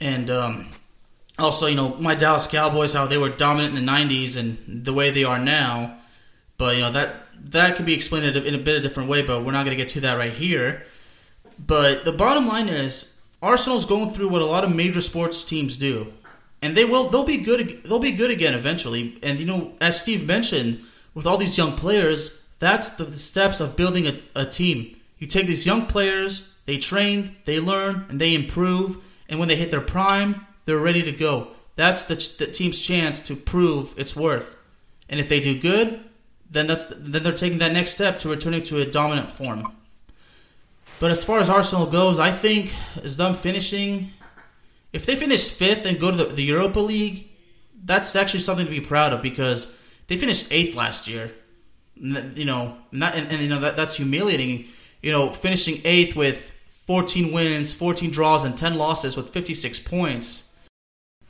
and 0.00 0.30
um, 0.30 0.68
also, 1.38 1.66
you 1.66 1.76
know, 1.76 1.94
my 1.96 2.14
Dallas 2.14 2.46
Cowboys, 2.46 2.94
how 2.94 3.06
they 3.06 3.18
were 3.18 3.28
dominant 3.28 3.76
in 3.76 3.84
the 3.84 3.92
'90s 3.92 4.36
and 4.36 4.84
the 4.84 4.92
way 4.92 5.10
they 5.10 5.24
are 5.24 5.38
now. 5.38 5.98
But 6.56 6.76
you 6.76 6.82
know 6.82 6.92
that 6.92 7.16
that 7.50 7.76
could 7.76 7.86
be 7.86 7.94
explained 7.94 8.36
in 8.36 8.54
a 8.54 8.58
bit 8.58 8.76
of 8.76 8.84
a 8.84 8.88
different 8.88 9.08
way. 9.08 9.26
But 9.26 9.44
we're 9.44 9.52
not 9.52 9.64
going 9.64 9.76
to 9.76 9.82
get 9.82 9.92
to 9.94 10.00
that 10.00 10.18
right 10.18 10.32
here. 10.32 10.84
But 11.58 12.04
the 12.04 12.12
bottom 12.12 12.46
line 12.46 12.68
is, 12.68 13.20
Arsenal's 13.42 13.84
going 13.84 14.10
through 14.10 14.28
what 14.28 14.42
a 14.42 14.46
lot 14.46 14.64
of 14.64 14.74
major 14.74 15.00
sports 15.00 15.44
teams 15.44 15.76
do, 15.76 16.12
and 16.62 16.76
they 16.76 16.84
will 16.84 17.08
they'll 17.08 17.24
be 17.24 17.38
good 17.38 17.82
they'll 17.84 17.98
be 17.98 18.12
good 18.12 18.30
again 18.30 18.54
eventually. 18.54 19.18
And 19.22 19.38
you 19.38 19.46
know, 19.46 19.72
as 19.80 20.00
Steve 20.00 20.26
mentioned, 20.26 20.80
with 21.14 21.26
all 21.26 21.36
these 21.36 21.58
young 21.58 21.72
players, 21.72 22.42
that's 22.58 22.90
the, 22.96 23.04
steps 23.06 23.60
of 23.60 23.76
building 23.76 24.06
a, 24.06 24.14
a 24.34 24.44
team. 24.46 24.96
You 25.18 25.26
take 25.26 25.46
these 25.46 25.66
young 25.66 25.86
players, 25.86 26.54
they 26.66 26.78
train, 26.78 27.36
they 27.44 27.60
learn, 27.60 28.06
and 28.08 28.20
they 28.20 28.34
improve 28.34 28.98
and 29.28 29.38
when 29.38 29.48
they 29.48 29.56
hit 29.56 29.70
their 29.70 29.80
prime, 29.80 30.46
they're 30.64 30.78
ready 30.78 31.02
to 31.02 31.12
go. 31.12 31.48
That's 31.76 32.04
the, 32.04 32.14
the 32.38 32.50
team's 32.50 32.80
chance 32.80 33.20
to 33.26 33.36
prove 33.36 33.94
its 33.98 34.14
worth. 34.14 34.56
And 35.08 35.20
if 35.20 35.28
they 35.28 35.40
do 35.40 35.58
good, 35.58 36.00
then 36.50 36.66
that's 36.66 36.86
then 36.86 37.22
they're 37.22 37.32
taking 37.32 37.58
that 37.58 37.72
next 37.72 37.92
step 37.92 38.20
to 38.20 38.28
returning 38.28 38.62
to 38.64 38.80
a 38.80 38.90
dominant 38.90 39.30
form. 39.30 39.72
But 41.00 41.10
as 41.10 41.24
far 41.24 41.40
as 41.40 41.50
Arsenal 41.50 41.86
goes, 41.86 42.18
I 42.18 42.30
think 42.30 42.72
as 43.02 43.16
them 43.16 43.34
finishing 43.34 44.12
if 44.94 45.06
they 45.06 45.16
finish 45.16 45.52
fifth 45.52 45.84
and 45.86 45.98
go 45.98 46.12
to 46.12 46.16
the, 46.16 46.24
the 46.26 46.44
Europa 46.44 46.78
League, 46.78 47.28
that's 47.84 48.14
actually 48.14 48.40
something 48.40 48.64
to 48.64 48.70
be 48.70 48.80
proud 48.80 49.12
of 49.12 49.22
because 49.22 49.76
they 50.06 50.16
finished 50.16 50.46
eighth 50.52 50.76
last 50.76 51.08
year. 51.08 51.32
You 51.96 52.44
know, 52.44 52.76
not 52.92 53.14
and, 53.14 53.30
and 53.30 53.42
you 53.42 53.48
know 53.48 53.60
that 53.60 53.76
that's 53.76 53.96
humiliating. 53.96 54.66
You 55.02 55.10
know, 55.10 55.32
finishing 55.32 55.80
eighth 55.84 56.16
with 56.16 56.52
14 56.86 57.32
wins, 57.32 57.74
14 57.74 58.10
draws, 58.10 58.44
and 58.44 58.56
10 58.56 58.76
losses 58.76 59.16
with 59.16 59.30
56 59.30 59.80
points. 59.80 60.56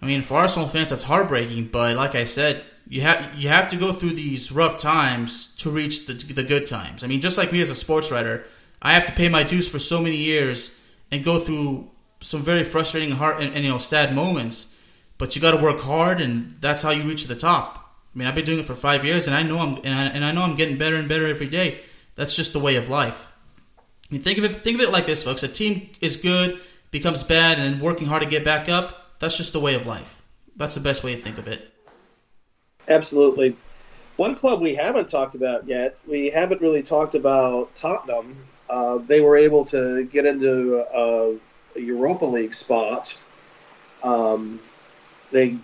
I 0.00 0.06
mean, 0.06 0.20
for 0.20 0.34
Arsenal 0.34 0.68
fans, 0.68 0.90
that's 0.90 1.04
heartbreaking. 1.04 1.68
But 1.68 1.96
like 1.96 2.14
I 2.14 2.24
said, 2.24 2.62
you 2.86 3.00
have 3.00 3.34
you 3.34 3.48
have 3.48 3.70
to 3.70 3.76
go 3.76 3.94
through 3.94 4.10
these 4.10 4.52
rough 4.52 4.78
times 4.78 5.54
to 5.56 5.70
reach 5.70 6.06
the 6.06 6.12
the 6.12 6.44
good 6.44 6.66
times. 6.66 7.02
I 7.02 7.06
mean, 7.06 7.22
just 7.22 7.38
like 7.38 7.50
me 7.50 7.62
as 7.62 7.70
a 7.70 7.74
sports 7.74 8.10
writer, 8.10 8.44
I 8.82 8.92
have 8.92 9.06
to 9.06 9.12
pay 9.12 9.30
my 9.30 9.42
dues 9.42 9.68
for 9.68 9.78
so 9.78 10.02
many 10.02 10.16
years 10.16 10.78
and 11.10 11.24
go 11.24 11.40
through 11.40 11.90
some 12.24 12.40
very 12.40 12.64
frustrating, 12.64 13.12
hard, 13.12 13.42
and, 13.42 13.54
and 13.54 13.64
you 13.64 13.70
know, 13.70 13.78
sad 13.78 14.14
moments. 14.14 14.78
But 15.18 15.36
you 15.36 15.42
got 15.42 15.56
to 15.56 15.62
work 15.62 15.80
hard, 15.80 16.20
and 16.20 16.56
that's 16.56 16.82
how 16.82 16.90
you 16.90 17.02
reach 17.04 17.26
the 17.26 17.36
top. 17.36 17.94
I 18.14 18.18
mean, 18.18 18.26
I've 18.26 18.34
been 18.34 18.44
doing 18.44 18.58
it 18.58 18.66
for 18.66 18.74
five 18.74 19.04
years, 19.04 19.26
and 19.26 19.36
I 19.36 19.42
know 19.42 19.58
I'm 19.58 19.76
and 19.84 19.94
I, 19.94 20.04
and 20.06 20.24
I 20.24 20.32
know 20.32 20.42
I'm 20.42 20.56
getting 20.56 20.78
better 20.78 20.96
and 20.96 21.08
better 21.08 21.26
every 21.26 21.48
day. 21.48 21.82
That's 22.16 22.34
just 22.34 22.52
the 22.52 22.58
way 22.58 22.76
of 22.76 22.88
life. 22.88 23.30
I 23.78 24.14
mean, 24.14 24.22
think 24.22 24.38
of 24.38 24.44
it 24.44 24.62
think 24.62 24.76
of 24.76 24.80
it 24.80 24.90
like 24.90 25.06
this, 25.06 25.22
folks. 25.22 25.42
A 25.42 25.48
team 25.48 25.90
is 26.00 26.16
good, 26.16 26.60
becomes 26.90 27.22
bad, 27.22 27.58
and 27.58 27.80
working 27.80 28.06
hard 28.06 28.22
to 28.22 28.28
get 28.28 28.44
back 28.44 28.68
up. 28.68 29.18
That's 29.20 29.36
just 29.36 29.52
the 29.52 29.60
way 29.60 29.74
of 29.74 29.86
life. 29.86 30.22
That's 30.56 30.74
the 30.74 30.80
best 30.80 31.04
way 31.04 31.14
to 31.14 31.20
think 31.20 31.38
of 31.38 31.46
it. 31.46 31.70
Absolutely. 32.88 33.56
One 34.16 34.34
club 34.34 34.60
we 34.60 34.74
haven't 34.74 35.08
talked 35.08 35.34
about 35.34 35.66
yet. 35.66 35.98
We 36.06 36.30
haven't 36.30 36.60
really 36.60 36.82
talked 36.82 37.14
about 37.14 37.74
Tottenham. 37.74 38.36
Uh, 38.68 38.98
they 38.98 39.20
were 39.20 39.36
able 39.36 39.64
to 39.66 40.04
get 40.04 40.26
into 40.26 40.84
a 40.94 41.36
Europa 41.74 42.24
League 42.24 42.54
spot. 42.54 43.18
Um, 44.02 44.60
they 45.30 45.56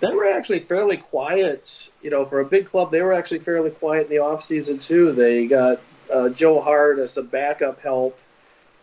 they 0.00 0.14
were 0.14 0.28
actually 0.28 0.60
fairly 0.60 0.96
quiet. 0.96 1.88
You 2.02 2.10
know, 2.10 2.24
for 2.24 2.40
a 2.40 2.44
big 2.44 2.66
club, 2.66 2.90
they 2.90 3.02
were 3.02 3.12
actually 3.12 3.40
fairly 3.40 3.70
quiet 3.70 4.04
in 4.04 4.10
the 4.10 4.18
off 4.18 4.42
season 4.42 4.78
too. 4.78 5.12
They 5.12 5.46
got 5.46 5.80
uh, 6.12 6.28
Joe 6.30 6.60
Hart 6.60 6.98
as 6.98 7.16
a 7.16 7.22
backup 7.22 7.80
help 7.80 8.18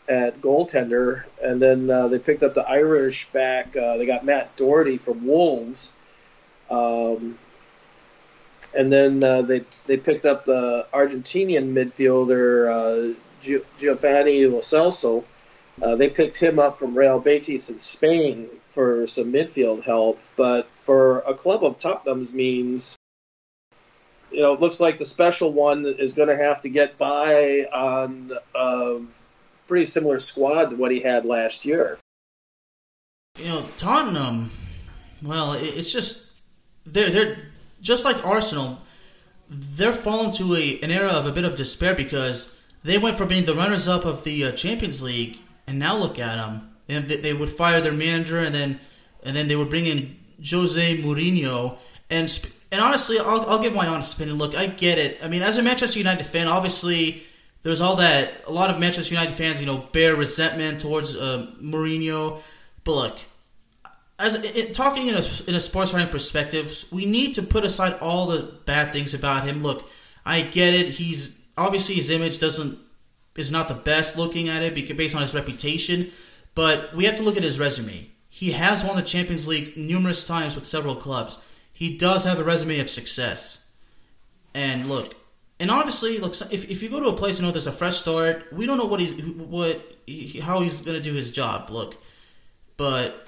at 0.08 0.41
goaltender, 0.41 1.24
and 1.41 1.62
then 1.62 1.89
uh, 1.89 2.08
they 2.08 2.20
picked 2.20 2.43
up 2.43 2.54
the 2.54 2.68
Irish 2.68 3.30
back. 3.30 3.76
Uh, 3.76 3.97
they 3.97 4.06
got 4.06 4.26
Matt 4.26 4.56
Doherty 4.56 4.97
from 4.97 5.26
Wolves, 5.26 5.93
um, 6.70 7.38
and 8.76 8.91
then 8.91 9.24
uh, 9.24 9.41
they 9.43 9.64
they 9.86 9.97
picked 9.97 10.26
up 10.26 10.45
the 10.45 10.88
Argentinian 10.93 11.74
midfielder 11.74 13.14
uh, 13.14 13.16
Giovanni 13.78 14.45
Lo 14.47 14.60
Celso. 14.60 15.24
Uh, 15.82 15.95
they 15.95 16.09
picked 16.09 16.36
him 16.36 16.59
up 16.59 16.77
from 16.77 16.95
Real 16.95 17.19
Betis 17.19 17.69
in 17.69 17.79
Spain 17.79 18.47
for 18.69 19.07
some 19.07 19.32
midfield 19.32 19.84
help, 19.84 20.19
but 20.36 20.69
for 20.77 21.19
a 21.19 21.34
club 21.34 21.63
of 21.63 21.79
Tottenham's 21.79 22.34
means, 22.34 22.95
you 24.32 24.41
know, 24.41 24.53
it 24.53 24.61
looks 24.61 24.79
like 24.79 24.97
the 24.97 25.05
special 25.05 25.51
one 25.51 25.86
is 25.86 26.13
going 26.13 26.29
to 26.29 26.38
have 26.38 26.61
to 26.61 26.69
get 26.69 26.97
by 26.97 27.65
on 27.73 28.32
a 28.55 28.99
pretty 29.67 29.86
similar 29.86 30.19
squad 30.19 30.69
to 30.69 30.75
what 30.75 30.91
he 30.91 30.99
had 30.99 31.25
last 31.25 31.65
year. 31.65 31.97
You 33.38 33.45
know, 33.45 33.65
Tottenham. 33.77 34.51
Well, 35.21 35.53
it's 35.53 35.91
just 35.91 36.41
they're 36.86 37.09
they're 37.09 37.38
just 37.82 38.05
like 38.05 38.25
Arsenal. 38.25 38.82
They're 39.49 39.93
fallen 39.93 40.32
to 40.34 40.55
a 40.55 40.79
an 40.82 40.91
era 40.91 41.11
of 41.11 41.25
a 41.25 41.32
bit 41.32 41.43
of 41.43 41.57
despair 41.57 41.95
because 41.95 42.59
they 42.84 42.97
went 42.97 43.17
from 43.17 43.29
being 43.29 43.45
the 43.45 43.53
runners 43.53 43.88
up 43.88 44.05
of 44.05 44.23
the 44.23 44.45
uh, 44.45 44.51
Champions 44.53 45.01
League, 45.03 45.39
and 45.72 45.80
now 45.80 45.95
look 45.95 46.19
at 46.19 46.36
them. 46.36 46.69
And 46.89 47.05
they, 47.05 47.32
would 47.34 47.49
fire 47.49 47.80
their 47.80 47.93
manager, 47.93 48.39
and 48.39 48.53
then 48.53 48.80
and 49.24 49.34
then 49.36 49.47
they 49.47 49.55
would 49.55 49.69
bring 49.69 49.86
in 49.86 50.17
Jose 50.45 50.97
Mourinho. 50.97 51.78
And 52.09 52.53
and 52.72 52.82
honestly, 52.82 53.17
I'll, 53.17 53.49
I'll 53.49 53.61
give 53.61 53.74
my 53.74 53.88
honest 53.88 54.15
opinion. 54.15 54.38
Look, 54.38 54.55
I 54.55 54.67
get 54.67 54.97
it. 54.97 55.17
I 55.24 55.30
mean, 55.30 55.41
as 55.41 55.57
a 55.57 55.63
Manchester 55.63 55.99
United 55.99 56.26
fan, 56.26 56.49
obviously 56.49 57.24
there's 57.63 57.80
all 57.80 57.95
that. 57.95 58.45
A 58.45 58.51
lot 58.51 58.69
of 58.69 58.80
Manchester 58.80 59.13
United 59.13 59.36
fans, 59.36 59.61
you 59.61 59.65
know, 59.65 59.88
bear 59.93 60.15
resentment 60.15 60.82
towards 60.82 61.15
uh, 61.15 61.47
Mourinho. 61.61 62.41
But 62.84 62.91
look, 62.91 63.19
as 64.19 64.72
talking 64.74 65.07
in 65.07 65.15
a, 65.15 65.24
in 65.47 65.55
a 65.55 65.61
sports 65.61 65.93
writing 65.93 66.09
perspective, 66.09 66.86
we 66.91 67.05
need 67.05 67.36
to 67.36 67.41
put 67.41 67.63
aside 67.63 67.97
all 68.01 68.28
the 68.28 68.51
bad 68.65 68.91
things 68.91 69.13
about 69.13 69.45
him. 69.45 69.63
Look, 69.63 69.89
I 70.26 70.41
get 70.41 70.74
it. 70.74 70.88
He's 70.88 71.47
obviously 71.57 71.95
his 71.95 72.09
image 72.09 72.39
doesn't 72.39 72.78
is 73.36 73.51
not 73.51 73.67
the 73.67 73.73
best 73.73 74.17
looking 74.17 74.49
at 74.49 74.63
it 74.63 74.75
because 74.75 74.97
based 74.97 75.15
on 75.15 75.21
his 75.21 75.36
reputation, 75.36 76.11
but 76.55 76.93
we 76.95 77.05
have 77.05 77.15
to 77.17 77.23
look 77.23 77.38
at 77.38 77.43
his 77.43 77.59
resume. 77.59 78.09
He 78.29 78.51
has 78.51 78.84
won 78.84 78.95
the 78.95 79.01
Champions 79.01 79.47
League 79.47 79.75
numerous 79.77 80.25
times 80.25 80.55
with 80.55 80.65
several 80.65 80.95
clubs. 80.95 81.38
He 81.71 81.97
does 81.97 82.23
have 82.23 82.39
a 82.39 82.43
resume 82.43 82.79
of 82.79 82.89
success. 82.89 83.73
And 84.53 84.89
look, 84.89 85.15
and 85.59 85.69
obviously, 85.69 86.17
look, 86.17 86.34
if, 86.51 86.69
if 86.69 86.82
you 86.82 86.89
go 86.89 86.99
to 86.99 87.09
a 87.09 87.17
place 87.17 87.38
and 87.38 87.47
know 87.47 87.51
there's 87.51 87.67
a 87.67 87.71
fresh 87.71 87.97
start, 87.97 88.51
we 88.51 88.65
don't 88.65 88.77
know 88.77 88.86
what 88.86 88.99
he's 88.99 89.23
what 89.23 89.79
how 90.41 90.61
he's 90.61 90.82
gonna 90.82 90.99
do 90.99 91.13
his 91.13 91.32
job. 91.32 91.69
Look, 91.69 92.01
but 92.77 93.27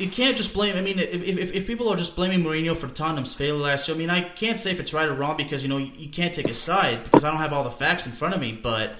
you 0.00 0.08
can't 0.08 0.36
just 0.36 0.54
blame. 0.54 0.76
I 0.76 0.80
mean, 0.80 0.98
if, 0.98 1.22
if, 1.22 1.52
if, 1.52 1.66
people 1.66 1.88
are 1.90 1.96
just 1.96 2.16
blaming 2.16 2.40
Mourinho 2.42 2.76
for 2.76 2.88
Tottenham's 2.88 3.34
failure 3.34 3.62
last 3.62 3.86
year, 3.86 3.94
I 3.94 3.98
mean, 3.98 4.10
I 4.10 4.22
can't 4.22 4.58
say 4.58 4.70
if 4.70 4.80
it's 4.80 4.94
right 4.94 5.08
or 5.08 5.14
wrong 5.14 5.36
because 5.36 5.62
you 5.62 5.68
know 5.68 5.76
you, 5.76 6.08
can't 6.08 6.34
take 6.34 6.48
a 6.48 6.54
side 6.54 7.04
because 7.04 7.22
I 7.22 7.30
don't 7.30 7.40
have 7.40 7.52
all 7.52 7.64
the 7.64 7.70
facts 7.70 8.06
in 8.06 8.12
front 8.12 8.34
of 8.34 8.40
me. 8.40 8.58
But 8.60 8.94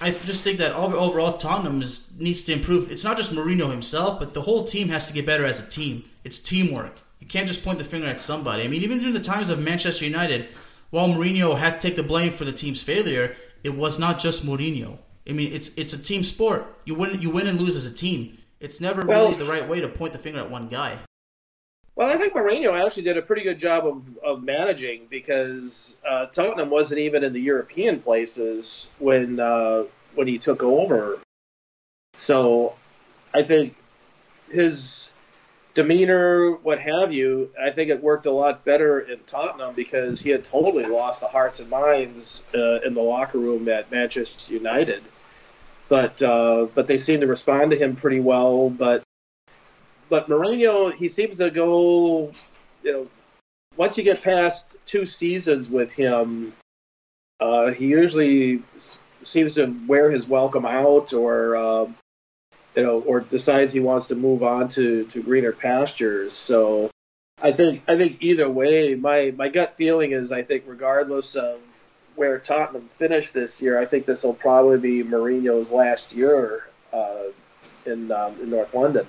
I 0.00 0.10
just 0.10 0.44
think 0.44 0.58
that 0.58 0.72
overall 0.74 1.38
Tottenham 1.38 1.80
is, 1.80 2.12
needs 2.18 2.44
to 2.44 2.52
improve. 2.52 2.90
It's 2.90 3.04
not 3.04 3.16
just 3.16 3.32
Mourinho 3.32 3.70
himself, 3.70 4.18
but 4.18 4.34
the 4.34 4.42
whole 4.42 4.64
team 4.64 4.88
has 4.90 5.08
to 5.08 5.14
get 5.14 5.24
better 5.24 5.46
as 5.46 5.66
a 5.66 5.68
team. 5.68 6.04
It's 6.24 6.42
teamwork. 6.42 6.98
You 7.18 7.26
can't 7.26 7.48
just 7.48 7.64
point 7.64 7.78
the 7.78 7.84
finger 7.84 8.06
at 8.06 8.20
somebody. 8.20 8.64
I 8.64 8.68
mean, 8.68 8.82
even 8.82 8.98
during 8.98 9.14
the 9.14 9.20
times 9.20 9.48
of 9.48 9.58
Manchester 9.58 10.04
United, 10.04 10.48
while 10.90 11.08
Mourinho 11.08 11.58
had 11.58 11.80
to 11.80 11.88
take 11.88 11.96
the 11.96 12.02
blame 12.02 12.32
for 12.32 12.44
the 12.44 12.52
team's 12.52 12.82
failure, 12.82 13.34
it 13.64 13.74
was 13.74 13.98
not 13.98 14.20
just 14.20 14.44
Mourinho. 14.44 14.98
I 15.28 15.32
mean, 15.32 15.52
it's 15.52 15.74
it's 15.76 15.92
a 15.92 16.02
team 16.02 16.24
sport. 16.24 16.66
You 16.84 16.94
win 16.94 17.20
you 17.22 17.30
win 17.30 17.46
and 17.46 17.60
lose 17.60 17.76
as 17.76 17.86
a 17.86 17.94
team. 17.94 18.36
It's 18.60 18.80
never 18.80 19.04
well, 19.04 19.26
really 19.26 19.38
the 19.38 19.46
right 19.46 19.66
way 19.66 19.80
to 19.80 19.88
point 19.88 20.12
the 20.12 20.18
finger 20.18 20.40
at 20.40 20.50
one 20.50 20.68
guy. 20.68 20.98
Well, 21.96 22.08
I 22.08 22.16
think 22.16 22.34
Mourinho 22.34 22.82
actually 22.82 23.04
did 23.04 23.16
a 23.16 23.22
pretty 23.22 23.42
good 23.42 23.58
job 23.58 23.86
of, 23.86 24.02
of 24.24 24.42
managing 24.42 25.06
because 25.10 25.98
uh, 26.08 26.26
Tottenham 26.26 26.70
wasn't 26.70 27.00
even 27.00 27.24
in 27.24 27.32
the 27.32 27.40
European 27.40 28.00
places 28.00 28.90
when 28.98 29.40
uh, 29.40 29.84
when 30.14 30.26
he 30.26 30.38
took 30.38 30.62
over. 30.62 31.18
So, 32.16 32.74
I 33.32 33.42
think 33.42 33.76
his 34.50 35.12
demeanor, 35.74 36.52
what 36.56 36.80
have 36.80 37.12
you, 37.12 37.50
I 37.60 37.70
think 37.70 37.90
it 37.90 38.02
worked 38.02 38.26
a 38.26 38.30
lot 38.30 38.64
better 38.64 39.00
in 39.00 39.20
Tottenham 39.26 39.74
because 39.74 40.20
he 40.20 40.30
had 40.30 40.44
totally 40.44 40.84
lost 40.84 41.20
the 41.20 41.28
hearts 41.28 41.60
and 41.60 41.70
minds 41.70 42.46
uh, 42.54 42.80
in 42.80 42.94
the 42.94 43.00
locker 43.00 43.38
room 43.38 43.68
at 43.68 43.90
Manchester 43.90 44.52
United 44.52 45.02
but 45.90 46.22
uh, 46.22 46.68
but 46.74 46.86
they 46.86 46.96
seem 46.96 47.20
to 47.20 47.26
respond 47.26 47.72
to 47.72 47.76
him 47.76 47.96
pretty 47.96 48.20
well. 48.20 48.70
But 48.70 49.02
but 50.08 50.28
Mourinho, 50.28 50.94
he 50.94 51.08
seems 51.08 51.38
to 51.38 51.50
go, 51.50 52.32
you 52.82 52.92
know, 52.92 53.08
once 53.76 53.98
you 53.98 54.04
get 54.04 54.22
past 54.22 54.76
two 54.86 55.04
seasons 55.04 55.68
with 55.68 55.92
him, 55.92 56.54
uh, 57.40 57.72
he 57.72 57.86
usually 57.86 58.62
seems 59.24 59.54
to 59.54 59.66
wear 59.86 60.10
his 60.10 60.26
welcome 60.26 60.64
out, 60.64 61.12
or 61.12 61.56
uh, 61.56 61.86
you 62.76 62.82
know, 62.82 63.00
or 63.00 63.20
decides 63.20 63.72
he 63.72 63.80
wants 63.80 64.06
to 64.08 64.14
move 64.14 64.44
on 64.44 64.68
to, 64.70 65.04
to 65.06 65.22
greener 65.22 65.52
pastures. 65.52 66.38
So 66.38 66.90
I 67.42 67.50
think 67.50 67.82
I 67.88 67.96
think 67.96 68.18
either 68.20 68.48
way, 68.48 68.94
my 68.94 69.34
my 69.36 69.48
gut 69.48 69.74
feeling 69.76 70.12
is 70.12 70.30
I 70.30 70.42
think 70.42 70.64
regardless 70.68 71.34
of 71.34 71.58
where 72.20 72.38
Tottenham 72.38 72.90
finished 72.98 73.32
this 73.32 73.62
year, 73.62 73.80
I 73.80 73.86
think 73.86 74.04
this 74.04 74.24
will 74.24 74.34
probably 74.34 74.76
be 74.76 75.02
Mourinho's 75.02 75.72
last 75.72 76.12
year 76.12 76.68
uh, 76.92 77.32
in 77.86 78.12
um, 78.12 78.38
in 78.42 78.50
North 78.50 78.74
London. 78.74 79.06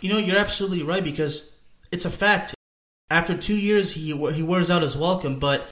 You 0.00 0.10
know, 0.10 0.16
you're 0.16 0.38
absolutely 0.38 0.82
right 0.82 1.04
because 1.04 1.58
it's 1.92 2.06
a 2.06 2.10
fact. 2.10 2.54
After 3.10 3.36
two 3.36 3.60
years, 3.60 3.92
he 3.92 4.16
he 4.32 4.42
wears 4.42 4.70
out 4.70 4.80
his 4.80 4.96
welcome. 4.96 5.38
But 5.38 5.68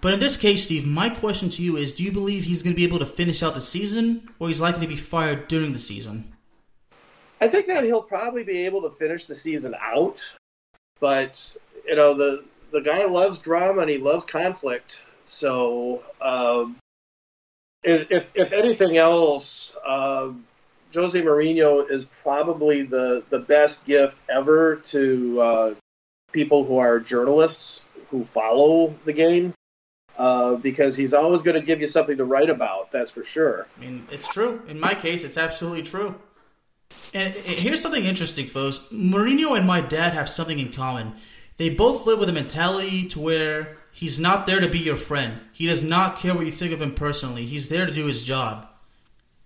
but 0.00 0.12
in 0.12 0.18
this 0.18 0.36
case, 0.36 0.64
Steve, 0.64 0.84
my 0.84 1.08
question 1.08 1.50
to 1.50 1.62
you 1.62 1.76
is: 1.76 1.92
Do 1.92 2.02
you 2.02 2.10
believe 2.10 2.42
he's 2.42 2.64
going 2.64 2.74
to 2.74 2.76
be 2.76 2.82
able 2.82 2.98
to 2.98 3.06
finish 3.06 3.40
out 3.40 3.54
the 3.54 3.60
season, 3.60 4.28
or 4.40 4.48
he's 4.48 4.60
likely 4.60 4.86
to 4.86 4.88
be 4.88 4.96
fired 4.96 5.46
during 5.46 5.72
the 5.72 5.78
season? 5.78 6.32
I 7.40 7.46
think 7.46 7.68
that 7.68 7.84
he'll 7.84 8.02
probably 8.02 8.42
be 8.42 8.66
able 8.66 8.82
to 8.82 8.90
finish 8.90 9.26
the 9.26 9.36
season 9.36 9.76
out. 9.80 10.20
But 10.98 11.56
you 11.86 11.94
know, 11.94 12.14
the 12.14 12.42
the 12.72 12.80
guy 12.80 13.04
loves 13.04 13.38
drama 13.38 13.82
and 13.82 13.90
he 13.90 13.98
loves 13.98 14.26
conflict. 14.26 15.04
So, 15.28 16.02
um, 16.20 16.76
if, 17.82 18.26
if 18.34 18.52
anything 18.52 18.96
else, 18.96 19.76
uh, 19.86 20.30
Jose 20.94 21.20
Mourinho 21.20 21.90
is 21.90 22.06
probably 22.22 22.82
the, 22.82 23.22
the 23.30 23.38
best 23.38 23.84
gift 23.84 24.18
ever 24.28 24.76
to 24.86 25.40
uh, 25.40 25.74
people 26.32 26.64
who 26.64 26.78
are 26.78 26.98
journalists 26.98 27.84
who 28.10 28.24
follow 28.24 28.94
the 29.04 29.12
game. 29.12 29.54
Uh, 30.16 30.56
because 30.56 30.96
he's 30.96 31.14
always 31.14 31.42
going 31.42 31.54
to 31.54 31.64
give 31.64 31.80
you 31.80 31.86
something 31.86 32.16
to 32.16 32.24
write 32.24 32.50
about. 32.50 32.90
That's 32.90 33.12
for 33.12 33.22
sure. 33.22 33.68
I 33.76 33.80
mean, 33.80 34.04
it's 34.10 34.26
true. 34.26 34.60
In 34.66 34.80
my 34.80 34.94
case, 34.94 35.22
it's 35.22 35.36
absolutely 35.36 35.84
true. 35.84 36.16
And 37.14 37.32
here's 37.36 37.80
something 37.80 38.04
interesting, 38.04 38.46
folks. 38.46 38.88
Mourinho 38.92 39.56
and 39.56 39.64
my 39.64 39.80
dad 39.80 40.14
have 40.14 40.28
something 40.28 40.58
in 40.58 40.72
common. 40.72 41.14
They 41.56 41.68
both 41.68 42.04
live 42.04 42.18
with 42.18 42.28
a 42.28 42.32
mentality 42.32 43.08
to 43.10 43.20
where 43.20 43.76
he's 43.98 44.20
not 44.20 44.46
there 44.46 44.60
to 44.60 44.68
be 44.68 44.78
your 44.78 44.96
friend. 44.96 45.40
He 45.52 45.66
does 45.66 45.82
not 45.82 46.18
care 46.18 46.34
what 46.34 46.46
you 46.46 46.52
think 46.52 46.72
of 46.72 46.80
him 46.80 46.94
personally. 46.94 47.44
He's 47.44 47.68
there 47.68 47.84
to 47.84 47.92
do 47.92 48.06
his 48.06 48.22
job. 48.22 48.68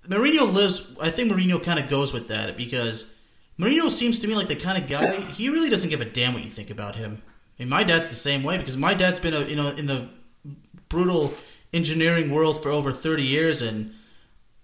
Mourinho 0.07 0.53
lives. 0.53 0.95
I 1.01 1.11
think 1.11 1.33
Mourinho 1.33 1.63
kind 1.63 1.79
of 1.79 1.89
goes 1.89 2.13
with 2.13 2.29
that 2.29 2.57
because 2.57 3.15
Mourinho 3.59 3.91
seems 3.91 4.21
to 4.21 4.27
me 4.27 4.35
like 4.35 4.49
the 4.49 4.57
kind 4.57 4.83
of 4.83 4.91
guy. 4.91 5.21
He 5.21 5.49
really 5.49 5.71
doesn't 5.71 5.91
give 5.91 6.01
a 6.01 6.05
damn 6.05 6.35
what 6.35 6.45
you 6.45 6.51
think 6.51 6.71
about 6.71 6.97
him. 6.97 7.23
Mean, 7.59 7.69
my 7.69 7.85
dad's 7.85 8.09
the 8.09 8.15
same 8.15 8.43
way 8.43 8.59
because 8.59 8.77
my 8.77 8.93
dad's 8.93 9.21
been 9.21 9.35
a, 9.35 9.45
you 9.45 9.57
know 9.57 9.69
in 9.69 9.87
the 9.87 10.09
brutal 10.89 11.33
engineering 11.73 12.31
world 12.31 12.63
for 12.63 12.71
over 12.71 12.93
thirty 12.93 13.23
years, 13.23 13.63
and 13.63 13.95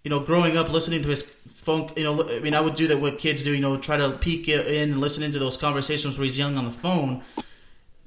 you 0.02 0.10
know, 0.10 0.20
growing 0.20 0.56
up 0.56 0.70
listening 0.70 1.02
to 1.02 1.08
his 1.08 1.22
phone. 1.22 1.92
You 1.96 2.04
know, 2.04 2.28
I 2.28 2.40
mean, 2.40 2.54
I 2.54 2.60
would 2.60 2.74
do 2.74 2.88
that. 2.88 3.00
What 3.00 3.18
kids 3.18 3.44
do, 3.44 3.54
you 3.54 3.60
know, 3.60 3.78
try 3.78 3.96
to 3.96 4.10
peek 4.10 4.48
in 4.48 4.90
and 4.90 5.00
listen 5.00 5.22
into 5.22 5.38
those 5.38 5.56
conversations 5.56 6.18
where 6.18 6.24
he's 6.24 6.38
young 6.38 6.56
on 6.56 6.64
the 6.64 6.72
phone. 6.72 7.22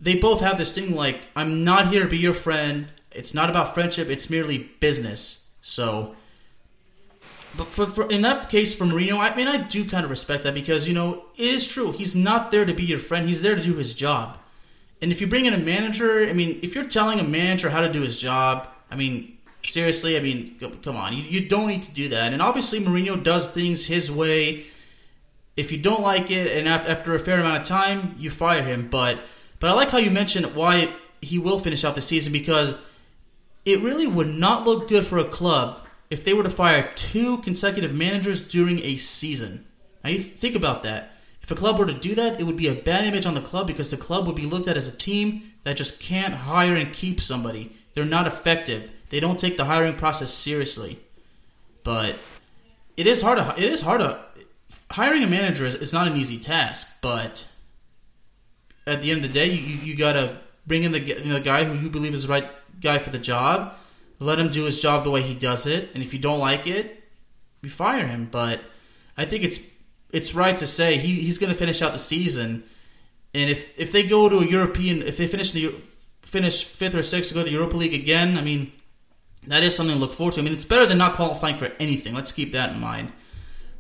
They 0.02 0.18
both 0.18 0.42
have 0.42 0.58
this 0.58 0.74
thing 0.76 0.96
like, 0.96 1.22
"I'm 1.36 1.64
not 1.64 1.88
here 1.88 2.04
to 2.04 2.10
be 2.10 2.18
your 2.18 2.34
friend. 2.34 2.88
It's 3.12 3.34
not 3.34 3.50
about 3.50 3.74
friendship. 3.74 4.10
It's 4.10 4.30
merely 4.30 4.72
business." 4.80 5.52
So 5.62 6.16
but 7.58 7.68
for, 7.68 7.86
for, 7.86 8.10
in 8.10 8.22
that 8.22 8.50
case 8.50 8.74
for 8.74 8.86
Mourinho, 8.86 9.20
I 9.20 9.36
mean, 9.36 9.48
I 9.48 9.58
do 9.58 9.88
kind 9.88 10.06
of 10.06 10.10
respect 10.10 10.44
that 10.44 10.54
because 10.54 10.88
you 10.88 10.94
know 10.94 11.26
it 11.36 11.46
is 11.46 11.68
true. 11.68 11.92
He's 11.92 12.16
not 12.16 12.52
there 12.52 12.66
to 12.66 12.74
be 12.74 12.84
your 12.84 13.00
friend. 13.00 13.28
He's 13.28 13.42
there 13.42 13.56
to 13.56 13.64
do 13.64 13.76
his 13.76 13.94
job. 13.94 14.38
And 15.02 15.12
if 15.12 15.20
you 15.20 15.28
bring 15.28 15.46
in 15.46 15.54
a 15.54 15.58
manager, 15.58 16.28
I 16.28 16.34
mean, 16.34 16.60
if 16.62 16.76
you're 16.76 16.86
telling 16.86 17.20
a 17.20 17.24
manager 17.24 17.70
how 17.70 17.82
to 17.82 17.92
do 17.92 18.02
his 18.02 18.18
job, 18.18 18.68
I 18.90 18.96
mean, 18.96 19.38
seriously, 19.64 20.16
I 20.16 20.22
mean, 20.22 20.58
come 20.82 20.96
on, 20.96 21.14
you, 21.14 21.24
you 21.24 21.50
don't 21.50 21.68
need 21.68 21.84
to 21.84 21.92
do 21.92 22.10
that. 22.10 22.34
And 22.34 22.42
obviously, 22.42 22.80
Mourinho 22.80 23.22
does 23.22 23.52
things 23.52 23.88
his 23.88 24.12
way. 24.12 24.66
If 25.58 25.72
you 25.72 25.80
don't 25.80 26.02
like 26.02 26.32
it, 26.32 26.56
and 26.56 26.68
after 26.68 27.14
a 27.14 27.20
fair 27.20 27.40
amount 27.40 27.62
of 27.62 27.68
time, 27.68 28.16
you 28.18 28.30
fire 28.30 28.64
him. 28.64 28.88
But 28.90 29.20
but 29.62 29.70
I 29.70 29.74
like 29.74 29.90
how 29.90 30.00
you 30.00 30.12
mentioned 30.12 30.56
why 30.56 30.90
he 31.22 31.38
will 31.38 31.60
finish 31.60 31.86
out 31.86 31.96
the 31.96 32.02
season 32.02 32.34
because 32.34 32.82
it 33.64 33.80
really 33.80 34.08
would 34.08 34.28
not 34.28 34.66
look 34.66 34.90
good 34.90 35.06
for 35.06 35.20
a 35.20 35.24
club 35.24 35.78
if 36.10 36.26
they 36.26 36.34
were 36.34 36.44
to 36.44 36.50
fire 36.50 36.90
two 36.96 37.38
consecutive 37.38 37.94
managers 37.94 38.48
during 38.48 38.80
a 38.80 38.98
season. 38.98 39.66
Now 40.04 40.10
you 40.10 40.20
think 40.20 40.56
about 40.56 40.82
that. 40.84 41.14
If 41.44 41.52
a 41.52 41.56
club 41.56 41.78
were 41.78 41.86
to 41.86 41.94
do 41.94 42.16
that, 42.16 42.40
it 42.40 42.44
would 42.44 42.58
be 42.58 42.68
a 42.68 42.74
bad 42.74 43.06
image 43.06 43.28
on 43.28 43.36
the 43.36 43.42
club 43.42 43.68
because 43.68 43.92
the 43.92 43.98
club 43.98 44.26
would 44.26 44.36
be 44.36 44.48
looked 44.48 44.68
at 44.68 44.78
as 44.78 44.88
a 44.88 44.98
team 44.98 45.52
that 45.64 45.78
just 45.78 46.02
can't 46.02 46.34
hire 46.34 46.76
and 46.76 46.92
keep 46.92 47.22
somebody. 47.22 47.76
They're 47.94 48.04
not 48.04 48.26
effective. 48.26 48.92
They 49.10 49.20
don't 49.20 49.40
take 49.40 49.58
the 49.58 49.66
hiring 49.66 49.96
process 49.96 50.34
seriously. 50.34 51.00
But 51.84 52.16
it 52.98 53.06
is 53.06 53.22
hard 53.22 53.38
to 53.38 53.54
it 53.58 53.72
is 53.72 53.82
hard 53.82 54.02
to 54.02 54.24
hiring 54.92 55.24
a 55.24 55.28
manager 55.28 55.66
is, 55.66 55.76
is 55.76 55.94
not 55.94 56.08
an 56.08 56.18
easy 56.18 56.40
task, 56.40 56.98
but 57.02 57.51
at 58.88 59.02
the 59.02 59.12
end 59.12 59.24
of 59.24 59.32
the 59.32 59.40
day, 59.40 59.52
you, 59.52 59.78
you, 59.78 59.96
gotta 59.96 60.38
bring 60.66 60.84
in 60.84 60.92
the, 60.92 61.00
you 61.00 61.26
know, 61.26 61.36
the 61.36 61.42
guy 61.42 61.64
who 61.64 61.74
you 61.74 61.90
believe 61.90 62.14
is 62.14 62.24
the 62.24 62.30
right 62.30 62.50
guy 62.82 62.98
for 62.98 63.10
the 63.10 63.20
job 63.20 63.74
let 64.22 64.38
him 64.38 64.50
do 64.50 64.66
his 64.66 64.80
job 64.80 65.04
the 65.04 65.10
way 65.10 65.24
he 65.24 65.34
does 65.34 65.66
it, 65.66 65.90
and 65.94 66.04
if 66.04 66.14
you 66.14 66.20
don't 66.20 66.40
like 66.40 66.68
it, 66.68 67.04
you 67.62 67.70
fire 67.70 68.06
him. 68.06 68.30
But 68.32 68.62
I 69.18 69.26
think 69.26 69.44
it's 69.44 69.60
it's 70.12 70.36
right 70.36 70.58
to 70.60 70.68
say 70.68 70.98
he, 70.98 71.22
he's 71.22 71.40
going 71.40 71.52
to 71.52 71.58
finish 71.58 71.82
out 71.82 71.92
the 71.92 72.00
season, 72.00 72.64
and 73.34 73.50
if 73.50 73.78
if 73.80 73.92
they 73.92 74.04
go 74.08 74.30
to 74.30 74.38
a 74.38 74.46
European, 74.46 75.02
if 75.02 75.18
they 75.18 75.26
finish 75.26 75.52
the 75.52 75.74
finish 76.22 76.64
fifth 76.64 76.94
or 76.94 77.04
sixth, 77.04 77.34
go 77.34 77.40
to 77.40 77.46
the 77.46 77.52
Europa 77.52 77.76
League 77.76 77.96
again, 77.96 78.38
I 78.38 78.42
mean 78.42 78.72
that 79.48 79.64
is 79.64 79.76
something 79.76 79.96
to 79.96 80.00
look 80.00 80.14
forward 80.14 80.36
to. 80.36 80.42
I 80.42 80.44
mean 80.44 80.54
it's 80.54 80.66
better 80.66 80.86
than 80.86 81.00
not 81.00 81.16
qualifying 81.16 81.56
for 81.56 81.72
anything. 81.80 82.14
Let's 82.14 82.32
keep 82.32 82.52
that 82.52 82.74
in 82.74 82.80
mind. 82.80 83.12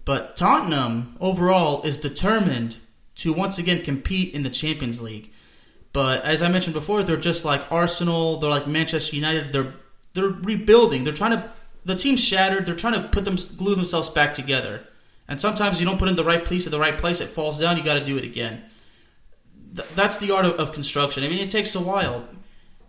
But 0.05 0.35
Tottenham 0.35 1.15
overall 1.19 1.83
is 1.83 1.99
determined 1.99 2.77
to 3.21 3.33
once 3.33 3.57
again 3.57 3.83
compete 3.83 4.33
in 4.33 4.43
the 4.43 4.49
Champions 4.49 5.01
League. 5.01 5.31
But 5.93 6.23
as 6.23 6.41
I 6.41 6.49
mentioned 6.49 6.73
before, 6.73 7.03
they're 7.03 7.17
just 7.17 7.45
like 7.45 7.71
Arsenal, 7.71 8.37
they're 8.37 8.49
like 8.49 8.67
Manchester 8.67 9.15
United, 9.15 9.49
they're 9.49 9.73
they're 10.13 10.27
rebuilding. 10.27 11.03
They're 11.03 11.13
trying 11.13 11.31
to 11.31 11.49
the 11.85 11.95
team's 11.95 12.23
shattered. 12.23 12.65
They're 12.65 12.75
trying 12.75 13.01
to 13.01 13.07
put 13.09 13.25
them 13.25 13.37
glue 13.57 13.75
themselves 13.75 14.09
back 14.09 14.33
together. 14.33 14.83
And 15.27 15.39
sometimes 15.39 15.79
you 15.79 15.85
don't 15.85 15.97
put 15.97 16.09
in 16.09 16.15
the 16.15 16.23
right 16.23 16.45
piece 16.45 16.65
at 16.65 16.71
the 16.71 16.79
right 16.79 16.97
place. 16.97 17.21
It 17.21 17.29
falls 17.29 17.59
down. 17.59 17.77
You 17.77 17.83
got 17.83 17.99
to 17.99 18.05
do 18.05 18.17
it 18.17 18.25
again. 18.25 18.63
Th- 19.75 19.87
that's 19.89 20.19
the 20.19 20.31
art 20.31 20.45
of, 20.45 20.53
of, 20.55 20.73
construction. 20.73 21.23
I 21.23 21.29
mean, 21.29 21.39
it 21.39 21.49
takes 21.49 21.73
a 21.73 21.79
while. 21.79 22.27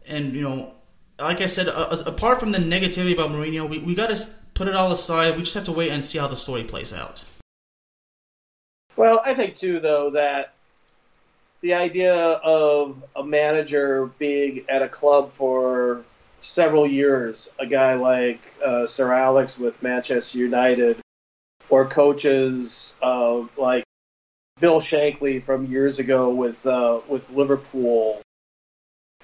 And 0.06 0.34
you 0.34 0.42
know, 0.42 0.74
like 1.18 1.40
I 1.40 1.46
said, 1.46 1.68
apart 1.68 2.40
from 2.40 2.52
the 2.52 2.58
negativity 2.58 3.12
about 3.14 3.30
Mourinho, 3.30 3.68
we 3.68 3.78
we 3.78 3.94
got 3.94 4.08
to 4.08 4.26
put 4.54 4.68
it 4.68 4.74
all 4.74 4.90
aside. 4.90 5.36
We 5.36 5.42
just 5.42 5.54
have 5.54 5.66
to 5.66 5.72
wait 5.72 5.90
and 5.90 6.04
see 6.04 6.18
how 6.18 6.26
the 6.26 6.36
story 6.36 6.64
plays 6.64 6.92
out. 6.92 7.24
Well, 8.96 9.22
I 9.24 9.34
think 9.34 9.56
too, 9.56 9.80
though, 9.80 10.10
that 10.10 10.54
the 11.60 11.74
idea 11.74 12.14
of 12.14 13.02
a 13.16 13.24
manager 13.24 14.10
being 14.18 14.64
at 14.68 14.82
a 14.82 14.88
club 14.88 15.32
for 15.32 16.02
several 16.40 16.86
years, 16.86 17.48
a 17.58 17.66
guy 17.66 17.94
like 17.94 18.52
uh, 18.64 18.86
Sir 18.86 19.12
Alex 19.12 19.58
with 19.58 19.82
Manchester 19.82 20.38
United, 20.38 21.00
or 21.70 21.86
coaches 21.86 22.96
uh, 23.00 23.42
like 23.56 23.84
Bill 24.60 24.80
Shankly 24.80 25.42
from 25.42 25.66
years 25.66 25.98
ago 25.98 26.30
with 26.30 26.66
uh, 26.66 27.00
with 27.08 27.30
Liverpool. 27.30 28.20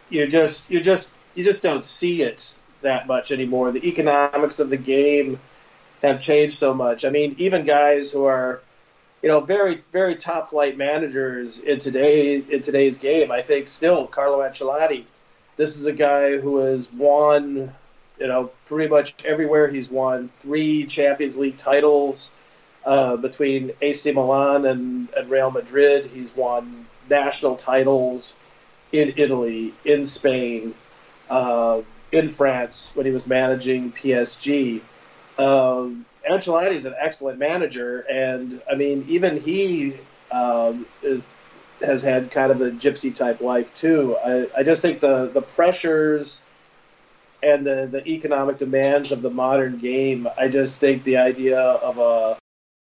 You 0.09 0.27
just 0.29 0.71
you 0.71 0.81
just 0.81 1.13
you 1.35 1.45
just 1.45 1.63
don't 1.63 1.85
see 1.85 2.23
it 2.23 2.55
that 2.83 3.07
much 3.07 3.33
anymore. 3.33 3.73
The 3.73 3.87
economics 3.87 4.61
of 4.61 4.71
the 4.71 4.77
game 4.77 5.41
have 6.03 6.21
changed 6.21 6.59
so 6.59 6.73
much. 6.73 7.05
I 7.05 7.11
mean, 7.11 7.35
even 7.39 7.65
guys 7.65 8.13
who 8.13 8.25
are 8.25 8.63
you 9.23 9.29
know 9.29 9.41
very 9.41 9.83
very 9.93 10.17
top 10.17 10.51
flight 10.51 10.77
managers 10.77 11.61
in 11.61 11.79
today 11.79 12.37
in 12.37 12.63
today's 12.63 12.99
game, 12.99 13.31
I 13.31 13.43
think 13.43 13.69
still 13.69 14.07
Carlo 14.07 14.39
Ancelotti 14.39 15.05
this 15.59 15.77
is 15.77 15.87
a 15.87 15.93
guy 15.93 16.39
who 16.39 16.59
has 16.59 16.91
won, 16.93 17.75
you 18.19 18.27
know, 18.27 18.51
pretty 18.67 18.89
much 18.89 19.27
everywhere 19.27 19.69
he's 19.69 19.91
won 19.91 20.31
three 20.41 20.87
Champions 20.87 21.37
League 21.37 21.59
titles 21.59 22.33
uh, 22.87 23.17
between 23.17 23.73
AC 23.83 24.13
Milan 24.13 24.65
and, 24.65 25.09
and 25.15 25.29
Real 25.29 25.51
Madrid. 25.51 26.07
He's 26.07 26.35
won 26.35 26.87
national 27.11 27.57
titles 27.57 28.39
in 28.93 29.15
Italy, 29.17 29.75
in 29.85 30.05
Spain, 30.05 30.75
uh, 31.29 31.83
in 32.13 32.29
France 32.29 32.93
when 32.95 33.05
he 33.05 33.13
was 33.13 33.27
managing 33.27 33.93
PSG. 33.93 34.81
Um, 35.39 36.07
Ancelotti 36.29 36.75
is 36.75 36.85
an 36.85 36.95
excellent 36.99 37.39
manager, 37.39 38.01
and 38.01 38.61
I 38.71 38.75
mean, 38.75 39.07
even 39.09 39.41
he 39.41 39.95
um, 40.31 40.87
has 41.81 42.03
had 42.03 42.31
kind 42.31 42.53
of 42.53 42.61
a 42.61 42.71
gypsy 42.71 43.15
type 43.15 43.41
life 43.41 43.75
too. 43.75 44.17
I, 44.25 44.49
I 44.59 44.63
just 44.63 44.83
think 44.83 45.01
the 45.01 45.27
the 45.27 45.43
pressures 45.43 46.41
and 47.43 47.67
the 47.67 47.89
the 47.91 48.07
economic 48.07 48.59
demands 48.59 49.13
of 49.13 49.23
the 49.23 49.31
modern 49.31 49.79
game. 49.79 50.29
I 50.37 50.49
just 50.49 50.77
think 50.77 51.05
the 51.05 51.19
idea 51.19 51.61
of 51.61 51.99
a 51.99 52.39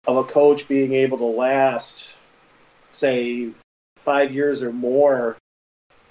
of 0.06 0.16
a 0.16 0.24
coach 0.24 0.68
being 0.68 0.92
able 0.94 1.18
to 1.18 1.24
last, 1.24 2.16
say, 2.92 3.50
five 4.04 4.32
years 4.32 4.62
or 4.62 4.72
more, 4.72 5.36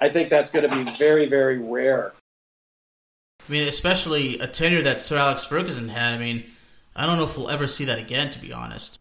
I 0.01 0.09
think 0.09 0.29
that's 0.29 0.51
going 0.51 0.69
to 0.69 0.75
be 0.75 0.91
very 0.97 1.27
very 1.27 1.57
rare. 1.57 2.13
I 3.47 3.51
mean, 3.51 3.67
especially 3.67 4.39
a 4.39 4.47
tenure 4.47 4.83
that 4.83 5.01
Sir 5.01 5.17
Alex 5.17 5.45
Ferguson 5.45 5.89
had. 5.89 6.13
I 6.13 6.17
mean, 6.17 6.45
I 6.95 7.05
don't 7.05 7.17
know 7.17 7.23
if 7.23 7.37
we'll 7.37 7.49
ever 7.49 7.67
see 7.67 7.85
that 7.85 7.99
again, 7.99 8.31
to 8.31 8.39
be 8.39 8.53
honest. 8.53 8.99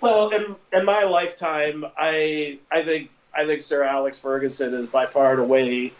Well, 0.00 0.30
in, 0.30 0.56
in 0.72 0.84
my 0.84 1.04
lifetime, 1.04 1.84
I 1.96 2.58
I 2.70 2.82
think 2.82 3.10
I 3.34 3.46
think 3.46 3.62
Sir 3.62 3.82
Alex 3.82 4.18
Ferguson 4.18 4.74
is 4.74 4.86
by 4.86 5.06
far 5.06 5.32
and 5.32 5.40
away 5.40 5.92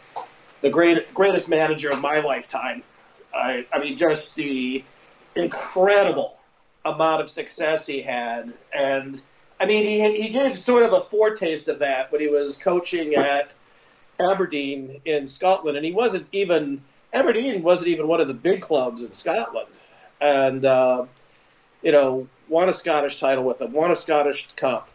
the 0.61 0.71
great, 0.71 1.13
greatest 1.15 1.49
manager 1.49 1.91
of 1.91 2.01
my 2.01 2.21
lifetime. 2.21 2.83
I, 3.35 3.67
I 3.73 3.79
mean, 3.79 3.97
just 3.97 4.35
the 4.35 4.83
incredible 5.35 6.39
amount 6.85 7.21
of 7.21 7.29
success 7.29 7.87
he 7.87 8.01
had, 8.01 8.53
and 8.73 9.21
I 9.59 9.67
mean, 9.67 9.85
he 9.85 10.23
he 10.23 10.29
gave 10.31 10.59
sort 10.59 10.83
of 10.83 10.93
a 10.93 11.01
foretaste 11.03 11.69
of 11.69 11.79
that 11.81 12.13
when 12.13 12.21
he 12.21 12.29
was 12.29 12.59
coaching 12.59 13.15
at 13.15 13.55
Aberdeen 14.21 15.01
in 15.05 15.27
Scotland, 15.27 15.77
and 15.77 15.87
he 15.87 15.93
wasn't 15.93 16.27
even 16.33 16.83
Aberdeen 17.13 17.63
wasn't 17.63 17.89
even 17.89 18.09
one 18.09 18.21
of 18.21 18.29
the 18.29 18.35
big 18.35 18.61
clubs 18.61 19.03
in 19.03 19.13
Scotland, 19.13 19.69
and 20.21 20.65
uh, 20.65 21.07
you 21.83 21.93
know 21.93 22.29
won 22.49 22.69
a 22.69 22.73
Scottish 22.73 23.21
title 23.21 23.45
with 23.45 23.59
them, 23.59 23.73
won 23.73 23.91
a 23.91 23.97
Scottish 23.97 24.49
Cup. 24.57 24.89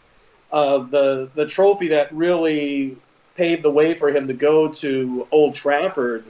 Uh, 0.51 0.80
the 0.80 1.30
the 1.34 1.45
trophy 1.45 1.89
that 1.89 2.13
really 2.13 2.97
paved 3.36 3.63
the 3.63 3.72
way 3.72 3.93
for 3.93 4.09
him 4.09 4.28
to 4.28 4.34
go 4.34 4.69
to 4.69 5.28
Old 5.32 5.53
Trafford 5.53 6.26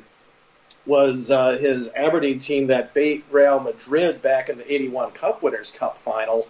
was 0.86 1.30
uh, 1.30 1.58
his 1.58 1.92
Aberdeen 1.94 2.40
team 2.40 2.68
that 2.68 2.94
beat 2.94 3.24
Real 3.32 3.60
Madrid 3.60 4.22
back 4.22 4.50
in 4.50 4.58
the 4.58 4.72
'81 4.72 5.12
Cup 5.12 5.42
Winners' 5.42 5.72
Cup 5.72 5.98
final. 5.98 6.48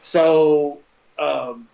So, 0.00 0.78
um, 1.18 1.68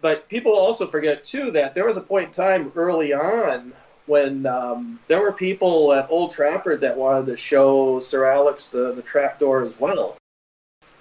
but 0.00 0.28
people 0.28 0.52
also 0.52 0.86
forget 0.86 1.24
too 1.24 1.50
that 1.52 1.74
there 1.74 1.84
was 1.84 1.96
a 1.96 2.02
point 2.02 2.28
in 2.28 2.32
time 2.32 2.72
early 2.74 3.12
on 3.12 3.72
when 4.08 4.46
um, 4.46 4.98
there 5.06 5.20
were 5.20 5.32
people 5.32 5.92
at 5.92 6.10
Old 6.10 6.32
Trafford 6.32 6.80
that 6.80 6.96
wanted 6.96 7.26
to 7.26 7.36
show 7.36 8.00
Sir 8.00 8.26
Alex 8.26 8.70
the, 8.70 8.92
the 8.94 9.02
trapdoor 9.02 9.62
as 9.62 9.78
well. 9.78 10.16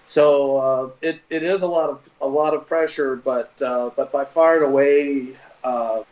So 0.05 0.57
uh, 0.57 0.89
it, 1.01 1.19
it 1.29 1.43
is 1.43 1.63
a 1.63 1.67
lot 1.67 1.89
of 1.89 1.99
a 2.21 2.27
lot 2.27 2.53
of 2.53 2.65
pressure, 2.65 3.15
but 3.15 3.51
uh, 3.61 3.91
but 3.95 4.11
by 4.11 4.25
far 4.25 4.55
and 4.55 4.63
away, 4.63 5.35
uh, 5.63 6.03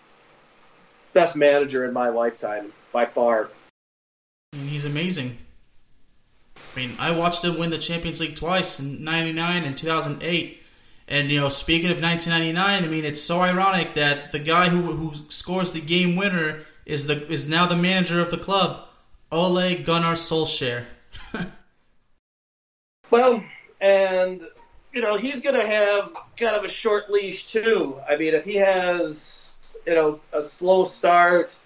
best 1.13 1.35
manager 1.35 1.85
in 1.85 1.93
my 1.93 2.09
lifetime 2.09 2.73
by 2.91 3.05
far. 3.05 3.49
I 4.53 4.57
mean, 4.57 4.67
he's 4.67 4.85
amazing. 4.85 5.37
I 6.57 6.79
mean, 6.79 6.95
I 6.99 7.11
watched 7.11 7.43
him 7.43 7.57
win 7.57 7.69
the 7.69 7.77
Champions 7.77 8.19
League 8.19 8.35
twice 8.35 8.79
in 8.79 9.03
'99 9.03 9.63
and 9.63 9.77
2008. 9.77 10.61
And 11.07 11.29
you 11.29 11.39
know, 11.39 11.49
speaking 11.49 11.91
of 11.91 12.01
1999, 12.01 12.83
I 12.83 12.87
mean, 12.87 13.05
it's 13.05 13.21
so 13.21 13.41
ironic 13.41 13.93
that 13.93 14.31
the 14.31 14.39
guy 14.39 14.69
who 14.69 14.93
who 14.93 15.29
scores 15.29 15.71
the 15.71 15.81
game 15.81 16.15
winner 16.15 16.63
is 16.85 17.07
the 17.07 17.27
is 17.31 17.49
now 17.49 17.65
the 17.65 17.75
manager 17.75 18.21
of 18.21 18.31
the 18.31 18.37
club, 18.37 18.87
Ole 19.31 19.75
Gunnar 19.75 20.13
Solskjaer. 20.13 20.85
well, 23.09 23.43
and 23.81 24.41
you 24.93 25.01
know, 25.01 25.17
he's 25.17 25.41
going 25.41 25.55
to 25.55 25.65
have 25.65 26.13
kind 26.37 26.55
of 26.55 26.63
a 26.63 26.69
short 26.69 27.09
leash 27.09 27.51
too. 27.51 27.99
I 28.07 28.15
mean, 28.15 28.33
if 28.33 28.45
he 28.45 28.55
has 28.55 29.75
you 29.85 29.95
know 29.95 30.19
a 30.31 30.43
slow 30.43 30.83
start 30.83 31.57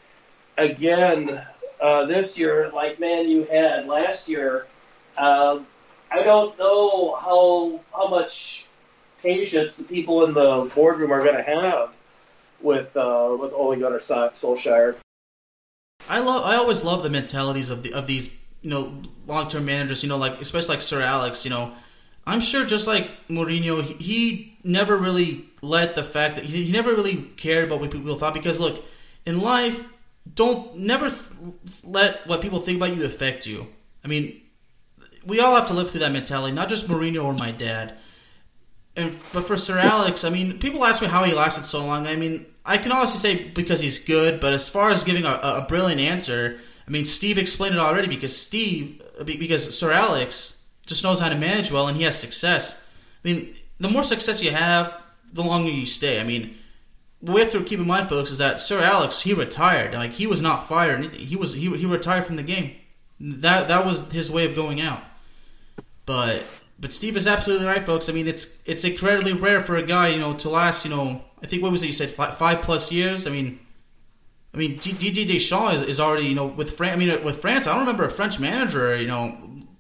again 0.58 1.42
uh, 1.82 2.06
this 2.06 2.38
year, 2.38 2.72
like 2.74 3.00
Man 3.00 3.30
U 3.30 3.44
had 3.44 3.88
last 3.88 4.30
year, 4.30 4.68
uh, 5.18 5.60
I 6.10 6.24
don't 6.24 6.58
know 6.58 7.16
how 7.16 7.82
how 7.94 8.08
much 8.08 8.68
patience 9.22 9.76
the 9.76 9.84
people 9.84 10.26
in 10.26 10.34
the 10.34 10.72
boardroom 10.74 11.12
are 11.12 11.24
going 11.24 11.36
to 11.36 11.44
have 11.44 11.92
with 12.62 12.96
uh, 12.96 13.36
with 13.40 13.52
Ole 13.54 13.76
Gunnar 13.76 14.00
Solskjaer. 14.00 14.96
I 16.10 16.20
love. 16.20 16.44
I 16.44 16.56
always 16.56 16.84
love 16.84 17.04
the 17.04 17.10
mentalities 17.10 17.70
of 17.70 17.84
the 17.84 17.94
of 17.94 18.08
these 18.08 18.44
you 18.62 18.70
know 18.72 19.02
long 19.28 19.50
term 19.50 19.66
managers. 19.66 20.04
You 20.04 20.10
know, 20.10 20.18
like 20.18 20.42
especially 20.42 20.76
like 20.76 20.82
Sir 20.82 21.02
Alex. 21.02 21.46
You 21.46 21.52
know, 21.52 21.74
I'm 22.26 22.42
sure 22.42 22.66
just 22.66 22.88
like 22.88 23.10
Mourinho, 23.28 23.84
he, 23.84 23.94
he 23.94 24.58
never 24.64 24.98
really 24.98 25.46
let 25.62 25.96
the 25.96 26.04
fact 26.04 26.36
that 26.36 26.46
he, 26.46 26.66
he, 26.66 26.72
never 26.72 26.94
really 26.94 27.18
cared 27.38 27.66
about 27.66 27.80
what 27.80 27.92
people 27.92 28.16
thought. 28.18 28.34
Because 28.34 28.60
look, 28.60 28.84
in 29.26 29.40
life, 29.40 29.90
don't 30.36 30.76
never 30.76 31.10
th- 31.10 31.22
let 31.84 32.26
what 32.28 32.42
people 32.42 32.60
think 32.60 32.78
about 32.78 32.96
you 32.96 33.06
affect 33.06 33.46
you. 33.46 33.68
I 34.04 34.08
mean, 34.08 34.42
we 35.26 35.40
all 35.40 35.56
have 35.56 35.68
to 35.68 35.74
live 35.74 35.92
through 35.92 36.02
that 36.02 36.12
mentality. 36.12 36.54
Not 36.54 36.70
just 36.70 36.88
Mourinho 36.88 37.24
or 37.24 37.34
my 37.34 37.52
dad. 37.52 37.98
And 38.96 39.18
but 39.32 39.46
for 39.46 39.58
Sir 39.58 39.78
Alex, 39.78 40.24
I 40.24 40.30
mean, 40.30 40.60
people 40.60 40.84
ask 40.86 41.02
me 41.02 41.08
how 41.08 41.24
he 41.24 41.34
lasted 41.34 41.66
so 41.66 41.86
long. 41.86 42.08
I 42.08 42.16
mean, 42.16 42.46
I 42.70 42.78
can 42.78 42.92
honestly 42.92 43.18
say 43.18 43.50
because 43.50 43.82
he's 43.82 44.06
good. 44.06 44.40
But 44.40 44.54
as 44.54 44.70
far 44.70 44.92
as 44.92 45.04
giving 45.04 45.26
a, 45.26 45.40
a 45.42 45.66
brilliant 45.68 46.00
answer, 46.00 46.60
I 46.88 46.92
mean, 46.92 47.04
Steve 47.04 47.40
explained 47.40 47.74
it 47.74 47.80
already. 47.80 48.08
Because 48.08 48.38
Steve, 48.38 49.02
uh, 49.20 49.24
because 49.24 49.78
Sir 49.78 49.92
Alex 49.92 50.68
just 50.86 51.04
knows 51.04 51.20
how 51.20 51.30
to 51.30 51.36
manage 51.36 51.72
well, 51.72 51.88
and 51.88 51.98
he 51.98 52.04
has 52.04 52.18
success. 52.18 52.86
I 53.26 53.28
mean, 53.28 53.56
the 53.80 53.90
more 53.90 54.04
success 54.04 54.44
you 54.44 54.52
have, 54.52 55.02
the 55.34 55.42
longer 55.42 55.72
you 55.72 55.88
stay. 55.88 56.22
I 56.22 56.24
mean, 56.24 56.58
we 57.22 57.42
have 57.42 57.52
to 57.54 57.64
keep 57.64 57.80
in 57.80 57.88
mind, 57.88 58.08
folks, 58.08 58.30
is 58.30 58.38
that 58.38 58.62
Sir 58.62 58.84
Alex 58.84 59.22
he 59.22 59.34
retired. 59.34 59.96
Like 59.96 60.12
he 60.12 60.28
was 60.28 60.42
not 60.42 60.68
fired. 60.68 61.16
He 61.16 61.36
was 61.36 61.56
he, 61.56 61.76
he 61.76 61.88
retired 61.88 62.26
from 62.26 62.36
the 62.36 62.44
game. 62.44 62.76
That 63.20 63.68
that 63.68 63.84
was 63.84 64.12
his 64.12 64.30
way 64.30 64.46
of 64.46 64.56
going 64.56 64.80
out. 64.80 65.02
But 66.06 66.44
but 66.80 66.94
Steve 66.94 67.18
is 67.18 67.28
absolutely 67.28 67.66
right, 67.66 67.84
folks. 67.84 68.10
I 68.10 68.14
mean, 68.14 68.28
it's 68.28 68.62
it's 68.68 68.84
incredibly 68.84 69.34
rare 69.34 69.60
for 69.62 69.76
a 69.76 69.84
guy, 69.84 70.10
you 70.10 70.20
know, 70.20 70.34
to 70.36 70.50
last, 70.50 70.86
you 70.86 70.92
know, 70.92 71.24
I 71.42 71.48
think 71.48 71.64
what 71.64 71.72
was 71.72 71.84
it 71.84 71.88
you 71.88 71.94
said 71.94 72.10
five, 72.10 72.38
five 72.38 72.62
plus 72.62 72.92
years. 72.92 73.26
I 73.28 73.30
mean, 73.30 73.60
I 74.54 74.58
mean 74.58 74.78
Didier 74.78 75.26
Deschamps 75.26 75.82
is, 75.82 75.82
is 75.84 76.00
already, 76.00 76.26
you 76.26 76.36
know, 76.36 76.48
with 76.48 76.72
France. 76.72 76.94
I 76.94 76.98
mean, 76.98 77.24
with 77.24 77.40
France, 77.40 77.68
I 77.68 77.72
don't 77.72 77.82
remember 77.82 78.06
a 78.06 78.12
French 78.12 78.40
manager, 78.40 78.96
you 78.96 79.08
know, 79.08 79.38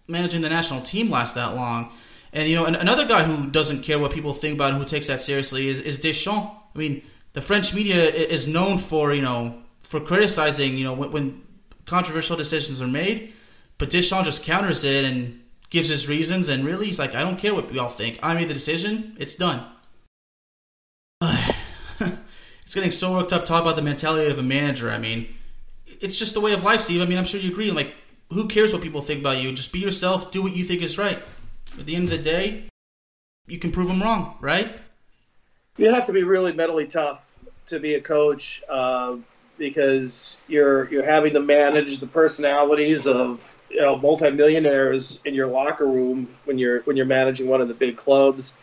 managing 0.07 0.41
the 0.41 0.49
national 0.49 0.81
team 0.81 1.09
last 1.09 1.35
that 1.35 1.55
long. 1.55 1.91
And 2.31 2.47
you 2.47 2.55
know, 2.55 2.65
another 2.65 3.07
guy 3.07 3.23
who 3.23 3.49
doesn't 3.49 3.81
care 3.81 3.97
what 3.97 4.11
people 4.11 4.33
think 4.33 4.55
about 4.55 4.73
him, 4.73 4.79
who 4.79 4.85
takes 4.85 5.07
that 5.07 5.21
seriously, 5.21 5.67
is, 5.67 5.79
is 5.79 5.99
Deschamps. 5.99 6.51
I 6.75 6.77
mean, 6.77 7.01
the 7.33 7.41
French 7.41 7.73
media 7.73 8.03
is 8.03 8.47
known 8.47 8.77
for 8.77 9.13
you 9.13 9.21
know 9.21 9.61
for 9.79 9.99
criticizing 9.99 10.77
you 10.77 10.83
know 10.83 10.93
when, 10.93 11.11
when 11.11 11.41
controversial 11.85 12.37
decisions 12.37 12.81
are 12.81 12.87
made, 12.87 13.33
but 13.79 13.89
Deschamps 13.89 14.25
just 14.25 14.43
counters 14.43 14.83
it 14.83 15.05
and 15.05 15.41
gives 15.69 15.89
his 15.89 16.07
reasons, 16.07 16.49
and 16.49 16.65
really, 16.65 16.87
he's 16.87 16.99
like, 16.99 17.15
I 17.15 17.21
don't 17.21 17.37
care 17.37 17.53
what 17.53 17.71
y'all 17.73 17.89
think. 17.89 18.19
I 18.21 18.33
made 18.33 18.49
the 18.49 18.53
decision. 18.53 19.15
It's 19.19 19.35
done. 19.35 19.65
It's 22.69 22.75
getting 22.75 22.91
so 22.91 23.13
worked 23.13 23.33
up 23.33 23.47
talk 23.47 23.63
about 23.63 23.75
the 23.75 23.81
mentality 23.81 24.29
of 24.29 24.37
a 24.37 24.43
manager. 24.43 24.91
I 24.91 24.99
mean, 24.99 25.27
it's 26.01 26.15
just 26.15 26.35
the 26.35 26.39
way 26.39 26.53
of 26.53 26.61
life, 26.61 26.81
Steve. 26.81 27.01
I 27.01 27.05
mean, 27.05 27.17
I'm 27.17 27.25
sure 27.25 27.39
you 27.39 27.49
agree. 27.49 27.71
Like, 27.71 27.95
who 28.29 28.47
cares 28.47 28.71
what 28.71 28.83
people 28.83 29.01
think 29.01 29.21
about 29.21 29.39
you? 29.39 29.51
Just 29.53 29.73
be 29.73 29.79
yourself. 29.79 30.29
Do 30.29 30.43
what 30.43 30.55
you 30.55 30.63
think 30.63 30.83
is 30.83 30.95
right. 30.95 31.19
At 31.79 31.87
the 31.87 31.95
end 31.95 32.03
of 32.03 32.11
the 32.11 32.19
day, 32.19 32.65
you 33.47 33.57
can 33.57 33.71
prove 33.71 33.87
them 33.87 34.03
wrong, 34.03 34.37
right? 34.39 34.71
You 35.77 35.91
have 35.91 36.05
to 36.05 36.13
be 36.13 36.21
really 36.21 36.53
mentally 36.53 36.85
tough 36.85 37.35
to 37.69 37.79
be 37.79 37.95
a 37.95 38.01
coach 38.01 38.61
uh, 38.69 39.15
because 39.57 40.39
you're 40.47 40.87
you're 40.91 41.03
having 41.03 41.33
to 41.33 41.39
manage 41.39 41.97
the 41.97 42.05
personalities 42.05 43.07
of 43.07 43.57
you 43.71 43.81
know 43.81 43.97
multimillionaires 43.97 45.23
in 45.25 45.33
your 45.33 45.47
locker 45.47 45.87
room 45.87 46.27
when 46.45 46.59
you're 46.59 46.81
when 46.81 46.97
you're 46.97 47.07
managing 47.07 47.47
one 47.47 47.61
of 47.61 47.67
the 47.67 47.73
big 47.73 47.97
clubs. 47.97 48.55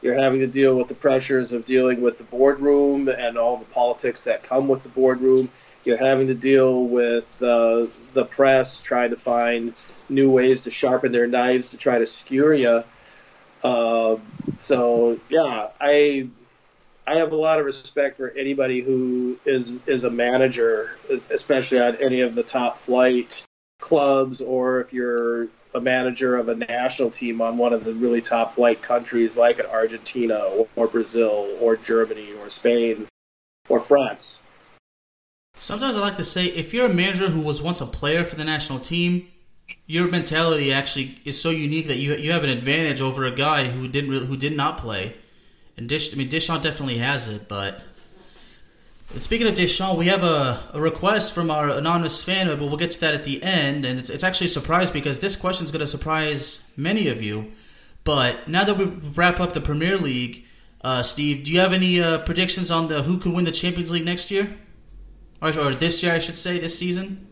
You're 0.00 0.18
having 0.18 0.40
to 0.40 0.46
deal 0.46 0.76
with 0.76 0.88
the 0.88 0.94
pressures 0.94 1.52
of 1.52 1.64
dealing 1.64 2.00
with 2.00 2.18
the 2.18 2.24
boardroom 2.24 3.08
and 3.08 3.36
all 3.36 3.56
the 3.56 3.64
politics 3.66 4.24
that 4.24 4.42
come 4.42 4.68
with 4.68 4.82
the 4.82 4.88
boardroom. 4.88 5.50
You're 5.84 5.96
having 5.96 6.28
to 6.28 6.34
deal 6.34 6.84
with 6.84 7.42
uh, 7.42 7.86
the 8.12 8.24
press 8.24 8.80
trying 8.80 9.10
to 9.10 9.16
find 9.16 9.74
new 10.08 10.30
ways 10.30 10.62
to 10.62 10.70
sharpen 10.70 11.12
their 11.12 11.26
knives 11.26 11.70
to 11.70 11.76
try 11.76 11.98
to 11.98 12.06
skewer 12.06 12.54
you. 12.54 12.84
Uh, 13.62 14.16
so 14.58 15.18
yeah, 15.28 15.68
I 15.80 16.28
I 17.06 17.16
have 17.16 17.32
a 17.32 17.36
lot 17.36 17.58
of 17.58 17.64
respect 17.64 18.18
for 18.18 18.30
anybody 18.30 18.82
who 18.82 19.38
is 19.44 19.80
is 19.86 20.04
a 20.04 20.10
manager, 20.10 20.92
especially 21.30 21.78
at 21.78 22.00
any 22.00 22.20
of 22.20 22.34
the 22.34 22.42
top 22.42 22.78
flight 22.78 23.44
clubs 23.80 24.40
or 24.40 24.80
if 24.80 24.92
you're 24.92 25.48
a 25.78 25.80
manager 25.80 26.36
of 26.36 26.48
a 26.48 26.54
national 26.54 27.10
team 27.10 27.40
on 27.40 27.56
one 27.56 27.72
of 27.72 27.84
the 27.84 27.94
really 27.94 28.20
top 28.20 28.54
flight 28.54 28.82
countries 28.82 29.36
like 29.36 29.60
Argentina 29.60 30.38
or, 30.76 30.86
Brazil 30.88 31.56
or 31.60 31.76
Germany 31.76 32.32
or 32.40 32.48
Spain 32.48 33.06
or 33.68 33.80
France. 33.80 34.42
Sometimes 35.60 35.96
I 35.96 36.00
like 36.00 36.16
to 36.16 36.24
say 36.24 36.46
if 36.46 36.74
you're 36.74 36.86
a 36.86 36.94
manager 36.94 37.30
who 37.30 37.40
was 37.40 37.62
once 37.62 37.80
a 37.80 37.86
player 37.86 38.24
for 38.24 38.36
the 38.36 38.44
national 38.44 38.80
team, 38.80 39.28
your 39.86 40.08
mentality 40.08 40.72
actually 40.72 41.20
is 41.24 41.40
so 41.40 41.50
unique 41.50 41.88
that 41.88 41.96
you 41.96 42.14
you 42.14 42.32
have 42.32 42.44
an 42.44 42.50
advantage 42.50 43.00
over 43.00 43.24
a 43.24 43.30
guy 43.30 43.64
who 43.64 43.88
didn't 43.88 44.10
really, 44.10 44.26
who 44.26 44.36
did 44.36 44.56
not 44.56 44.78
play. 44.78 45.14
And 45.76 45.88
Dish, 45.88 46.12
I 46.12 46.16
mean, 46.16 46.28
Deschamps 46.28 46.64
definitely 46.64 46.98
has 46.98 47.28
it, 47.28 47.48
but 47.48 47.80
Speaking 49.16 49.46
of 49.46 49.54
Deschamps, 49.54 49.96
we 49.96 50.06
have 50.08 50.22
a, 50.22 50.68
a, 50.74 50.80
request 50.80 51.34
from 51.34 51.50
our 51.50 51.70
anonymous 51.70 52.22
fan, 52.22 52.46
but 52.46 52.58
we'll 52.58 52.76
get 52.76 52.90
to 52.92 53.00
that 53.00 53.14
at 53.14 53.24
the 53.24 53.42
end. 53.42 53.86
And 53.86 53.98
it's, 53.98 54.10
it's 54.10 54.22
actually 54.22 54.48
a 54.48 54.50
surprise 54.50 54.90
because 54.90 55.20
this 55.20 55.34
question 55.34 55.64
is 55.64 55.72
going 55.72 55.80
to 55.80 55.86
surprise 55.86 56.70
many 56.76 57.08
of 57.08 57.22
you. 57.22 57.52
But 58.04 58.48
now 58.48 58.64
that 58.64 58.76
we 58.76 58.84
wrap 58.84 59.40
up 59.40 59.54
the 59.54 59.62
Premier 59.62 59.96
League, 59.96 60.44
uh, 60.82 61.02
Steve, 61.02 61.44
do 61.44 61.52
you 61.52 61.58
have 61.58 61.72
any 61.72 62.02
uh, 62.02 62.18
predictions 62.18 62.70
on 62.70 62.88
the 62.88 63.02
who 63.02 63.18
can 63.18 63.32
win 63.32 63.46
the 63.46 63.52
Champions 63.52 63.90
League 63.90 64.04
next 64.04 64.30
year, 64.30 64.56
or, 65.40 65.58
or 65.58 65.70
this 65.72 66.02
year, 66.02 66.12
I 66.12 66.18
should 66.18 66.36
say, 66.36 66.58
this 66.58 66.78
season? 66.78 67.28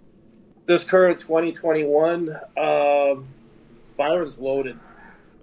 This 0.65 0.83
current 0.83 1.21
2021, 1.21 2.31
uh, 2.57 3.15
Bayern's 3.99 4.39
loaded. 4.39 4.79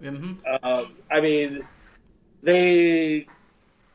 Mm-hmm. 0.02 0.34
Uh, 0.64 0.86
I 1.12 1.22
mean, 1.22 1.66
they 2.42 3.28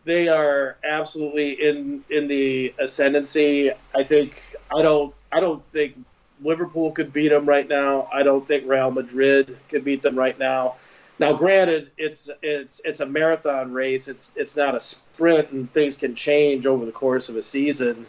they 0.09 0.27
are 0.29 0.79
absolutely 0.83 1.53
in 1.53 2.03
in 2.09 2.29
the 2.29 2.75
ascendancy. 2.79 3.71
I 3.95 4.05
think 4.05 4.43
I 4.75 4.81
don't 4.81 5.15
I 5.31 5.41
don't 5.41 5.63
think 5.71 6.03
Liverpool 6.43 6.93
could 6.93 7.13
beat 7.13 7.29
them 7.29 7.47
right 7.47 7.69
now. 7.69 8.09
I 8.11 8.23
don't 8.23 8.49
think 8.49 8.67
Real 8.67 8.91
Madrid 8.91 9.59
could 9.69 9.85
beat 9.85 10.01
them 10.01 10.19
right 10.19 10.39
now. 10.39 10.77
Now, 11.19 11.35
granted, 11.35 11.91
it's 11.99 12.31
it's 12.43 12.81
it's 12.87 13.01
a 13.01 13.07
marathon 13.07 13.73
race. 13.75 14.09
It's 14.09 14.33
it's 14.35 14.57
not 14.57 14.75
a 14.75 14.81
sprint, 14.81 15.51
and 15.51 15.71
things 15.71 15.99
can 15.99 16.15
change 16.15 16.67
over 16.67 16.87
the 16.87 16.93
course 16.93 17.29
of 17.29 17.37
a 17.37 17.43
season. 17.43 18.07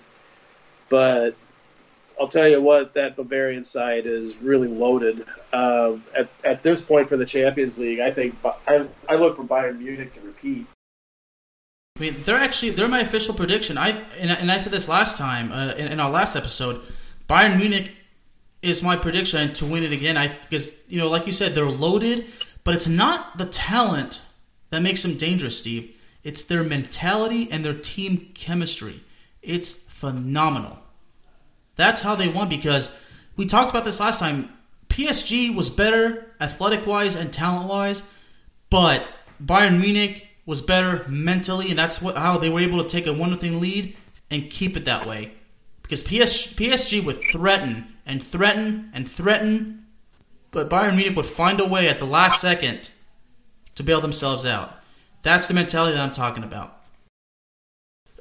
But 0.88 1.36
I'll 2.18 2.30
tell 2.30 2.48
you 2.48 2.62
what, 2.62 2.94
that 2.94 3.18
Bavarian 3.18 3.66
side 3.66 4.06
is 4.06 4.38
really 4.38 4.70
loaded. 4.70 5.26
Uh, 5.52 5.98
at 6.16 6.30
at 6.46 6.64
this 6.64 6.80
point 6.80 7.10
for 7.10 7.18
the 7.18 7.26
Champions 7.26 7.78
League, 7.78 8.00
I 8.00 8.12
think 8.12 8.38
I 8.66 8.88
I 9.10 9.16
look 9.16 9.36
for 9.36 9.44
Bayern 9.44 9.80
Munich 9.80 10.14
to 10.14 10.22
repeat. 10.22 10.66
I 12.00 12.02
mean, 12.02 12.16
they're 12.22 12.38
actually 12.38 12.72
they're 12.72 12.88
my 12.88 13.02
official 13.02 13.34
prediction. 13.34 13.78
I 13.78 13.90
and, 14.18 14.32
and 14.32 14.52
I 14.52 14.58
said 14.58 14.72
this 14.72 14.88
last 14.88 15.18
time 15.18 15.52
uh, 15.52 15.74
in, 15.74 15.92
in, 15.92 16.00
our 16.00 16.10
last 16.10 16.36
episode. 16.36 16.82
Bayern 17.28 17.58
Munich 17.58 17.92
is 18.62 18.82
my 18.82 18.96
prediction 18.96 19.54
to 19.56 19.66
win 19.66 19.84
it 19.84 19.92
again. 19.92 20.16
I 20.16 20.30
because 20.30 20.90
you 20.90 20.98
know, 20.98 21.10
like 21.10 21.28
you 21.28 21.34
said, 21.34 21.54
they're 21.54 21.66
loaded, 21.66 22.26
but 22.64 22.74
it's 22.74 22.88
not 22.88 23.38
the 23.38 23.46
talent 23.46 24.22
that 24.70 24.82
makes 24.82 25.04
them 25.04 25.18
dangerous, 25.18 25.60
Steve. 25.60 25.94
It's 26.24 26.46
their 26.46 26.64
mentality 26.64 27.50
and 27.52 27.66
their 27.66 27.74
team 27.74 28.32
chemistry. 28.34 29.02
It's 29.42 29.72
phenomenal. 29.74 30.80
That's 31.76 32.02
how 32.02 32.16
they 32.16 32.30
won 32.30 32.48
because 32.48 32.98
we 33.36 33.46
talked 33.46 33.70
about 33.70 33.84
this 33.84 34.00
last 34.00 34.20
time. 34.20 34.50
PSG 34.88 35.56
was 35.56 35.70
better 35.70 36.34
athletic 36.42 36.88
wise 36.88 37.16
and 37.16 37.32
talent 37.32 37.70
wise, 37.70 38.10
But 38.70 39.06
Bayern 39.44 39.80
Munich 39.80 40.29
was 40.50 40.64
better 40.64 41.06
mentally, 41.08 41.70
and 41.70 41.78
that's 41.78 42.02
what 42.02 42.18
how 42.18 42.40
they 42.40 42.50
were 42.50 42.60
able 42.60 42.84
to 42.84 42.90
take 42.90 43.06
a 43.06 43.14
one 43.14 43.38
thing 43.38 43.60
lead 43.60 43.96
and 44.32 44.50
keep 44.50 44.76
it 44.76 44.84
that 44.86 45.06
way. 45.06 45.32
Because 45.84 46.02
PS, 46.02 46.54
PSG 46.54 47.06
would 47.06 47.22
threaten 47.32 47.94
and 48.04 48.22
threaten 48.22 48.90
and 48.92 49.08
threaten, 49.08 49.86
but 50.50 50.68
Bayern 50.68 50.96
Munich 50.96 51.16
would 51.16 51.28
find 51.28 51.60
a 51.62 51.68
way 51.68 51.88
at 51.88 52.00
the 52.00 52.06
last 52.06 52.42
second 52.42 52.90
to 53.76 53.84
bail 53.84 54.02
themselves 54.02 54.44
out. 54.44 54.76
That's 55.22 55.48
the 55.48 55.54
mentality 55.54 55.96
that 55.96 56.04
I'm 56.04 56.14
talking 56.14 56.44
about. 56.44 56.76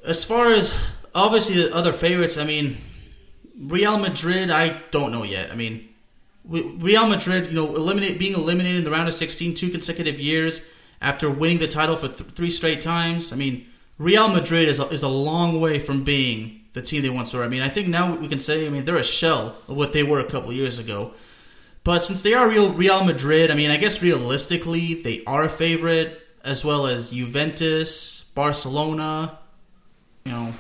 As 0.05 0.23
far 0.23 0.53
as 0.53 0.75
obviously 1.15 1.63
the 1.63 1.75
other 1.75 1.95
favorites, 1.95 2.37
I 2.37 2.45
mean, 2.45 2.77
Real 3.59 3.99
Madrid, 3.99 4.51
I 4.51 4.79
don't 4.91 5.13
know 5.13 5.23
yet. 5.23 5.51
I 5.51 5.55
mean, 5.55 5.89
Real 6.45 7.09
Madrid, 7.09 7.47
you 7.49 7.55
know, 7.55 7.75
eliminate 7.75 8.19
being 8.19 8.35
eliminated 8.35 8.77
in 8.77 8.85
the 8.85 8.91
round 8.91 9.09
of 9.09 9.15
16 9.15 9.55
two 9.55 9.71
consecutive 9.71 10.21
years 10.21 10.69
after 11.01 11.31
winning 11.31 11.59
the 11.59 11.69
title 11.69 11.97
for 11.97 12.09
th- 12.09 12.31
three 12.31 12.51
straight 12.51 12.81
times. 12.81 13.33
I 13.33 13.37
mean, 13.37 13.67
Real 13.99 14.29
Madrid 14.29 14.69
is 14.69 14.81
a, 14.81 14.85
is 14.89 15.03
a 15.03 15.09
long 15.09 15.61
way 15.61 15.79
from 15.79 16.05
being 16.05 16.63
the 16.73 16.83
team 16.83 17.03
they 17.03 17.09
once 17.09 17.35
were. 17.35 17.45
I 17.45 17.49
mean, 17.49 17.63
I 17.63 17.69
think 17.69 17.89
now 17.89 18.15
we 18.15 18.29
can 18.29 18.39
say, 18.39 18.67
I 18.67 18.71
mean, 18.71 18.85
they're 18.85 18.97
a 18.97 19.05
shell 19.05 19.57
of 19.67 19.77
what 19.77 19.93
they 19.93 20.03
were 20.03 20.21
a 20.21 20.31
couple 20.31 20.53
years 20.53 20.79
ago. 20.79 21.13
But 21.85 22.05
since 22.05 22.23
they 22.23 22.35
are 22.35 22.49
real 22.49 22.73
Real 22.73 23.05
Madrid, 23.05 23.51
I 23.51 23.55
mean, 23.55 23.71
I 23.71 23.77
guess 23.77 24.03
realistically 24.03 24.95
they 24.95 25.25
are 25.25 25.45
a 25.45 25.49
favorite, 25.49 26.21
as 26.45 26.65
well 26.65 26.87
as 26.87 27.11
Juventus, 27.11 28.25
Barcelona, 28.35 29.39
you 30.25 30.33
know, 30.33 30.53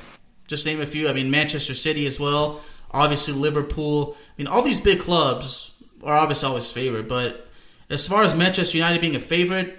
just 0.47 0.65
name 0.67 0.81
a 0.81 0.87
few. 0.87 1.09
I 1.09 1.13
mean, 1.13 1.31
Manchester 1.31 1.75
City 1.75 2.07
as 2.07 2.19
well. 2.19 2.61
Obviously, 2.91 3.35
Liverpool. 3.35 4.17
I 4.19 4.33
mean, 4.39 4.47
all 4.47 4.63
these 4.63 4.81
big 4.81 5.01
clubs 5.01 5.77
are 6.03 6.17
obviously 6.17 6.49
always 6.49 6.71
favored. 6.71 7.07
But 7.07 7.47
as 7.91 8.09
far 8.09 8.23
as 8.23 8.35
Manchester 8.35 8.79
United 8.79 9.01
being 9.01 9.17
a 9.17 9.21
favorite, 9.21 9.79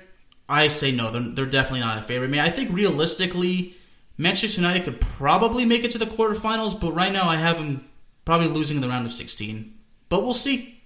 I 0.50 0.68
say 0.68 0.92
no. 0.92 1.12
They're, 1.12 1.22
they're 1.22 1.46
definitely 1.46 1.82
not 1.82 2.00
a 2.00 2.02
favorite. 2.02 2.28
I 2.28 2.32
mean, 2.32 2.42
I 2.42 2.50
think 2.50 2.74
realistically, 2.74 3.76
Manchester 4.18 4.62
United 4.62 4.84
could 4.84 5.00
probably 5.00 5.64
make 5.64 5.84
it 5.84 5.92
to 5.92 5.98
the 5.98 6.06
quarterfinals, 6.06 6.80
but 6.80 6.92
right 6.92 7.14
now 7.14 7.30
I 7.30 7.38
have 7.38 7.58
them 7.58 7.88
probably 8.26 8.48
losing 8.48 8.78
in 8.78 8.82
the 8.82 8.90
round 8.90 9.06
of 9.06 9.14
16. 9.14 9.74
But 10.10 10.24
we'll 10.24 10.34
see. 10.34 10.82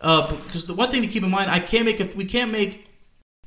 Uh, 0.00 0.28
because 0.28 0.66
the 0.66 0.74
one 0.74 0.90
thing 0.90 1.02
to 1.02 1.08
keep 1.08 1.22
in 1.22 1.30
mind, 1.30 1.50
I 1.50 1.60
can't 1.60 1.84
make 1.84 2.00
if 2.00 2.16
we 2.16 2.24
can't 2.24 2.50
make 2.50 2.88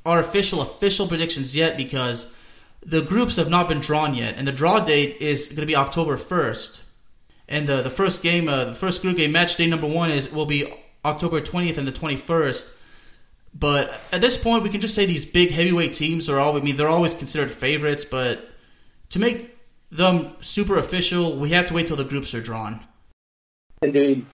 our 0.06 0.20
official 0.20 0.62
official 0.62 1.08
predictions 1.08 1.56
yet 1.56 1.78
because 1.78 2.36
the 2.86 3.02
groups 3.02 3.38
have 3.38 3.50
not 3.50 3.68
been 3.68 3.80
drawn 3.80 4.14
yet, 4.14 4.36
and 4.38 4.48
the 4.48 4.52
draw 4.52 4.80
date 4.80 5.18
is 5.20 5.48
going 5.48 5.62
to 5.62 5.66
be 5.66 5.76
October 5.76 6.18
first. 6.18 6.84
And 7.48 7.68
the 7.68 7.82
the 7.82 7.89
first 7.89 8.24
game, 8.24 8.48
uh, 8.48 8.66
the 8.66 8.76
first 8.76 9.02
group 9.02 9.18
game 9.18 9.32
match 9.32 9.58
day 9.58 9.68
number 9.68 9.88
one 9.88 10.12
is 10.12 10.32
will 10.32 10.46
be 10.46 10.72
October 11.04 11.41
twentieth 11.41 11.78
and 11.78 11.88
the 11.88 11.91
twenty 11.91 12.16
first. 12.16 12.76
But 13.54 14.01
at 14.12 14.22
this 14.22 14.41
point, 14.41 14.64
we 14.64 14.70
can 14.70 14.82
just 14.82 14.95
say 14.95 15.06
these 15.06 15.26
big 15.26 15.51
heavyweight 15.51 15.93
teams 15.93 16.30
are 16.30 16.39
all. 16.39 16.58
I 16.58 16.62
mean, 16.62 16.76
they're 16.76 16.88
always 16.88 17.14
considered 17.14 17.51
favorites, 17.51 18.04
but 18.04 18.49
to 19.10 19.20
make 19.20 19.58
them 19.89 20.34
super 20.39 20.78
official, 20.78 21.38
we 21.38 21.51
have 21.51 21.68
to 21.68 21.74
wait 21.74 21.88
till 21.88 21.95
the 21.95 22.04
groups 22.04 22.34
are 22.34 22.41
drawn. 22.41 22.86
Indeed. 23.82 24.26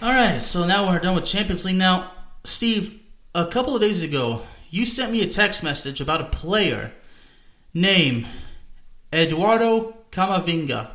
All 0.00 0.12
right, 0.12 0.40
so 0.40 0.66
now 0.66 0.88
we're 0.88 0.98
done 1.00 1.14
with 1.14 1.24
Champions 1.24 1.64
League. 1.64 1.76
Now, 1.76 2.10
Steve, 2.44 3.00
a 3.34 3.46
couple 3.46 3.74
of 3.74 3.82
days 3.82 4.02
ago, 4.02 4.42
you 4.70 4.86
sent 4.86 5.12
me 5.12 5.20
a 5.22 5.28
text 5.28 5.62
message 5.62 6.00
about 6.00 6.20
a 6.20 6.24
player 6.24 6.92
named 7.74 8.26
Eduardo 9.12 9.96
Camavinga, 10.10 10.90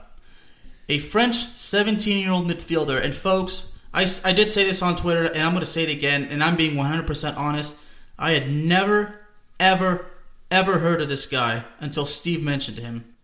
a 0.90 1.00
French 1.00 1.36
17 1.36 2.18
year 2.18 2.32
old 2.32 2.48
midfielder. 2.48 3.02
And, 3.02 3.14
folks, 3.14 3.77
I, 3.98 4.06
I 4.24 4.32
did 4.32 4.52
say 4.52 4.64
this 4.64 4.84
on 4.84 4.96
Twitter, 4.96 5.26
and 5.26 5.42
I'm 5.42 5.54
going 5.54 5.62
to 5.62 5.66
say 5.66 5.82
it 5.82 5.90
again, 5.90 6.28
and 6.30 6.44
I'm 6.44 6.56
being 6.56 6.76
100% 6.76 7.36
honest. 7.36 7.82
I 8.20 8.34
had 8.34 8.48
never, 8.48 9.22
ever, 9.60 10.06
ever 10.52 10.78
heard 10.78 11.02
of 11.02 11.10
this 11.10 11.26
guy 11.26 11.64
until 11.80 12.06
Steve 12.06 12.44
mentioned 12.44 12.78
him. 12.78 13.16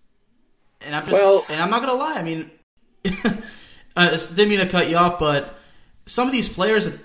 And 0.81 0.95
I'm 0.95 1.03
just, 1.03 1.13
well, 1.13 1.45
and 1.47 1.61
I'm 1.61 1.69
not 1.69 1.81
gonna 1.81 1.93
lie. 1.93 2.15
I 2.15 2.23
mean, 2.23 2.51
uh, 3.05 3.31
I 3.95 4.09
didn't 4.09 4.49
mean 4.49 4.59
to 4.59 4.67
cut 4.67 4.89
you 4.89 4.97
off, 4.97 5.17
but 5.19 5.57
some 6.05 6.27
of 6.27 6.33
these 6.33 6.49
players, 6.49 7.01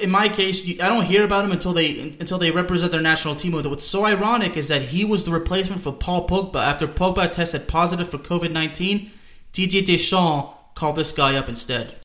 in 0.00 0.10
my 0.10 0.28
case, 0.28 0.80
I 0.80 0.88
don't 0.88 1.04
hear 1.04 1.24
about 1.24 1.42
them 1.42 1.50
until 1.50 1.72
they 1.72 2.14
until 2.20 2.38
they 2.38 2.52
represent 2.52 2.92
their 2.92 3.00
national 3.00 3.34
team. 3.34 3.52
What's 3.52 3.84
so 3.84 4.04
ironic 4.04 4.56
is 4.56 4.68
that 4.68 4.82
he 4.82 5.04
was 5.04 5.24
the 5.24 5.32
replacement 5.32 5.82
for 5.82 5.92
Paul 5.92 6.28
Pogba 6.28 6.62
after 6.62 6.86
Pogba 6.86 7.32
tested 7.32 7.66
positive 7.66 8.08
for 8.08 8.18
COVID 8.18 8.52
nineteen. 8.52 9.10
Didier 9.52 9.82
Deschamps 9.82 10.54
called 10.74 10.94
this 10.94 11.10
guy 11.10 11.34
up 11.36 11.48
instead. 11.48 12.01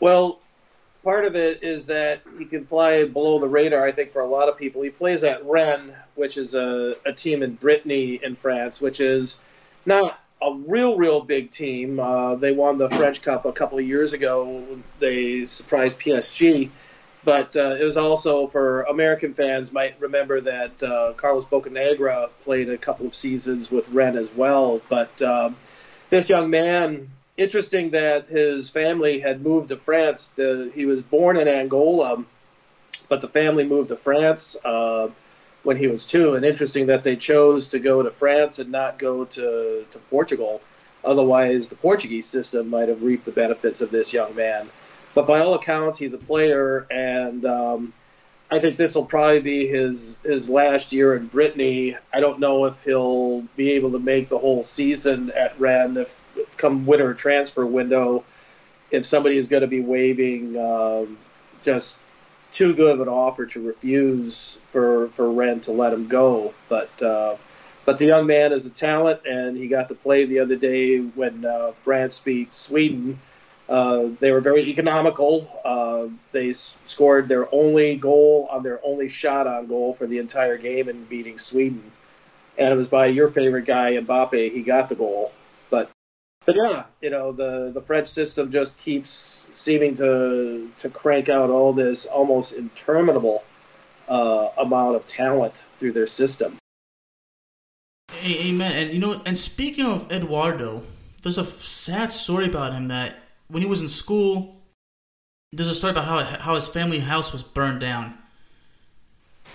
Well, 0.00 0.40
part 1.02 1.24
of 1.24 1.36
it 1.36 1.62
is 1.62 1.86
that 1.86 2.22
he 2.38 2.44
can 2.44 2.66
fly 2.66 3.04
below 3.04 3.38
the 3.38 3.48
radar. 3.48 3.86
I 3.86 3.92
think 3.92 4.12
for 4.12 4.22
a 4.22 4.28
lot 4.28 4.48
of 4.48 4.58
people, 4.58 4.82
he 4.82 4.90
plays 4.90 5.24
at 5.24 5.44
Rennes, 5.44 5.92
which 6.14 6.36
is 6.36 6.54
a, 6.54 6.96
a 7.06 7.12
team 7.12 7.42
in 7.42 7.54
Brittany 7.54 8.20
in 8.22 8.34
France, 8.34 8.80
which 8.80 9.00
is 9.00 9.38
not 9.86 10.18
a 10.42 10.52
real, 10.66 10.96
real 10.96 11.20
big 11.20 11.50
team. 11.50 12.00
Uh, 12.00 12.34
they 12.34 12.52
won 12.52 12.78
the 12.78 12.90
French 12.90 13.22
Cup 13.22 13.44
a 13.44 13.52
couple 13.52 13.78
of 13.78 13.86
years 13.86 14.12
ago. 14.12 14.64
They 14.98 15.46
surprised 15.46 16.00
PSG. 16.00 16.70
But 17.24 17.56
uh, 17.56 17.76
it 17.80 17.84
was 17.84 17.96
also 17.96 18.48
for 18.48 18.82
American 18.82 19.32
fans 19.32 19.72
might 19.72 19.98
remember 19.98 20.42
that 20.42 20.82
uh, 20.82 21.14
Carlos 21.16 21.46
Bocanegra 21.46 22.28
played 22.42 22.68
a 22.68 22.76
couple 22.76 23.06
of 23.06 23.14
seasons 23.14 23.70
with 23.70 23.88
Rennes 23.88 24.18
as 24.18 24.34
well. 24.34 24.82
But 24.90 25.22
um, 25.22 25.56
this 26.10 26.28
young 26.28 26.50
man, 26.50 27.08
interesting 27.36 27.90
that 27.90 28.28
his 28.28 28.70
family 28.70 29.20
had 29.20 29.42
moved 29.42 29.68
to 29.68 29.76
France. 29.76 30.28
The, 30.28 30.70
he 30.74 30.86
was 30.86 31.02
born 31.02 31.36
in 31.36 31.48
Angola, 31.48 32.24
but 33.08 33.20
the 33.20 33.28
family 33.28 33.64
moved 33.64 33.88
to 33.88 33.96
France. 33.96 34.56
Uh, 34.64 35.08
when 35.64 35.76
he 35.76 35.88
was 35.88 36.06
two. 36.06 36.34
And 36.34 36.44
interesting 36.44 36.86
that 36.86 37.02
they 37.02 37.16
chose 37.16 37.68
to 37.70 37.80
go 37.80 38.02
to 38.02 38.10
France 38.10 38.60
and 38.60 38.70
not 38.70 38.98
go 38.98 39.24
to, 39.24 39.84
to 39.90 39.98
Portugal. 40.10 40.60
Otherwise, 41.04 41.68
the 41.68 41.76
Portuguese 41.76 42.26
system 42.26 42.70
might 42.70 42.88
have 42.88 43.02
reaped 43.02 43.24
the 43.24 43.32
benefits 43.32 43.80
of 43.80 43.90
this 43.90 44.12
young 44.12 44.34
man. 44.36 44.68
But 45.14 45.26
by 45.26 45.40
all 45.40 45.54
accounts, 45.54 45.98
he's 45.98 46.14
a 46.14 46.18
player, 46.18 46.86
and 46.90 47.44
um, 47.44 47.92
I 48.50 48.58
think 48.60 48.76
this 48.76 48.94
will 48.94 49.06
probably 49.06 49.40
be 49.40 49.66
his 49.66 50.18
his 50.22 50.48
last 50.48 50.92
year 50.92 51.14
in 51.16 51.26
Brittany. 51.26 51.96
I 52.12 52.20
don't 52.20 52.40
know 52.40 52.66
if 52.66 52.84
he'll 52.84 53.42
be 53.56 53.72
able 53.72 53.92
to 53.92 53.98
make 53.98 54.28
the 54.28 54.38
whole 54.38 54.62
season 54.62 55.32
at 55.32 55.58
Rennes 55.58 55.96
if 55.96 56.56
come 56.56 56.86
winter 56.86 57.14
transfer 57.14 57.64
window. 57.64 58.24
If 58.90 59.06
somebody 59.06 59.38
is 59.38 59.48
going 59.48 59.62
to 59.62 59.66
be 59.66 59.80
waving 59.80 60.56
um, 60.56 61.18
just 61.62 61.98
too 62.52 62.74
good 62.74 62.94
of 62.94 63.00
an 63.00 63.08
offer 63.08 63.46
to 63.46 63.66
refuse 63.66 64.58
for 64.66 65.08
for 65.08 65.30
Rennes 65.30 65.64
to 65.66 65.72
let 65.72 65.92
him 65.92 66.06
go. 66.06 66.54
But 66.68 67.02
uh, 67.02 67.36
but 67.84 67.98
the 67.98 68.06
young 68.06 68.26
man 68.26 68.52
is 68.52 68.66
a 68.66 68.70
talent, 68.70 69.26
and 69.26 69.56
he 69.56 69.68
got 69.68 69.88
to 69.88 69.94
play 69.94 70.24
the 70.26 70.38
other 70.38 70.56
day 70.56 70.98
when 70.98 71.44
uh, 71.44 71.72
France 71.82 72.20
beat 72.20 72.54
Sweden. 72.54 73.18
Uh, 73.68 74.08
they 74.20 74.30
were 74.30 74.40
very 74.40 74.68
economical. 74.68 75.60
Uh, 75.64 76.08
they 76.32 76.50
s- 76.50 76.76
scored 76.84 77.28
their 77.28 77.52
only 77.54 77.96
goal 77.96 78.46
on 78.50 78.62
their 78.62 78.78
only 78.84 79.08
shot 79.08 79.46
on 79.46 79.66
goal 79.66 79.94
for 79.94 80.06
the 80.06 80.18
entire 80.18 80.58
game 80.58 80.88
in 80.88 81.04
beating 81.04 81.38
Sweden, 81.38 81.90
and 82.58 82.72
it 82.72 82.76
was 82.76 82.88
by 82.88 83.06
your 83.06 83.30
favorite 83.30 83.64
guy 83.64 83.92
Mbappe. 83.92 84.52
He 84.52 84.62
got 84.62 84.90
the 84.90 84.94
goal, 84.94 85.32
but 85.70 85.90
but 86.44 86.56
yeah, 86.56 86.84
you 87.00 87.08
know 87.08 87.32
the 87.32 87.70
the 87.72 87.80
French 87.80 88.08
system 88.08 88.50
just 88.50 88.78
keeps 88.78 89.48
seeming 89.50 89.94
to 89.94 90.70
to 90.80 90.90
crank 90.90 91.30
out 91.30 91.48
all 91.48 91.72
this 91.72 92.04
almost 92.04 92.52
interminable 92.52 93.44
uh, 94.08 94.48
amount 94.58 94.96
of 94.96 95.06
talent 95.06 95.66
through 95.78 95.92
their 95.92 96.06
system. 96.06 96.58
Amen. 98.22 98.72
And 98.72 98.90
you 98.92 98.98
know, 98.98 99.22
and 99.24 99.38
speaking 99.38 99.86
of 99.86 100.12
Eduardo, 100.12 100.82
there's 101.22 101.38
a 101.38 101.44
sad 101.46 102.12
story 102.12 102.46
about 102.46 102.74
him 102.74 102.88
that 102.88 103.14
when 103.54 103.62
he 103.62 103.68
was 103.68 103.80
in 103.80 103.86
school, 103.86 104.60
there's 105.52 105.68
a 105.68 105.76
story 105.76 105.92
about 105.92 106.06
how 106.06 106.24
how 106.40 106.54
his 106.56 106.66
family 106.66 106.98
house 106.98 107.32
was 107.32 107.44
burned 107.44 107.78
down. 107.78 108.18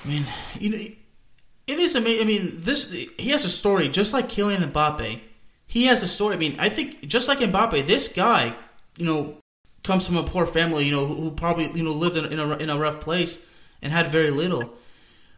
I 0.06 0.08
mean, 0.08 0.26
you 0.58 0.70
know, 0.70 0.78
it 0.78 1.80
is 1.80 1.95
amazing. 1.95 2.22
I 2.22 2.26
mean, 2.26 2.52
this 2.62 2.93
he 2.93 3.32
has 3.32 3.43
a 3.43 3.50
story 3.50 3.89
just 3.89 4.14
like 4.14 4.30
Kylian 4.30 4.72
Mbappe. 4.72 5.20
He 5.68 5.84
has 5.88 6.02
a 6.02 6.08
story. 6.08 6.36
I 6.36 6.39
mean, 6.39 6.56
I 6.60 6.70
think 6.70 7.10
just 7.10 7.28
like 7.28 7.39
Mbappe, 7.39 7.88
this 7.88 8.08
guy, 8.14 8.54
you 8.95 9.06
know, 9.06 9.36
comes 9.84 10.08
from 10.08 10.16
a 10.16 10.24
poor 10.24 10.45
family, 10.45 10.86
you 10.86 10.93
know, 10.93 11.06
who, 11.06 11.16
who 11.16 11.32
probably 11.32 11.70
you 11.74 11.84
know 11.84 11.91
lived 11.91 12.16
in, 12.16 12.32
in, 12.32 12.39
a, 12.39 12.56
in 12.56 12.70
a 12.70 12.80
rough 12.80 13.02
place 13.02 13.45
and 13.82 13.91
had 13.91 14.08
very 14.08 14.32
little. 14.32 14.76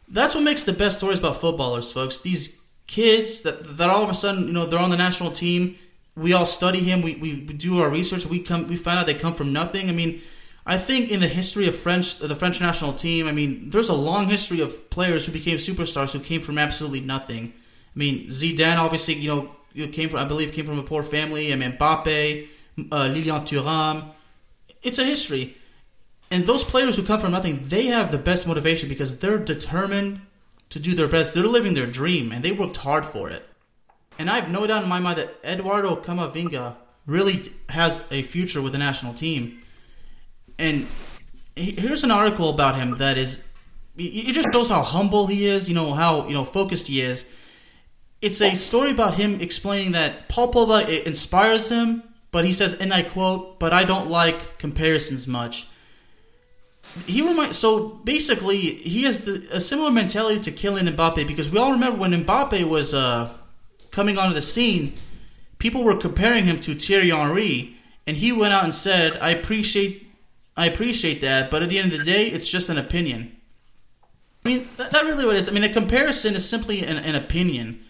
That's 0.07 0.35
what 0.35 0.43
makes 0.43 0.65
the 0.65 0.73
best 0.73 0.99
stories 0.99 1.17
about 1.17 1.41
footballers, 1.41 1.91
folks. 1.91 2.21
These 2.21 2.63
kids 2.85 3.41
that 3.41 3.77
that 3.77 3.89
all 3.89 4.03
of 4.03 4.11
a 4.11 4.13
sudden 4.13 4.45
you 4.45 4.53
know 4.53 4.67
they're 4.67 4.77
on 4.77 4.91
the 4.91 4.97
national 4.97 5.31
team. 5.31 5.79
We 6.15 6.33
all 6.33 6.45
study 6.45 6.79
him. 6.79 7.01
We, 7.01 7.15
we, 7.15 7.45
we 7.47 7.53
do 7.53 7.79
our 7.79 7.89
research. 7.89 8.25
We 8.25 8.39
come 8.39 8.67
we 8.67 8.75
find 8.75 8.99
out 8.99 9.05
they 9.05 9.13
come 9.13 9.33
from 9.33 9.53
nothing. 9.53 9.89
I 9.89 9.93
mean, 9.93 10.21
I 10.65 10.77
think 10.77 11.09
in 11.09 11.21
the 11.21 11.27
history 11.27 11.67
of 11.67 11.75
French 11.75 12.19
the 12.19 12.35
French 12.35 12.59
national 12.61 12.93
team, 12.93 13.27
I 13.27 13.31
mean, 13.31 13.69
there's 13.69 13.89
a 13.89 13.95
long 13.95 14.27
history 14.27 14.59
of 14.59 14.89
players 14.89 15.25
who 15.25 15.31
became 15.31 15.57
superstars 15.57 16.13
who 16.13 16.19
came 16.19 16.41
from 16.41 16.57
absolutely 16.57 17.01
nothing. 17.01 17.53
I 17.95 17.99
mean, 17.99 18.27
Zidane 18.27 18.77
obviously 18.77 19.15
you 19.15 19.29
know 19.75 19.87
came 19.87 20.09
from 20.09 20.19
I 20.19 20.25
believe 20.25 20.53
came 20.53 20.65
from 20.65 20.79
a 20.79 20.83
poor 20.83 21.03
family. 21.03 21.53
I 21.53 21.55
mean, 21.55 21.73
Mbappe, 21.73 22.47
uh, 22.91 23.07
Lilian 23.07 23.45
Thuram 23.45 24.11
it's 24.83 24.99
a 24.99 25.05
history. 25.05 25.57
and 26.29 26.45
those 26.45 26.63
players 26.63 26.95
who 26.95 27.03
come 27.03 27.19
from 27.19 27.31
nothing, 27.31 27.59
they 27.65 27.87
have 27.87 28.09
the 28.09 28.17
best 28.17 28.47
motivation 28.47 28.87
because 28.87 29.19
they're 29.19 29.37
determined 29.37 30.21
to 30.69 30.79
do 30.79 30.95
their 30.95 31.07
best. 31.07 31.33
They're 31.33 31.43
living 31.43 31.73
their 31.73 31.87
dream, 31.87 32.31
and 32.31 32.43
they 32.43 32.53
worked 32.53 32.77
hard 32.77 33.05
for 33.05 33.29
it. 33.29 33.45
And 34.19 34.29
I 34.29 34.39
have 34.39 34.51
no 34.51 34.67
doubt 34.67 34.83
in 34.83 34.89
my 34.89 34.99
mind 34.99 35.17
that 35.17 35.35
Eduardo 35.43 35.95
Camavinga 35.95 36.75
really 37.05 37.53
has 37.69 38.07
a 38.11 38.21
future 38.21 38.61
with 38.61 38.71
the 38.71 38.77
national 38.77 39.13
team. 39.13 39.61
And 40.59 40.87
here's 41.55 42.03
an 42.03 42.11
article 42.11 42.49
about 42.49 42.75
him 42.75 42.97
that 42.97 43.17
is 43.17 43.47
it 43.97 44.33
just 44.33 44.53
shows 44.53 44.69
how 44.69 44.81
humble 44.81 45.27
he 45.27 45.45
is, 45.45 45.67
you 45.67 45.75
know, 45.75 45.93
how, 45.93 46.27
you 46.27 46.33
know, 46.33 46.45
focused 46.45 46.87
he 46.87 47.01
is. 47.01 47.37
It's 48.21 48.41
a 48.41 48.55
story 48.55 48.91
about 48.91 49.15
him 49.15 49.41
explaining 49.41 49.93
that 49.93 50.29
Paul 50.29 50.53
Pogba 50.53 51.03
inspires 51.05 51.69
him, 51.69 52.03
but 52.31 52.45
he 52.45 52.53
says, 52.53 52.73
and 52.79 52.93
I 52.93 53.01
quote, 53.01 53.59
but 53.59 53.73
I 53.73 53.83
don't 53.83 54.09
like 54.09 54.57
comparisons 54.57 55.27
much. 55.27 55.67
He 57.05 57.21
reminds 57.21 57.57
so 57.57 57.89
basically 58.03 58.57
he 58.57 59.03
has 59.03 59.23
the, 59.23 59.47
a 59.51 59.59
similar 59.59 59.91
mentality 59.91 60.39
to 60.41 60.51
Kylian 60.51 60.89
Mbappe 60.93 61.25
because 61.25 61.49
we 61.49 61.57
all 61.57 61.71
remember 61.71 61.97
when 61.97 62.11
Mbappe 62.11 62.67
was 62.67 62.93
uh, 62.93 63.29
coming 63.91 64.17
onto 64.17 64.33
the 64.33 64.41
scene, 64.41 64.93
people 65.57 65.83
were 65.83 65.97
comparing 65.97 66.45
him 66.45 66.59
to 66.61 66.73
Thierry 66.73 67.09
Henry, 67.09 67.77
and 68.07 68.17
he 68.17 68.31
went 68.31 68.53
out 68.53 68.63
and 68.63 68.73
said, 68.73 69.17
"I 69.21 69.29
appreciate, 69.29 70.07
I 70.57 70.65
appreciate 70.65 71.21
that, 71.21 71.51
but 71.51 71.61
at 71.61 71.69
the 71.69 71.79
end 71.79 71.91
of 71.91 71.99
the 71.99 72.05
day, 72.05 72.27
it's 72.27 72.49
just 72.49 72.69
an 72.69 72.77
opinion." 72.77 73.35
I 74.43 74.49
mean, 74.49 74.67
that, 74.77 74.91
that 74.91 75.05
really 75.05 75.25
what 75.25 75.35
it 75.35 75.39
is. 75.39 75.49
I 75.49 75.51
mean, 75.51 75.63
a 75.63 75.69
comparison 75.69 76.35
is 76.35 76.47
simply 76.47 76.83
an, 76.83 76.97
an 76.97 77.15
opinion. 77.15 77.83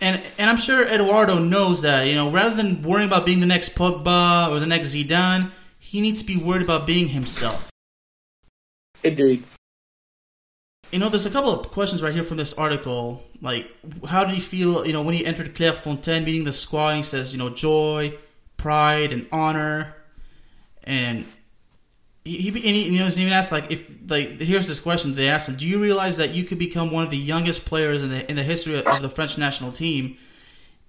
And 0.00 0.20
and 0.38 0.50
I'm 0.50 0.56
sure 0.56 0.86
Eduardo 0.86 1.38
knows 1.38 1.82
that, 1.82 2.08
you 2.08 2.14
know, 2.14 2.30
rather 2.30 2.56
than 2.56 2.82
worrying 2.82 3.08
about 3.08 3.24
being 3.24 3.40
the 3.40 3.46
next 3.46 3.76
Pogba 3.76 4.50
or 4.50 4.58
the 4.58 4.66
next 4.66 4.94
Zidane, 4.94 5.52
he 5.78 6.00
needs 6.00 6.20
to 6.20 6.26
be 6.26 6.36
worried 6.36 6.62
about 6.62 6.86
being 6.86 7.08
himself. 7.08 7.70
Indeed. 9.04 9.44
You 10.94 11.00
know, 11.00 11.08
there's 11.08 11.26
a 11.26 11.30
couple 11.30 11.50
of 11.50 11.72
questions 11.72 12.04
right 12.04 12.14
here 12.14 12.22
from 12.22 12.36
this 12.36 12.54
article. 12.54 13.24
Like, 13.42 13.68
how 14.06 14.22
did 14.22 14.32
he 14.36 14.40
feel, 14.40 14.86
you 14.86 14.92
know, 14.92 15.02
when 15.02 15.16
he 15.16 15.26
entered 15.26 15.52
Clairefontaine 15.52 16.24
meeting 16.24 16.44
the 16.44 16.52
squad? 16.52 16.94
he 16.94 17.02
says, 17.02 17.32
you 17.32 17.38
know, 17.40 17.50
joy, 17.50 18.16
pride, 18.56 19.12
and 19.12 19.26
honor. 19.32 19.96
And 20.84 21.24
he, 22.24 22.42
he, 22.42 22.48
and 22.50 22.58
he 22.58 22.90
you 22.92 22.98
know, 23.00 23.08
he 23.08 23.22
even 23.22 23.32
asked 23.32 23.50
like 23.50 23.72
if 23.72 23.90
like 24.06 24.40
here's 24.40 24.68
this 24.68 24.78
question 24.78 25.16
they 25.16 25.28
asked 25.28 25.48
him: 25.48 25.56
Do 25.56 25.66
you 25.66 25.82
realize 25.82 26.16
that 26.18 26.32
you 26.32 26.44
could 26.44 26.60
become 26.60 26.92
one 26.92 27.02
of 27.02 27.10
the 27.10 27.18
youngest 27.18 27.64
players 27.64 28.00
in 28.00 28.10
the 28.10 28.30
in 28.30 28.36
the 28.36 28.44
history 28.44 28.80
of 28.80 29.02
the 29.02 29.10
French 29.10 29.36
national 29.36 29.72
team? 29.72 30.16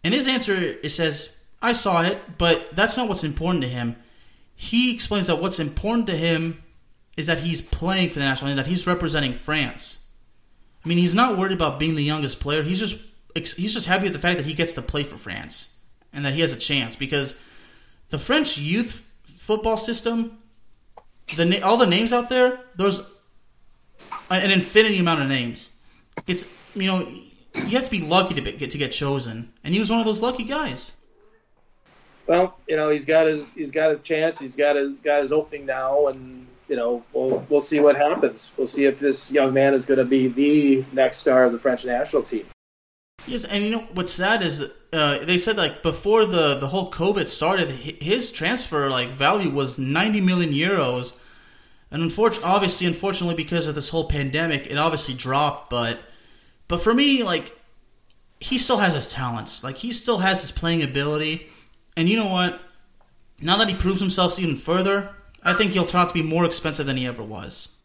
And 0.03 0.13
his 0.13 0.27
answer 0.27 0.53
it 0.53 0.89
says, 0.91 1.41
"I 1.63 1.73
saw 1.73 2.03
it, 2.03 2.37
but 2.37 2.75
that's 2.75 2.95
not 2.95 3.09
what's 3.09 3.23
important 3.23 3.63
to 3.63 3.69
him." 3.69 3.95
He 4.55 4.93
explains 4.93 5.25
that 5.27 5.41
what's 5.41 5.59
important 5.59 6.05
to 6.07 6.15
him 6.15 6.61
is 7.17 7.27
that 7.27 7.39
he's 7.39 7.61
playing 7.61 8.09
for 8.09 8.19
the 8.19 8.25
national 8.25 8.49
team, 8.49 8.57
that 8.57 8.67
he's 8.67 8.87
representing 8.87 9.33
France. 9.33 10.05
I 10.83 10.87
mean, 10.87 10.97
he's 10.97 11.15
not 11.15 11.37
worried 11.37 11.53
about 11.53 11.79
being 11.79 11.95
the 11.95 12.03
youngest 12.03 12.39
player. 12.39 12.63
He's 12.63 12.79
just 12.79 13.13
he's 13.33 13.73
just 13.73 13.87
happy 13.87 14.03
with 14.03 14.13
the 14.13 14.19
fact 14.19 14.37
that 14.37 14.45
he 14.45 14.53
gets 14.53 14.73
to 14.75 14.81
play 14.81 15.03
for 15.03 15.17
France 15.17 15.75
and 16.13 16.23
that 16.23 16.33
he 16.33 16.41
has 16.41 16.53
a 16.53 16.59
chance 16.59 16.95
because 16.95 17.41
the 18.09 18.19
French 18.19 18.57
youth 18.57 19.11
football 19.25 19.77
system 19.77 20.37
the 21.35 21.61
all 21.61 21.77
the 21.77 21.87
names 21.87 22.13
out 22.13 22.29
there, 22.29 22.59
there's 22.75 23.13
an 24.29 24.51
infinity 24.51 24.99
amount 24.99 25.21
of 25.21 25.27
names. 25.27 25.75
It's 26.27 26.53
you 26.75 26.87
know 26.87 27.07
you 27.67 27.77
have 27.77 27.85
to 27.85 27.91
be 27.91 28.01
lucky 28.01 28.35
to 28.35 28.41
get 28.41 28.71
to 28.71 28.77
get 28.77 28.91
chosen, 28.91 29.51
and 29.63 29.73
he 29.73 29.79
was 29.79 29.89
one 29.89 29.99
of 29.99 30.05
those 30.05 30.21
lucky 30.21 30.43
guys. 30.43 30.93
Well, 32.27 32.57
you 32.67 32.75
know 32.75 32.89
he's 32.89 33.05
got 33.05 33.27
his 33.27 33.53
he's 33.53 33.71
got 33.71 33.91
his 33.91 34.01
chance. 34.01 34.39
He's 34.39 34.55
got 34.55 34.75
his 34.75 34.93
got 35.03 35.21
his 35.21 35.31
opening 35.31 35.65
now, 35.65 36.07
and 36.07 36.47
you 36.67 36.75
know 36.75 37.03
we'll 37.13 37.45
we'll 37.49 37.61
see 37.61 37.79
what 37.79 37.95
happens. 37.95 38.51
We'll 38.57 38.67
see 38.67 38.85
if 38.85 38.99
this 38.99 39.31
young 39.31 39.53
man 39.53 39.73
is 39.73 39.85
going 39.85 39.99
to 39.99 40.05
be 40.05 40.27
the 40.27 40.85
next 40.91 41.21
star 41.21 41.45
of 41.45 41.51
the 41.51 41.59
French 41.59 41.85
national 41.85 42.23
team. 42.23 42.45
Yes, 43.27 43.43
and 43.43 43.63
you 43.63 43.71
know 43.71 43.87
what's 43.93 44.11
sad 44.11 44.41
is 44.43 44.71
uh, 44.93 45.25
they 45.25 45.37
said 45.37 45.57
like 45.57 45.81
before 45.81 46.25
the 46.25 46.55
the 46.55 46.67
whole 46.67 46.91
COVID 46.91 47.27
started, 47.27 47.69
his 47.69 48.31
transfer 48.31 48.89
like 48.89 49.09
value 49.09 49.49
was 49.49 49.79
ninety 49.79 50.21
million 50.21 50.51
euros, 50.51 51.17
and 51.89 52.03
unfortunately, 52.03 52.49
obviously, 52.49 52.87
unfortunately, 52.87 53.35
because 53.35 53.67
of 53.67 53.75
this 53.75 53.89
whole 53.89 54.07
pandemic, 54.07 54.67
it 54.67 54.77
obviously 54.77 55.15
dropped. 55.15 55.71
But 55.71 55.99
but 56.67 56.81
for 56.81 56.93
me, 56.93 57.23
like 57.23 57.57
he 58.39 58.57
still 58.59 58.77
has 58.77 58.93
his 58.93 59.11
talents, 59.11 59.63
like 59.63 59.77
he 59.77 59.91
still 59.91 60.19
has 60.19 60.41
his 60.41 60.51
playing 60.51 60.83
ability, 60.83 61.47
and 61.97 62.07
you 62.07 62.17
know 62.17 62.27
what? 62.27 62.59
Now 63.41 63.57
that 63.57 63.67
he 63.67 63.75
proves 63.75 63.99
himself 63.99 64.39
even 64.39 64.55
further, 64.55 65.15
I 65.45 65.53
think 65.53 65.71
he'll 65.71 65.85
turn 65.85 66.01
out 66.01 66.09
to 66.09 66.13
be 66.13 66.23
more 66.23 66.43
expensive 66.43 66.85
than 66.85 66.97
he 66.97 67.05
ever 67.05 67.23
was. 67.23 67.77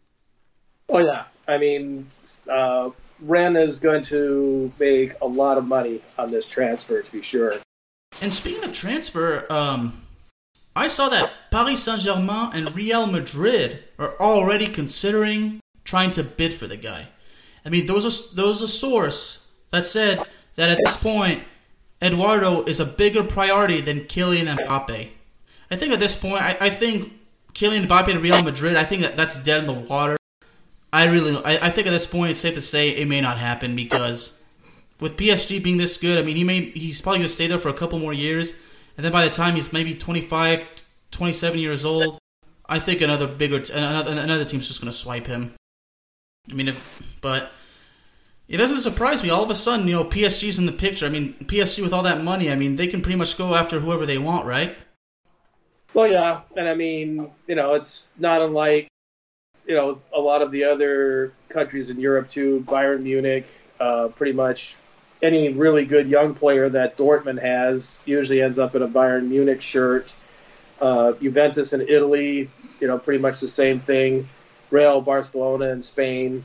Oh 0.88 0.98
yeah, 0.98 1.24
I 1.46 1.58
mean. 1.58 2.06
Uh 2.48 2.90
Rennes 3.22 3.72
is 3.72 3.78
going 3.78 4.02
to 4.04 4.72
make 4.78 5.14
a 5.20 5.26
lot 5.26 5.58
of 5.58 5.66
money 5.66 6.00
on 6.18 6.30
this 6.30 6.46
transfer, 6.46 7.02
to 7.02 7.12
be 7.12 7.22
sure. 7.22 7.56
And 8.20 8.32
speaking 8.32 8.64
of 8.64 8.72
transfer, 8.72 9.50
um, 9.52 10.02
I 10.74 10.88
saw 10.88 11.08
that 11.08 11.30
Paris 11.50 11.84
Saint 11.84 12.00
Germain 12.00 12.50
and 12.52 12.74
Real 12.74 13.06
Madrid 13.06 13.84
are 13.98 14.18
already 14.18 14.66
considering 14.66 15.60
trying 15.84 16.10
to 16.12 16.22
bid 16.22 16.54
for 16.54 16.66
the 16.66 16.76
guy. 16.76 17.08
I 17.64 17.68
mean, 17.68 17.86
there 17.86 17.94
was 17.94 18.32
a, 18.32 18.36
there 18.36 18.46
was 18.46 18.62
a 18.62 18.68
source 18.68 19.52
that 19.70 19.86
said 19.86 20.22
that 20.56 20.70
at 20.70 20.78
this 20.78 20.96
point, 20.96 21.44
Eduardo 22.02 22.64
is 22.64 22.80
a 22.80 22.86
bigger 22.86 23.22
priority 23.22 23.80
than 23.80 24.00
Kylian 24.00 24.56
Mbappe. 24.56 25.10
I 25.70 25.76
think 25.76 25.92
at 25.92 25.98
this 25.98 26.18
point, 26.18 26.42
I, 26.42 26.56
I 26.60 26.70
think 26.70 27.12
Kylian 27.54 27.86
Mbappe 27.86 28.08
and 28.08 28.20
Real 28.20 28.42
Madrid, 28.42 28.76
I 28.76 28.84
think 28.84 29.02
that 29.02 29.16
that's 29.16 29.42
dead 29.42 29.60
in 29.60 29.66
the 29.66 29.72
water. 29.72 30.16
I 30.92 31.06
really, 31.06 31.36
I, 31.44 31.66
I 31.66 31.70
think 31.70 31.86
at 31.86 31.90
this 31.90 32.06
point 32.06 32.32
it's 32.32 32.40
safe 32.40 32.54
to 32.54 32.62
say 32.62 32.90
it 32.90 33.08
may 33.08 33.20
not 33.20 33.38
happen 33.38 33.76
because 33.76 34.42
with 34.98 35.16
PSG 35.16 35.62
being 35.62 35.78
this 35.78 35.98
good, 35.98 36.18
I 36.18 36.22
mean, 36.22 36.36
he 36.36 36.44
may, 36.44 36.60
he's 36.70 37.00
probably 37.00 37.20
going 37.20 37.28
to 37.28 37.34
stay 37.34 37.46
there 37.46 37.58
for 37.58 37.68
a 37.68 37.74
couple 37.74 37.98
more 37.98 38.12
years, 38.12 38.60
and 38.96 39.04
then 39.04 39.12
by 39.12 39.26
the 39.26 39.34
time 39.34 39.54
he's 39.54 39.72
maybe 39.72 39.94
25, 39.94 40.68
27 41.10 41.58
years 41.58 41.84
old, 41.84 42.18
I 42.68 42.78
think 42.78 43.00
another 43.00 43.26
bigger, 43.26 43.60
t- 43.60 43.72
another, 43.72 44.12
another 44.12 44.44
team's 44.44 44.68
just 44.68 44.80
going 44.80 44.92
to 44.92 44.96
swipe 44.96 45.26
him. 45.26 45.54
I 46.50 46.54
mean, 46.54 46.68
if, 46.68 47.18
but 47.20 47.50
it 48.48 48.56
doesn't 48.56 48.80
surprise 48.80 49.22
me. 49.22 49.30
All 49.30 49.44
of 49.44 49.50
a 49.50 49.54
sudden, 49.54 49.86
you 49.86 49.94
know, 49.94 50.04
PSG's 50.04 50.58
in 50.58 50.66
the 50.66 50.72
picture. 50.72 51.06
I 51.06 51.08
mean, 51.08 51.34
PSG 51.34 51.82
with 51.82 51.92
all 51.92 52.02
that 52.02 52.22
money, 52.22 52.50
I 52.50 52.56
mean, 52.56 52.76
they 52.76 52.88
can 52.88 53.00
pretty 53.00 53.16
much 53.16 53.38
go 53.38 53.54
after 53.54 53.78
whoever 53.78 54.06
they 54.06 54.18
want, 54.18 54.44
right? 54.44 54.76
Well, 55.92 56.06
yeah, 56.06 56.42
and 56.56 56.68
I 56.68 56.74
mean, 56.74 57.30
you 57.46 57.54
know, 57.56 57.74
it's 57.74 58.10
not 58.18 58.42
unlike 58.42 58.90
you 59.70 59.76
know, 59.76 60.00
a 60.12 60.20
lot 60.20 60.42
of 60.42 60.50
the 60.50 60.64
other 60.64 61.32
countries 61.48 61.90
in 61.90 62.00
Europe 62.00 62.28
too, 62.28 62.64
Bayern 62.66 63.02
Munich, 63.02 63.46
uh, 63.78 64.08
pretty 64.08 64.32
much 64.32 64.76
any 65.22 65.50
really 65.50 65.84
good 65.84 66.08
young 66.08 66.34
player 66.34 66.68
that 66.68 66.96
Dortmund 66.96 67.40
has 67.40 67.96
usually 68.04 68.42
ends 68.42 68.58
up 68.58 68.74
in 68.74 68.82
a 68.82 68.88
Bayern 68.88 69.28
Munich 69.28 69.60
shirt. 69.60 70.14
Uh, 70.80 71.12
Juventus 71.12 71.72
in 71.72 71.82
Italy, 71.82 72.50
you 72.80 72.88
know, 72.88 72.98
pretty 72.98 73.20
much 73.20 73.38
the 73.38 73.46
same 73.46 73.78
thing. 73.78 74.28
Real 74.70 75.00
Barcelona 75.00 75.66
in 75.66 75.82
Spain. 75.82 76.44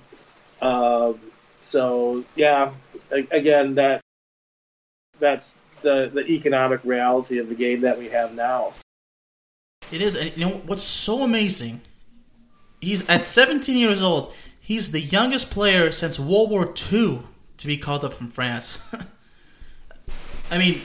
Um, 0.61 1.19
so 1.63 2.23
yeah, 2.35 2.73
again, 3.09 3.73
that 3.75 4.01
that's 5.19 5.57
the 5.81 6.11
the 6.13 6.27
economic 6.27 6.81
reality 6.83 7.39
of 7.39 7.49
the 7.49 7.55
game 7.55 7.81
that 7.81 7.97
we 7.97 8.09
have 8.09 8.35
now. 8.35 8.73
It 9.91 10.01
is, 10.01 10.15
and 10.15 10.36
you 10.36 10.45
know 10.45 10.61
what's 10.65 10.83
so 10.83 11.23
amazing 11.23 11.81
He's 12.86 13.09
at 13.09 13.25
17 13.25 13.77
years 13.77 14.03
old. 14.03 14.33
He's 14.59 14.91
the 14.91 15.01
youngest 15.01 15.49
player 15.49 15.89
since 15.91 16.19
World 16.19 16.51
War 16.51 16.73
II 16.91 17.21
to 17.57 17.67
be 17.67 17.77
called 17.77 18.05
up 18.05 18.13
from 18.13 18.29
France. 18.29 18.79
I 20.51 20.59
mean, 20.59 20.81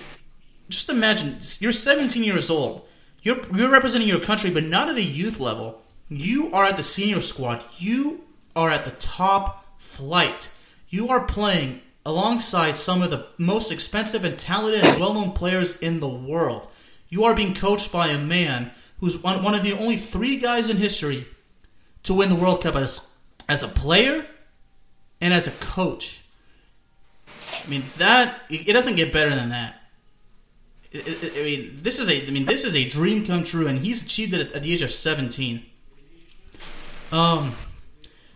just 0.70 0.88
imagine 0.88 1.38
you're 1.58 1.72
17 1.72 2.22
years 2.24 2.48
old. 2.48 2.86
You're 3.22 3.44
you're 3.54 3.70
representing 3.70 4.08
your 4.08 4.20
country, 4.20 4.50
but 4.50 4.64
not 4.64 4.88
at 4.88 4.96
a 4.96 5.02
youth 5.02 5.40
level. 5.40 5.84
You 6.08 6.50
are 6.54 6.64
at 6.64 6.78
the 6.78 6.82
senior 6.82 7.20
squad. 7.20 7.62
You 7.76 8.24
are 8.56 8.70
at 8.70 8.86
the 8.86 8.92
top 8.92 9.78
flight. 9.78 10.50
You 10.88 11.10
are 11.10 11.26
playing 11.26 11.82
alongside 12.06 12.76
some 12.76 13.02
of 13.02 13.10
the 13.10 13.26
most 13.36 13.70
expensive 13.70 14.24
and 14.24 14.38
talented 14.38 14.84
and 14.84 14.98
well-known 14.98 15.32
players 15.32 15.78
in 15.80 16.00
the 16.00 16.08
world. 16.08 16.68
You 17.10 17.24
are 17.24 17.34
being 17.34 17.54
coached 17.54 17.92
by 17.92 18.08
a 18.08 18.18
man 18.18 18.70
who's 19.00 19.22
one, 19.22 19.42
one 19.42 19.54
of 19.54 19.62
the 19.62 19.72
only 19.72 19.96
three 19.96 20.38
guys 20.38 20.70
in 20.70 20.76
history 20.76 21.26
to 22.04 22.14
win 22.14 22.28
the 22.28 22.34
World 22.34 22.62
Cup 22.62 22.76
as 22.76 23.12
as 23.48 23.62
a 23.62 23.68
player 23.68 24.26
and 25.20 25.34
as 25.34 25.46
a 25.46 25.52
coach. 25.64 26.24
I 27.26 27.68
mean 27.68 27.82
that 27.98 28.40
it 28.48 28.72
doesn't 28.72 28.96
get 28.96 29.12
better 29.12 29.34
than 29.34 29.50
that. 29.50 29.76
I 30.92 31.42
mean, 31.42 31.78
this 31.82 31.98
is 31.98 32.08
a 32.08 32.28
I 32.28 32.30
mean 32.30 32.46
this 32.46 32.64
is 32.64 32.74
a 32.74 32.88
dream 32.88 33.24
come 33.26 33.44
true, 33.44 33.66
and 33.66 33.78
he's 33.78 34.04
achieved 34.04 34.34
it 34.34 34.52
at 34.54 34.62
the 34.62 34.72
age 34.72 34.82
of 34.82 34.90
seventeen. 34.90 35.64
Um, 37.12 37.54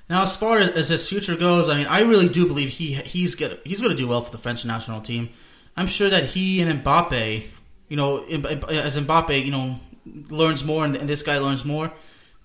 now 0.09 0.23
as 0.23 0.37
far 0.37 0.59
as 0.59 0.89
his 0.89 1.09
future 1.09 1.37
goes, 1.37 1.69
I 1.69 1.77
mean, 1.77 1.87
I 1.87 2.03
really 2.03 2.29
do 2.29 2.47
believe 2.47 2.71
he 2.71 2.95
he's 2.95 3.35
gonna 3.35 3.59
he's 3.65 3.83
gonna 3.83 3.95
do 3.95 4.09
well 4.09 4.21
for 4.21 4.31
the 4.31 4.39
French 4.39 4.65
national 4.65 5.01
team. 5.01 5.31
I'm 5.77 5.89
sure 5.89 6.09
that 6.09 6.25
he 6.27 6.61
and 6.61 6.85
Mbappe, 6.85 7.45
you 7.89 7.97
know, 7.97 8.25
as 8.25 8.97
Mbappe, 8.97 9.45
you 9.45 9.51
know, 9.51 9.81
learns 10.07 10.65
more 10.65 10.85
and 10.85 10.95
this 10.95 11.23
guy 11.23 11.39
learns 11.39 11.65
more, 11.65 11.93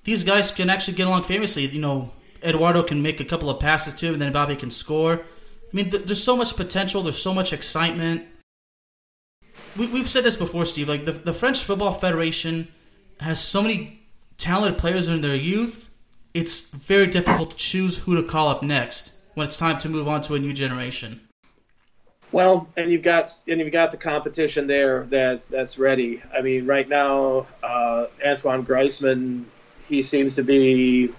these 0.03 0.23
guys 0.23 0.51
can 0.51 0.69
actually 0.69 0.95
get 0.95 1.07
along 1.07 1.23
famously. 1.23 1.65
You 1.65 1.81
know, 1.81 2.11
Eduardo 2.43 2.83
can 2.83 3.01
make 3.01 3.19
a 3.19 3.25
couple 3.25 3.49
of 3.49 3.59
passes 3.59 3.95
to 3.95 4.07
him, 4.07 4.13
and 4.13 4.21
then 4.21 4.31
Bobby 4.31 4.55
can 4.55 4.71
score. 4.71 5.13
I 5.21 5.75
mean, 5.75 5.89
th- 5.89 6.05
there's 6.05 6.23
so 6.23 6.35
much 6.35 6.55
potential. 6.55 7.01
There's 7.01 7.21
so 7.21 7.33
much 7.33 7.53
excitement. 7.53 8.25
We, 9.77 9.87
we've 9.87 10.09
said 10.09 10.23
this 10.23 10.35
before, 10.35 10.65
Steve. 10.65 10.89
Like 10.89 11.05
the, 11.05 11.11
the 11.11 11.33
French 11.33 11.61
Football 11.61 11.93
Federation 11.93 12.69
has 13.19 13.39
so 13.39 13.61
many 13.61 14.01
talented 14.37 14.79
players 14.79 15.07
in 15.07 15.21
their 15.21 15.35
youth. 15.35 15.93
It's 16.33 16.71
very 16.71 17.07
difficult 17.07 17.51
to 17.51 17.57
choose 17.57 17.99
who 17.99 18.19
to 18.19 18.27
call 18.27 18.47
up 18.47 18.63
next 18.63 19.13
when 19.33 19.47
it's 19.47 19.57
time 19.57 19.77
to 19.79 19.89
move 19.89 20.07
on 20.07 20.21
to 20.21 20.35
a 20.35 20.39
new 20.39 20.53
generation. 20.53 21.21
Well, 22.31 22.67
and 22.77 22.91
you've 22.91 23.01
got 23.01 23.31
and 23.47 23.59
you've 23.59 23.71
got 23.71 23.91
the 23.91 23.97
competition 23.97 24.67
there 24.67 25.05
that 25.05 25.47
that's 25.49 25.79
ready. 25.79 26.21
I 26.35 26.41
mean, 26.41 26.65
right 26.67 26.87
now, 26.87 27.47
uh, 27.63 28.05
Antoine 28.23 28.65
Griezmann, 28.65 29.45
he 29.87 30.01
seems 30.03 30.35
to 30.35 30.43
be 30.43 31.11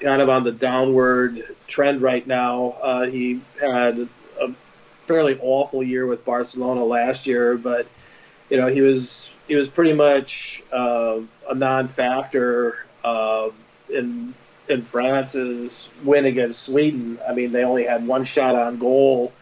kind 0.00 0.20
of 0.20 0.28
on 0.28 0.44
the 0.44 0.52
downward 0.52 1.56
trend 1.66 2.02
right 2.02 2.26
now. 2.26 2.76
Uh, 2.82 3.06
he 3.06 3.40
had 3.60 4.08
a 4.40 4.52
fairly 5.04 5.38
awful 5.40 5.82
year 5.82 6.06
with 6.06 6.24
Barcelona 6.24 6.84
last 6.84 7.26
year, 7.26 7.56
but 7.56 7.86
you 8.50 8.58
know 8.58 8.66
he 8.66 8.82
was 8.82 9.30
he 9.48 9.54
was 9.54 9.68
pretty 9.68 9.94
much 9.94 10.62
uh, 10.70 11.18
a 11.48 11.54
non-factor 11.54 12.84
uh, 13.04 13.48
in 13.88 14.34
in 14.68 14.82
France's 14.82 15.88
win 16.04 16.26
against 16.26 16.66
Sweden. 16.66 17.18
I 17.26 17.32
mean, 17.32 17.52
they 17.52 17.64
only 17.64 17.84
had 17.84 18.06
one 18.06 18.24
shot 18.24 18.54
on 18.54 18.78
goal 18.78 19.32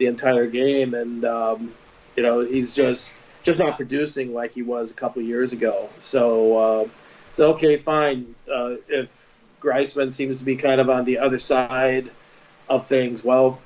the 0.00 0.06
entire 0.06 0.46
game, 0.46 0.94
and 0.94 1.24
um, 1.24 1.72
you 2.16 2.24
know 2.24 2.40
he's 2.40 2.74
just 2.74 3.02
just 3.44 3.58
not 3.58 3.76
producing 3.76 4.34
like 4.34 4.52
he 4.52 4.62
was 4.62 4.90
a 4.90 4.94
couple 4.94 5.22
years 5.22 5.52
ago. 5.52 5.88
So, 6.00 6.56
uh, 6.56 6.88
so 7.36 7.52
okay, 7.52 7.76
fine. 7.76 8.34
Uh, 8.52 8.76
if 8.88 9.38
Griezmann 9.60 10.10
seems 10.10 10.38
to 10.38 10.44
be 10.44 10.56
kind 10.56 10.80
of 10.80 10.90
on 10.90 11.04
the 11.04 11.18
other 11.18 11.38
side 11.38 12.10
of 12.68 12.86
things, 12.86 13.22
well, 13.22 13.60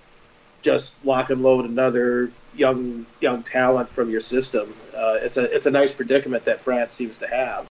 just 0.60 0.94
lock 1.04 1.30
and 1.30 1.42
load 1.42 1.64
another 1.64 2.30
young 2.54 3.06
young 3.20 3.42
talent 3.42 3.88
from 3.88 4.10
your 4.10 4.20
system. 4.20 4.74
Uh, 4.94 5.14
it's 5.20 5.36
a 5.36 5.44
it's 5.54 5.66
a 5.66 5.70
nice 5.70 5.92
predicament 5.92 6.44
that 6.44 6.60
France 6.60 6.94
seems 6.94 7.16
to 7.18 7.28
have. 7.28 7.66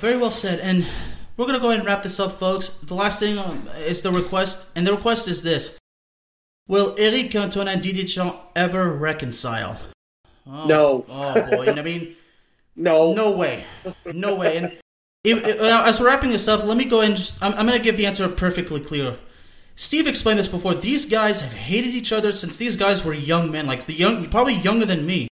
Very 0.00 0.18
well 0.18 0.32
said, 0.32 0.58
and 0.58 0.84
we're 1.36 1.46
gonna 1.46 1.60
go 1.60 1.68
ahead 1.68 1.78
and 1.78 1.86
wrap 1.86 2.02
this 2.02 2.18
up, 2.18 2.32
folks. 2.32 2.70
The 2.80 2.94
last 2.94 3.20
thing 3.20 3.38
um, 3.38 3.68
is 3.78 4.02
the 4.02 4.10
request, 4.10 4.70
and 4.74 4.84
the 4.84 4.92
request 4.92 5.28
is 5.28 5.44
this: 5.44 5.78
Will 6.66 6.94
Eric 6.98 7.30
Cantona 7.30 7.74
and 7.74 7.82
Didier 7.82 8.04
Deschamps 8.04 8.38
ever 8.56 8.90
reconcile? 8.90 9.78
Oh, 10.46 10.66
no. 10.66 11.06
oh 11.08 11.50
boy, 11.50 11.66
and 11.66 11.78
I 11.78 11.82
mean, 11.82 12.16
no, 12.76 13.12
no 13.12 13.32
way, 13.32 13.66
no 14.06 14.34
way. 14.34 14.56
And 14.56 14.78
if, 15.24 15.44
uh, 15.44 15.82
as 15.86 16.00
we're 16.00 16.06
wrapping 16.06 16.30
this 16.30 16.48
up, 16.48 16.64
let 16.64 16.76
me 16.76 16.86
go 16.86 17.02
and 17.02 17.16
just 17.16 17.42
I'm, 17.42 17.52
I'm 17.54 17.66
gonna 17.66 17.78
give 17.78 17.96
the 17.96 18.06
answer 18.06 18.26
perfectly 18.28 18.80
clear. 18.80 19.18
Steve 19.76 20.06
explained 20.06 20.38
this 20.38 20.48
before. 20.48 20.74
These 20.74 21.10
guys 21.10 21.42
have 21.42 21.52
hated 21.52 21.94
each 21.94 22.12
other 22.12 22.32
since 22.32 22.56
these 22.56 22.76
guys 22.76 23.04
were 23.04 23.12
young 23.12 23.50
men, 23.50 23.66
like 23.66 23.84
the 23.84 23.94
young, 23.94 24.28
probably 24.30 24.54
younger 24.54 24.86
than 24.86 25.04
me. 25.04 25.28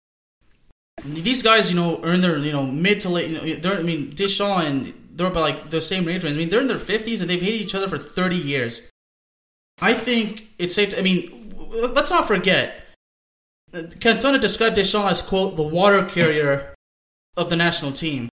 These 1.04 1.44
guys, 1.44 1.72
you 1.72 1.80
know, 1.80 2.00
earn 2.04 2.22
their, 2.22 2.38
you 2.38 2.52
know, 2.52 2.66
mid 2.66 3.02
to 3.02 3.10
late. 3.10 3.30
You 3.30 3.58
know, 3.58 3.74
I 3.74 3.84
mean, 3.84 4.14
Deschamps 4.16 4.66
and 4.66 4.94
they're 5.14 5.28
about 5.28 5.42
like 5.42 5.70
the 5.70 5.82
same 5.82 6.10
age 6.10 6.24
range. 6.24 6.36
I 6.36 6.40
mean, 6.40 6.50
they're 6.50 6.62
in 6.62 6.68
their 6.68 6.78
fifties 6.78 7.22
and 7.22 7.30
they've 7.30 7.42
hated 7.42 7.62
each 7.62 7.76
other 7.76 7.88
for 7.88 7.98
thirty 7.98 8.36
years. 8.36 8.91
I 9.82 9.94
think 9.94 10.48
it's 10.60 10.76
safe. 10.76 10.92
To, 10.92 11.00
I 11.00 11.02
mean, 11.02 11.56
let's 11.72 12.12
not 12.12 12.28
forget. 12.28 12.86
Cantona 13.74 14.40
described 14.40 14.76
Deschamps 14.76 15.12
as 15.12 15.22
quote 15.22 15.56
the 15.56 15.64
water 15.64 16.06
carrier 16.06 16.76
of 17.38 17.50
the 17.50 17.56
national 17.56 17.92
team. 17.92 18.30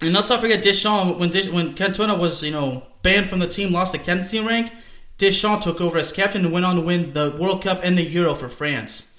And 0.00 0.14
let's 0.14 0.30
not 0.30 0.40
forget 0.40 0.62
Deschamps 0.62 1.18
when 1.18 1.30
when 1.52 1.74
Cantona 1.74 2.18
was 2.18 2.42
you 2.42 2.52
know 2.52 2.84
banned 3.02 3.26
from 3.26 3.40
the 3.40 3.48
team, 3.48 3.72
lost 3.72 3.92
the 3.92 3.98
captaincy 3.98 4.40
rank. 4.40 4.72
Deschamps 5.18 5.64
took 5.64 5.80
over 5.82 5.98
as 5.98 6.12
captain 6.12 6.44
and 6.46 6.54
went 6.54 6.64
on 6.64 6.76
to 6.76 6.80
win 6.80 7.12
the 7.12 7.36
World 7.38 7.62
Cup 7.62 7.80
and 7.82 7.98
the 7.98 8.02
Euro 8.02 8.34
for 8.34 8.48
France. 8.48 9.18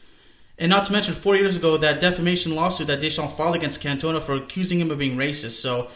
And 0.58 0.70
not 0.70 0.86
to 0.86 0.92
mention, 0.92 1.14
four 1.14 1.36
years 1.36 1.58
ago, 1.58 1.78
that 1.78 2.02
defamation 2.02 2.56
lawsuit 2.56 2.88
that 2.88 3.02
Deschamps 3.02 3.34
filed 3.34 3.56
against 3.56 3.84
Cantona 3.84 4.22
for 4.22 4.36
accusing 4.36 4.80
him 4.80 4.92
of 4.92 4.98
being 4.98 5.18
racist. 5.18 5.62
So, 5.62 5.90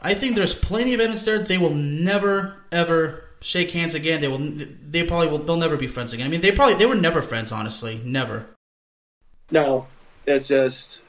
I 0.00 0.14
think 0.14 0.36
there's 0.36 0.54
plenty 0.54 0.94
of 0.94 1.00
evidence 1.00 1.24
there. 1.24 1.38
They 1.38 1.58
will 1.58 1.74
never 1.74 2.62
ever 2.70 3.24
shake 3.42 3.70
hands 3.70 3.94
again. 3.94 4.20
They 4.20 4.28
will. 4.28 4.38
They 4.38 5.06
probably 5.06 5.28
will. 5.28 5.38
They'll 5.38 5.56
never 5.56 5.76
be 5.76 5.86
friends 5.86 6.12
again. 6.12 6.26
I 6.26 6.30
mean, 6.30 6.40
they 6.40 6.52
probably 6.52 6.74
they 6.74 6.86
were 6.86 6.94
never 6.94 7.22
friends. 7.22 7.52
Honestly, 7.52 8.00
never. 8.04 8.46
No, 9.50 9.86
it's 10.26 10.48
just 10.48 11.02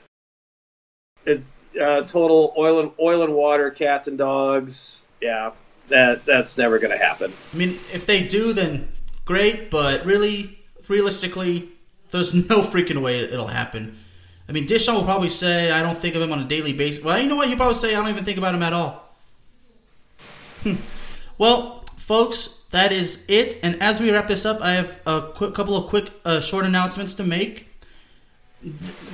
it, 1.26 1.42
uh, 1.80 2.02
total 2.02 2.54
oil 2.58 2.80
and 2.80 2.92
oil 3.00 3.24
and 3.24 3.34
water, 3.34 3.72
cats 3.72 4.08
and 4.08 4.18
dogs. 4.18 5.02
Yeah, 5.22 5.52
that 5.88 6.26
that's 6.26 6.58
never 6.58 6.80
going 6.80 6.92
to 6.92 7.04
happen. 7.04 7.32
I 7.54 7.58
mean, 7.58 7.80
if 7.94 8.06
they 8.06 8.28
do, 8.28 8.54
then 8.54 8.92
great. 9.26 9.72
But 9.72 10.06
really, 10.06 10.60
realistically, 10.88 11.70
there's 12.12 12.34
no 12.50 12.62
freaking 12.62 13.02
way 13.02 13.20
it'll 13.20 13.48
happen. 13.48 14.00
I 14.48 14.52
mean, 14.52 14.66
Deschamps 14.66 15.00
will 15.00 15.06
probably 15.06 15.30
say, 15.30 15.72
"I 15.72 15.82
don't 15.82 15.98
think 15.98 16.16
of 16.16 16.22
him 16.22 16.32
on 16.32 16.40
a 16.40 16.46
daily 16.46 16.74
basis." 16.74 17.04
Well, 17.04 17.20
you 17.20 17.30
know 17.30 17.38
what? 17.38 17.48
He'll 17.48 17.58
probably 17.58 17.76
say, 17.76 17.96
"I 17.96 18.02
don't 18.02 18.10
even 18.10 18.26
think 18.26 18.38
about 18.38 18.56
him 18.56 18.64
at 18.64 18.74
all." 18.74 19.16
well, 21.38 21.83
folks, 22.04 22.68
that 22.72 22.91
is 22.91 23.26
it. 23.30 23.60
And 23.64 23.82
as 23.82 24.01
we 24.01 24.12
wrap 24.12 24.28
this 24.28 24.45
up, 24.45 24.62
I 24.62 24.74
have 24.74 24.99
a 25.06 25.22
quick, 25.34 25.54
couple 25.54 25.78
of 25.78 25.88
quick, 25.88 26.12
uh, 26.26 26.41
short 26.41 26.66
announcements 26.66 27.16
to 27.16 27.24
make. 27.24 27.68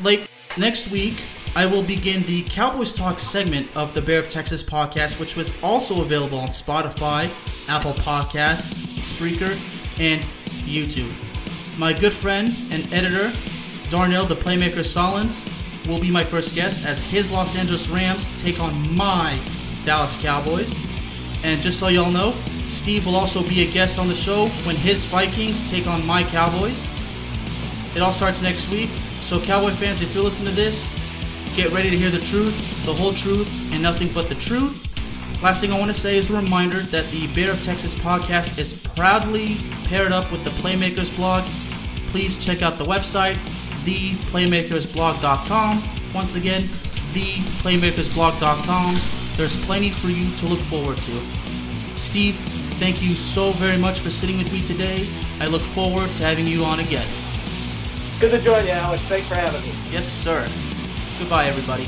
Like 0.03 0.27
next 0.57 0.91
week, 0.91 1.21
I 1.55 1.67
will 1.67 1.83
begin 1.83 2.23
the 2.23 2.43
Cowboys 2.43 2.93
Talk 2.93 3.19
segment 3.19 3.67
of 3.75 3.93
the 3.93 4.01
Bear 4.01 4.19
of 4.19 4.29
Texas 4.29 4.63
podcast, 4.63 5.19
which 5.19 5.35
was 5.35 5.53
also 5.61 6.01
available 6.01 6.39
on 6.39 6.47
Spotify, 6.47 7.29
Apple 7.67 7.93
Podcast, 7.93 8.73
Spreaker, 9.01 9.55
and 9.99 10.21
YouTube. 10.65 11.13
My 11.77 11.93
good 11.93 12.13
friend 12.13 12.55
and 12.71 12.91
editor, 12.91 13.31
Darnell 13.89 14.25
the 14.25 14.35
Playmaker 14.35 14.83
Solins, 14.83 15.47
will 15.87 15.99
be 15.99 16.09
my 16.09 16.23
first 16.23 16.55
guest 16.55 16.85
as 16.85 17.03
his 17.03 17.31
Los 17.31 17.55
Angeles 17.55 17.87
Rams 17.87 18.29
take 18.41 18.59
on 18.59 18.95
my 18.95 19.39
Dallas 19.83 20.19
Cowboys. 20.21 20.75
And 21.43 21.61
just 21.61 21.79
so 21.79 21.87
y'all 21.87 22.11
know, 22.11 22.35
Steve 22.70 23.05
will 23.05 23.15
also 23.15 23.47
be 23.47 23.67
a 23.67 23.72
guest 23.72 23.99
on 23.99 24.07
the 24.07 24.15
show 24.15 24.47
when 24.63 24.76
his 24.76 25.05
Vikings 25.05 25.70
take 25.70 25.88
on 25.88 26.05
my 26.05 26.24
Cowboys. 26.24 26.88
It 27.95 28.01
all 28.01 28.11
starts 28.11 28.41
next 28.41 28.70
week, 28.70 28.89
so 29.20 29.41
Cowboy 29.41 29.72
fans, 29.72 30.01
if 30.01 30.13
you 30.13 30.22
listen 30.22 30.45
to 30.45 30.51
this, 30.51 30.88
get 31.55 31.72
ready 31.72 31.89
to 31.89 31.97
hear 31.97 32.11
the 32.11 32.20
truth, 32.20 32.55
the 32.86 32.93
whole 32.93 33.11
truth, 33.11 33.49
and 33.74 33.82
nothing 33.82 34.13
but 34.13 34.30
the 34.30 34.36
truth. 34.36 34.86
Last 35.41 35.61
thing 35.61 35.72
I 35.72 35.80
want 35.80 35.93
to 35.93 35.99
say 35.99 36.17
is 36.17 36.30
a 36.30 36.34
reminder 36.34 36.82
that 36.82 37.09
the 37.11 37.28
Bear 37.34 37.51
of 37.51 37.63
Texas 37.63 37.95
podcast 37.95 38.59
is 38.59 38.74
proudly 38.74 39.55
paired 39.86 40.11
up 40.11 40.30
with 40.32 40.43
the 40.43 40.51
Playmakers 40.51 41.15
blog. 41.15 41.49
Please 42.07 42.45
check 42.45 42.61
out 42.61 42.78
the 42.78 42.86
website, 42.86 43.38
theplaymakersblog.com. 43.84 45.89
Once 46.13 46.36
again, 46.36 46.70
theplaymakersblog.com. 47.13 48.99
There's 49.38 49.55
plenty 49.65 49.89
for 49.89 50.09
you 50.09 50.36
to 50.36 50.45
look 50.45 50.59
forward 50.59 50.97
to. 50.97 51.38
Steve, 51.99 52.35
thank 52.79 53.01
you 53.01 53.13
so 53.13 53.51
very 53.51 53.77
much 53.77 53.99
for 53.99 54.09
sitting 54.09 54.37
with 54.37 54.51
me 54.51 54.63
today. 54.63 55.07
I 55.39 55.47
look 55.47 55.61
forward 55.61 56.09
to 56.17 56.23
having 56.23 56.47
you 56.47 56.63
on 56.63 56.79
again. 56.79 57.07
Good 58.19 58.31
to 58.31 58.41
join 58.41 58.65
you, 58.65 58.71
Alex. 58.71 59.07
Thanks 59.07 59.27
for 59.27 59.35
having 59.35 59.61
me. 59.61 59.73
Yes, 59.91 60.07
sir. 60.07 60.49
Goodbye, 61.19 61.45
everybody. 61.45 61.87